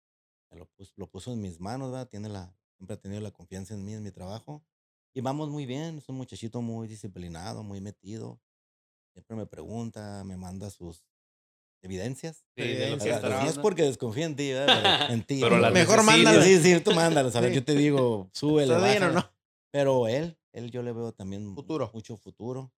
lo, 0.50 0.68
lo 0.94 1.10
puso 1.10 1.32
en 1.32 1.40
mis 1.40 1.58
manos, 1.58 1.90
¿verdad? 1.90 2.08
Tiene 2.08 2.28
la, 2.28 2.54
siempre 2.76 2.94
ha 2.94 3.00
tenido 3.00 3.20
la 3.20 3.30
confianza 3.32 3.74
en 3.74 3.84
mí, 3.84 3.94
en 3.94 4.02
mi 4.02 4.12
trabajo. 4.12 4.64
Y 5.12 5.22
vamos 5.22 5.48
muy 5.48 5.66
bien, 5.66 5.98
es 5.98 6.08
un 6.08 6.16
muchachito 6.16 6.60
muy 6.60 6.86
disciplinado, 6.86 7.62
muy 7.62 7.80
metido. 7.80 8.38
Siempre 9.14 9.34
me 9.34 9.46
pregunta, 9.46 10.22
me 10.24 10.36
manda 10.36 10.68
sus 10.70 11.02
evidencias. 11.82 12.44
Sí, 12.54 12.62
evidencias 12.62 13.22
no 13.22 13.40
es 13.48 13.58
porque 13.58 13.82
desconfía 13.82 14.26
en 14.26 14.36
ti, 14.36 14.52
¿verdad? 14.52 15.10
en 15.10 15.24
ti. 15.24 15.40
Pero 15.40 15.58
mejor 15.72 16.04
mándalo. 16.04 16.42
Sí, 16.42 16.58
sí, 16.58 16.78
tú 16.80 16.92
mándalo. 16.92 17.30
A 17.34 17.40
ver, 17.40 17.52
yo 17.52 17.64
te 17.64 17.74
digo, 17.74 18.28
súbele. 18.32 18.74
Está 18.92 19.10
no? 19.10 19.32
Pero 19.70 20.06
él, 20.06 20.38
él 20.56 20.70
yo 20.70 20.82
le 20.82 20.92
veo 20.92 21.12
también 21.12 21.54
futuro. 21.54 21.90
mucho 21.92 22.16
futuro. 22.16 22.72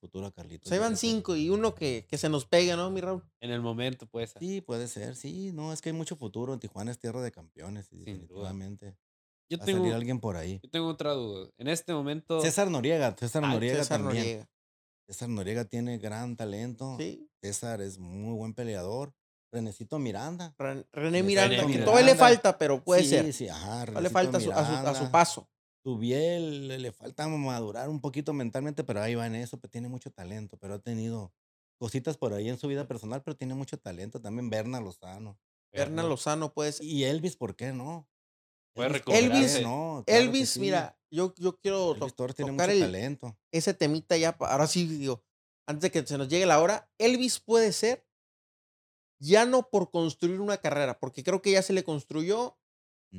Futuro 0.00 0.26
a 0.26 0.30
Carlitos. 0.30 0.68
Se 0.68 0.78
van 0.78 0.96
cinco 0.96 1.34
y 1.34 1.50
uno 1.50 1.74
que, 1.74 2.06
que 2.08 2.18
se 2.18 2.28
nos 2.28 2.46
pegue, 2.46 2.76
¿no, 2.76 2.88
mi 2.88 3.00
Raúl? 3.00 3.24
En 3.40 3.50
el 3.50 3.60
momento, 3.60 4.06
puede 4.06 4.28
ser. 4.28 4.38
Sí, 4.40 4.60
puede 4.60 4.86
ser, 4.86 5.16
sí. 5.16 5.50
No, 5.52 5.72
es 5.72 5.82
que 5.82 5.88
hay 5.88 5.92
mucho 5.92 6.14
futuro. 6.14 6.54
En 6.54 6.60
Tijuana 6.60 6.92
es 6.92 7.00
tierra 7.00 7.20
de 7.20 7.32
campeones, 7.32 7.90
definitivamente. 7.90 8.96
Yo 9.50 9.58
tengo, 9.58 9.78
a 9.78 9.80
salir 9.80 9.94
alguien 9.94 10.20
por 10.20 10.36
ahí. 10.36 10.60
Yo 10.62 10.70
tengo 10.70 10.86
otra 10.86 11.14
duda. 11.14 11.50
En 11.56 11.66
este 11.66 11.92
momento. 11.92 12.40
César 12.40 12.70
Noriega. 12.70 13.16
César 13.18 13.42
ah, 13.44 13.48
Noriega 13.48 13.78
César 13.78 13.98
también. 13.98 14.22
Noriega. 14.22 14.50
César 15.08 15.28
Noriega 15.30 15.64
tiene 15.64 15.98
gran 15.98 16.36
talento. 16.36 16.96
Sí. 16.96 17.28
César 17.42 17.80
es 17.80 17.98
muy 17.98 18.36
buen 18.36 18.54
peleador. 18.54 19.12
Renecito 19.50 19.98
Miranda. 19.98 20.54
René 20.92 21.24
Miranda, 21.24 21.66
que 21.66 21.78
todavía 21.78 22.06
le 22.06 22.14
falta, 22.14 22.56
pero 22.56 22.84
puede 22.84 23.02
ser. 23.02 23.24
Sí, 23.24 23.32
sí, 23.32 23.48
ajá. 23.48 24.00
le 24.00 24.10
falta 24.10 24.36
a 24.36 24.40
su, 24.40 24.52
a 24.52 24.94
su 24.94 25.10
paso. 25.10 25.48
Tubiel 25.82 26.68
le, 26.68 26.92
falta 26.92 27.28
madurar 27.28 27.88
un 27.88 28.00
poquito 28.00 28.32
mentalmente, 28.32 28.84
pero 28.84 29.00
ahí 29.00 29.14
va 29.14 29.26
en 29.26 29.36
eso, 29.36 29.58
pues 29.58 29.70
tiene 29.70 29.88
mucho 29.88 30.10
talento, 30.10 30.56
pero 30.58 30.74
ha 30.74 30.78
tenido 30.78 31.32
cositas 31.78 32.16
por 32.16 32.34
ahí 32.34 32.48
en 32.48 32.58
su 32.58 32.68
vida 32.68 32.86
personal, 32.86 33.22
pero 33.22 33.36
tiene 33.36 33.54
mucho 33.54 33.78
talento. 33.78 34.20
También 34.20 34.50
Berna 34.50 34.80
Lozano. 34.80 35.38
Berna 35.72 36.02
Lozano, 36.02 36.52
pues. 36.52 36.80
Y 36.80 37.04
Elvis, 37.04 37.36
¿por 37.36 37.56
qué 37.56 37.72
no? 37.72 38.08
Elvis, 39.06 39.60
no, 39.62 40.04
Elvis 40.06 40.58
mira, 40.58 40.96
yo, 41.10 41.34
yo 41.36 41.58
quiero 41.58 41.94
tocar 41.94 42.70
el, 42.70 42.80
talento. 42.80 43.36
ese 43.50 43.74
temita 43.74 44.16
ya, 44.16 44.36
ahora 44.38 44.66
sí 44.66 44.86
digo, 44.86 45.24
antes 45.66 45.82
de 45.82 45.90
que 45.90 46.06
se 46.06 46.16
nos 46.16 46.28
llegue 46.28 46.46
la 46.46 46.60
hora, 46.60 46.88
Elvis 46.98 47.40
puede 47.40 47.72
ser 47.72 48.06
ya 49.20 49.46
no 49.46 49.68
por 49.68 49.90
construir 49.90 50.40
una 50.40 50.58
carrera, 50.58 50.98
porque 51.00 51.24
creo 51.24 51.42
que 51.42 51.50
ya 51.50 51.62
se 51.62 51.72
le 51.72 51.82
construyó 51.82 52.56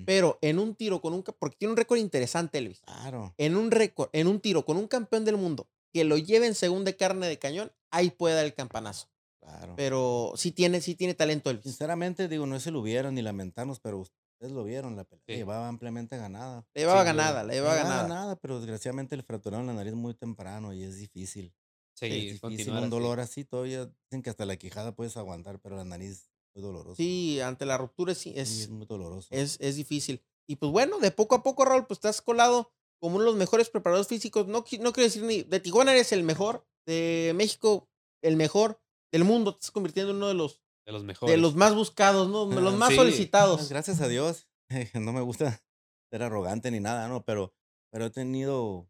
pero 0.06 0.38
en 0.42 0.60
un 0.60 0.76
tiro 0.76 1.02
con 1.02 1.14
un 1.14 1.24
porque 1.24 1.58
tiene 1.58 1.72
un 1.72 1.78
récord 1.78 1.98
interesante 1.98 2.58
Elvis. 2.58 2.82
Claro. 2.82 3.34
En 3.38 3.56
un 3.56 3.72
récord, 3.72 4.10
en 4.14 4.28
un 4.28 4.40
tiro 4.40 4.66
con 4.66 4.78
un 4.78 4.88
campeón 4.88 5.26
del 5.26 5.38
mundo 5.38 5.68
que 5.92 6.04
lo 6.04 6.18
lleve 6.18 6.48
en 6.48 6.56
segunda 6.56 6.94
carne 6.94 7.28
de 7.28 7.40
cañón, 7.40 7.72
ahí 7.92 8.12
puede 8.12 8.36
dar 8.36 8.46
el 8.46 8.54
campanazo. 8.54 9.08
Claro. 9.42 9.74
Pero 9.76 10.34
sí 10.36 10.52
tiene, 10.52 10.82
sí 10.82 10.96
tiene 10.96 11.16
talento 11.16 11.50
Elvis. 11.50 11.64
Sinceramente, 11.64 12.28
digo, 12.28 12.46
no 12.46 12.60
se 12.60 12.72
lo 12.72 12.82
hubieron 12.82 13.16
ni 13.16 13.22
lamentarnos, 13.22 13.80
pero 13.80 14.00
ustedes 14.00 14.54
lo 14.54 14.64
vieron, 14.64 14.96
la 14.96 15.06
pelea 15.06 15.24
llevaba 15.28 15.68
ampliamente 15.68 16.18
ganada. 16.18 16.66
Le 16.74 16.82
llevaba 16.82 17.04
ganada, 17.04 17.44
le 17.44 17.56
llevaba 17.56 17.76
ganada. 17.76 18.04
ganada. 18.04 18.36
Pero 18.36 18.60
desgraciadamente 18.60 19.18
le 19.18 19.24
fracturaron 19.24 19.66
la 19.66 19.74
nariz 19.74 19.94
muy 19.94 20.14
temprano 20.14 20.74
y 20.74 20.84
es 20.84 20.98
difícil. 20.98 21.54
Sí, 21.96 22.06
es 22.06 22.42
difícil. 22.42 22.74
Un 22.74 22.90
dolor 22.90 23.20
así. 23.20 23.44
todavía 23.44 23.90
dicen 24.06 24.22
que 24.22 24.30
hasta 24.30 24.46
la 24.46 24.56
quijada 24.56 24.96
puedes 24.96 25.18
aguantar, 25.18 25.60
pero 25.60 25.76
la 25.76 25.84
nariz 25.84 26.30
muy 26.60 26.68
doloroso. 26.68 26.96
Sí, 26.96 27.40
ante 27.40 27.66
la 27.66 27.78
ruptura 27.78 28.12
es, 28.12 28.26
es, 28.28 28.70
muy 28.70 28.86
doloroso. 28.86 29.28
Es, 29.32 29.58
es 29.60 29.76
difícil. 29.76 30.22
Y 30.48 30.58
pues 30.58 30.72
bueno, 30.72 31.00
de 31.00 31.12
poco 31.12 31.36
a 31.36 31.44
poco, 31.44 31.66
Raúl, 31.66 31.86
pues 31.86 31.98
estás 31.98 32.22
colado 32.22 32.72
como 33.00 33.16
uno 33.16 33.26
de 33.26 33.32
los 33.32 33.40
mejores 33.40 33.70
preparadores 33.70 34.08
físicos. 34.08 34.48
No, 34.48 34.60
no 34.80 34.94
quiero 34.94 35.04
decir 35.04 35.24
ni 35.24 35.44
de 35.44 35.60
Tijuana 35.60 35.92
eres 35.92 36.12
el 36.12 36.24
mejor, 36.24 36.68
de 36.86 37.34
México 37.36 37.90
el 38.22 38.36
mejor, 38.36 38.82
del 39.12 39.24
mundo 39.24 39.54
te 39.54 39.60
estás 39.60 39.72
convirtiendo 39.72 40.12
en 40.12 40.18
uno 40.18 40.28
de 40.28 40.34
los, 40.34 40.62
de 40.86 40.92
los 40.92 41.04
mejores. 41.04 41.34
De 41.34 41.42
los 41.42 41.56
más 41.56 41.74
buscados, 41.74 42.28
¿no? 42.30 42.48
De 42.48 42.62
los 42.62 42.74
más 42.78 42.94
solicitados. 42.94 43.70
Gracias 43.70 44.02
a 44.02 44.08
Dios. 44.08 44.48
No 44.94 45.14
me 45.14 45.22
gusta 45.22 45.64
ser 46.12 46.22
arrogante 46.22 46.70
ni 46.70 46.80
nada, 46.80 47.08
¿no? 47.08 47.24
Pero, 47.24 47.56
pero 47.92 48.06
he 48.06 48.10
tenido 48.12 48.88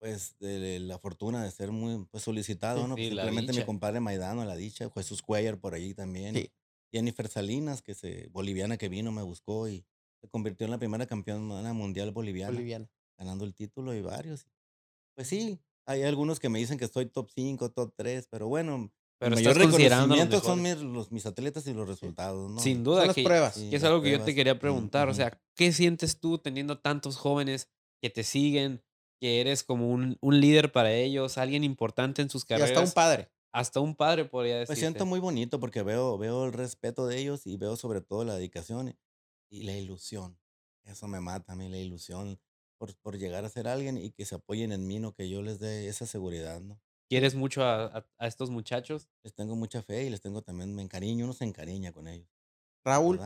pues 0.00 0.36
de 0.38 0.78
la 0.78 0.98
fortuna 0.98 1.42
de 1.42 1.50
ser 1.50 1.72
muy 1.72 2.06
pues, 2.10 2.22
solicitado, 2.22 2.86
¿no? 2.86 2.94
Pues, 2.94 3.08
simplemente 3.08 3.52
mi 3.52 3.64
compadre 3.64 4.00
Maidano, 4.00 4.44
la 4.44 4.56
dicha, 4.56 4.90
Jesús 4.94 5.22
Cuellar 5.22 5.58
por 5.58 5.74
allí 5.74 5.94
también. 5.94 6.34
Sí. 6.34 6.52
Jennifer 6.92 7.28
Salinas, 7.28 7.82
que 7.82 7.94
se, 7.94 8.28
boliviana 8.28 8.76
que 8.76 8.88
vino, 8.88 9.12
me 9.12 9.22
buscó 9.22 9.68
y 9.68 9.84
se 10.20 10.28
convirtió 10.28 10.64
en 10.64 10.70
la 10.70 10.78
primera 10.78 11.06
campeona 11.06 11.72
mundial 11.72 12.10
boliviana, 12.10 12.88
ganando 13.16 13.44
el 13.44 13.54
título 13.54 13.94
y 13.94 14.00
varios. 14.00 14.46
Pues 15.14 15.28
sí, 15.28 15.60
hay 15.86 16.02
algunos 16.02 16.40
que 16.40 16.48
me 16.48 16.58
dicen 16.58 16.78
que 16.78 16.84
estoy 16.84 17.06
top 17.06 17.30
5, 17.34 17.70
top 17.70 17.92
3, 17.96 18.28
pero 18.30 18.48
bueno, 18.48 18.92
pero 19.18 19.36
el 19.36 19.44
mayor 19.44 19.56
reconocimiento 19.56 20.40
son 20.40 20.62
mis, 20.62 20.76
los, 20.78 21.10
mis 21.10 21.26
atletas 21.26 21.66
y 21.66 21.74
los 21.74 21.88
resultados, 21.88 22.50
¿no? 22.50 22.60
Sin 22.60 22.84
duda. 22.84 23.00
Son 23.00 23.08
las 23.08 23.16
pruebas. 23.16 23.54
que 23.54 23.74
es 23.74 23.82
algo 23.84 24.00
que 24.00 24.12
yo 24.12 24.22
te 24.22 24.34
quería 24.34 24.58
preguntar. 24.58 25.08
O 25.08 25.14
sea, 25.14 25.40
¿qué 25.56 25.72
sientes 25.72 26.20
tú 26.20 26.38
teniendo 26.38 26.78
tantos 26.78 27.16
jóvenes 27.16 27.68
que 28.00 28.10
te 28.10 28.22
siguen, 28.22 28.82
que 29.20 29.40
eres 29.40 29.64
como 29.64 29.90
un, 29.90 30.16
un 30.20 30.40
líder 30.40 30.70
para 30.70 30.92
ellos, 30.92 31.36
alguien 31.36 31.64
importante 31.64 32.22
en 32.22 32.30
sus 32.30 32.44
carreras? 32.44 32.70
Y 32.70 32.72
hasta 32.74 32.84
un 32.84 32.92
padre. 32.92 33.28
Hasta 33.52 33.80
un 33.80 33.94
padre 33.94 34.24
podría 34.24 34.58
decir. 34.58 34.74
Me 34.74 34.80
siento 34.80 35.06
muy 35.06 35.20
bonito 35.20 35.58
porque 35.60 35.82
veo, 35.82 36.18
veo 36.18 36.46
el 36.46 36.52
respeto 36.52 37.06
de 37.06 37.18
ellos 37.18 37.46
y 37.46 37.56
veo 37.56 37.76
sobre 37.76 38.00
todo 38.00 38.24
la 38.24 38.34
dedicación 38.34 38.96
y 39.50 39.62
la 39.62 39.76
ilusión. 39.76 40.38
Eso 40.84 41.08
me 41.08 41.20
mata 41.20 41.52
a 41.52 41.56
mí, 41.56 41.68
la 41.68 41.78
ilusión 41.78 42.38
por, 42.78 42.94
por 42.96 43.18
llegar 43.18 43.44
a 43.44 43.48
ser 43.48 43.68
alguien 43.68 43.98
y 43.98 44.10
que 44.10 44.24
se 44.24 44.36
apoyen 44.36 44.72
en 44.72 44.86
mí, 44.86 44.98
no 44.98 45.12
que 45.14 45.28
yo 45.28 45.42
les 45.42 45.58
dé 45.58 45.88
esa 45.88 46.06
seguridad, 46.06 46.60
¿no? 46.60 46.80
¿Quieres 47.08 47.34
mucho 47.34 47.64
a, 47.64 48.06
a, 48.18 48.26
estos 48.26 48.50
muchachos? 48.50 49.08
Les 49.24 49.34
tengo 49.34 49.56
mucha 49.56 49.82
fe 49.82 50.04
y 50.04 50.10
les 50.10 50.20
tengo 50.20 50.42
también, 50.42 50.74
me 50.74 50.82
encariño, 50.82 51.24
uno 51.24 51.32
se 51.32 51.44
encariña 51.44 51.92
con 51.92 52.06
ellos. 52.06 52.28
Raúl, 52.84 53.18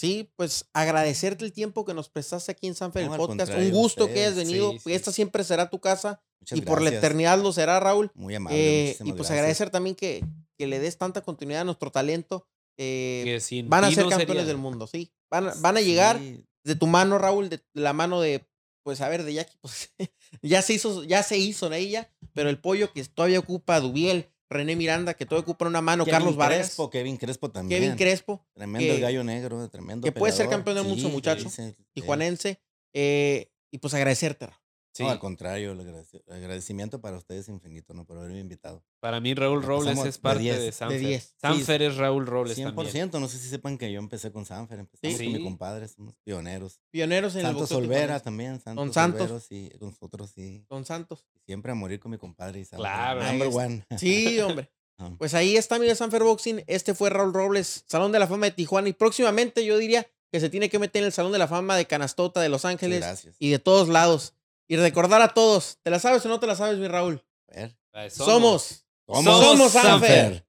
Sí, 0.00 0.32
pues 0.36 0.64
agradecerte 0.72 1.44
el 1.44 1.52
tiempo 1.52 1.84
que 1.84 1.92
nos 1.92 2.08
prestaste 2.08 2.52
aquí 2.52 2.66
en 2.66 2.74
Sanfer 2.74 3.02
el 3.02 3.10
podcast. 3.10 3.52
Un 3.52 3.70
gusto 3.70 4.06
que 4.06 4.20
hayas 4.20 4.34
venido. 4.34 4.72
Esta 4.86 5.12
siempre 5.12 5.44
será 5.44 5.68
tu 5.68 5.78
casa 5.78 6.22
y 6.50 6.62
por 6.62 6.80
la 6.80 6.88
eternidad 6.88 7.38
lo 7.38 7.52
será, 7.52 7.78
Raúl. 7.80 8.10
Muy 8.14 8.34
amable. 8.34 8.92
Eh, 8.92 8.96
y 9.04 9.12
pues 9.12 9.30
agradecer 9.30 9.68
también 9.68 9.94
que, 9.94 10.24
que, 10.56 10.66
le 10.66 10.78
des 10.78 10.96
tanta 10.96 11.20
continuidad 11.20 11.60
a 11.60 11.64
nuestro 11.64 11.90
talento. 11.90 12.48
Eh, 12.78 13.38
van 13.66 13.84
a 13.84 13.90
ser 13.90 14.06
campeones 14.08 14.46
del 14.46 14.56
mundo, 14.56 14.86
sí. 14.86 15.12
Van, 15.30 15.50
van 15.60 15.76
a 15.76 15.82
llegar 15.82 16.18
de 16.18 16.74
tu 16.76 16.86
mano, 16.86 17.18
Raúl, 17.18 17.50
de 17.50 17.62
la 17.74 17.92
mano 17.92 18.22
de, 18.22 18.48
pues 18.82 19.02
a 19.02 19.08
ver, 19.10 19.22
de 19.24 19.34
Jackie, 19.34 19.58
pues 19.60 19.92
ya 20.42 20.62
se 20.62 20.72
hizo, 20.72 21.04
ya 21.04 21.22
se 21.22 21.36
hizo 21.36 21.66
en 21.66 21.74
ella, 21.74 22.10
pero 22.32 22.48
el 22.48 22.58
pollo 22.58 22.90
que 22.94 23.04
todavía 23.04 23.38
ocupa 23.38 23.80
Dubiel, 23.80 24.30
René 24.50 24.74
Miranda, 24.74 25.14
que 25.14 25.24
todo 25.26 25.38
ocupa 25.38 25.64
una 25.66 25.80
mano, 25.80 26.04
Carlos. 26.04 26.36
Crespo, 26.36 26.90
Kevin 26.90 27.16
Crespo 27.16 27.50
también. 27.50 27.80
Kevin 27.80 27.96
Crespo. 27.96 28.44
Tremendo 28.52 28.92
el 28.92 29.00
gallo 29.00 29.22
negro, 29.22 29.68
tremendo. 29.68 30.04
Que 30.04 30.12
puede 30.12 30.32
ser 30.32 30.48
campeón 30.48 30.76
del 30.76 30.86
mundo, 30.86 31.08
muchacho. 31.08 31.48
y 31.94 32.00
juanense. 32.00 32.60
Eh, 32.92 33.52
y 33.70 33.78
pues 33.78 33.94
agradecerte, 33.94 34.48
Sí. 34.92 35.04
No, 35.04 35.10
al 35.10 35.18
contrario, 35.18 35.72
el 35.72 36.04
agradecimiento 36.28 37.00
para 37.00 37.16
ustedes 37.16 37.48
infinito, 37.48 37.94
¿no? 37.94 38.04
Por 38.04 38.18
haberme 38.18 38.40
invitado. 38.40 38.82
Para 38.98 39.20
mí, 39.20 39.34
Raúl 39.34 39.62
Robles 39.62 39.98
es 40.04 40.18
parte 40.18 40.42
de, 40.42 40.72
Sanfer. 40.72 41.20
Sanfer 41.40 41.82
es 41.82 41.96
Raúl 41.96 42.26
Robles 42.26 42.58
100%, 42.58 43.20
no 43.20 43.28
sé 43.28 43.38
si 43.38 43.48
sepan 43.48 43.78
que 43.78 43.92
yo 43.92 44.00
empecé 44.00 44.32
con 44.32 44.44
Sanfer, 44.44 44.80
empezamos 44.80 45.16
con 45.16 45.32
mi 45.32 45.42
compadre, 45.42 45.88
somos 45.88 46.14
pioneros. 46.24 46.80
Pioneros 46.90 47.36
en 47.36 47.42
Santos 47.42 47.70
el 47.70 47.76
Olvera 47.78 48.20
también, 48.20 48.60
Santos 48.60 48.82
Con 48.82 48.92
Santos. 48.92 49.44
sí, 49.48 49.70
con 49.78 49.90
nosotros 49.90 50.30
sí. 50.34 50.64
Con 50.68 50.84
Santos. 50.84 51.24
Siempre 51.46 51.72
a 51.72 51.74
morir 51.74 52.00
con 52.00 52.10
mi 52.10 52.18
compadre 52.18 52.60
y 52.60 52.66
Claro. 52.66 53.22
Number 53.22 53.48
one. 53.48 53.86
Sí, 53.96 54.40
hombre. 54.40 54.70
Pues 55.18 55.32
ahí 55.32 55.56
está 55.56 55.78
mi 55.78 55.88
Sanfer 55.94 56.22
Boxing. 56.22 56.62
Este 56.66 56.94
fue 56.94 57.08
Raúl 57.08 57.32
Robles, 57.32 57.84
Salón 57.86 58.12
de 58.12 58.18
la 58.18 58.26
Fama 58.26 58.44
de 58.46 58.52
Tijuana. 58.52 58.88
Y 58.88 58.92
próximamente 58.92 59.64
yo 59.64 59.78
diría 59.78 60.06
que 60.30 60.40
se 60.40 60.50
tiene 60.50 60.68
que 60.68 60.78
meter 60.78 61.00
en 61.00 61.06
el 61.06 61.12
Salón 61.12 61.32
de 61.32 61.38
la 61.38 61.48
Fama 61.48 61.76
de 61.76 61.86
Canastota 61.86 62.40
de 62.40 62.48
Los 62.48 62.64
Ángeles 62.64 63.26
y 63.38 63.50
de 63.50 63.58
todos 63.58 63.88
lados. 63.88 64.34
Y 64.70 64.76
recordar 64.76 65.20
a 65.20 65.34
todos, 65.34 65.78
¿te 65.82 65.90
la 65.90 65.98
sabes 65.98 66.24
o 66.24 66.28
no 66.28 66.38
te 66.38 66.46
la 66.46 66.54
sabes, 66.54 66.78
mi 66.78 66.86
Raúl? 66.86 67.20
A 67.48 67.56
ver. 67.56 67.76
Somos. 68.08 68.86
Somos, 69.04 69.44
somos, 69.44 69.72
Sanfer. 69.72 70.46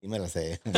Y 0.00 0.06
me 0.06 0.20
la 0.20 0.28
sé. 0.28 0.60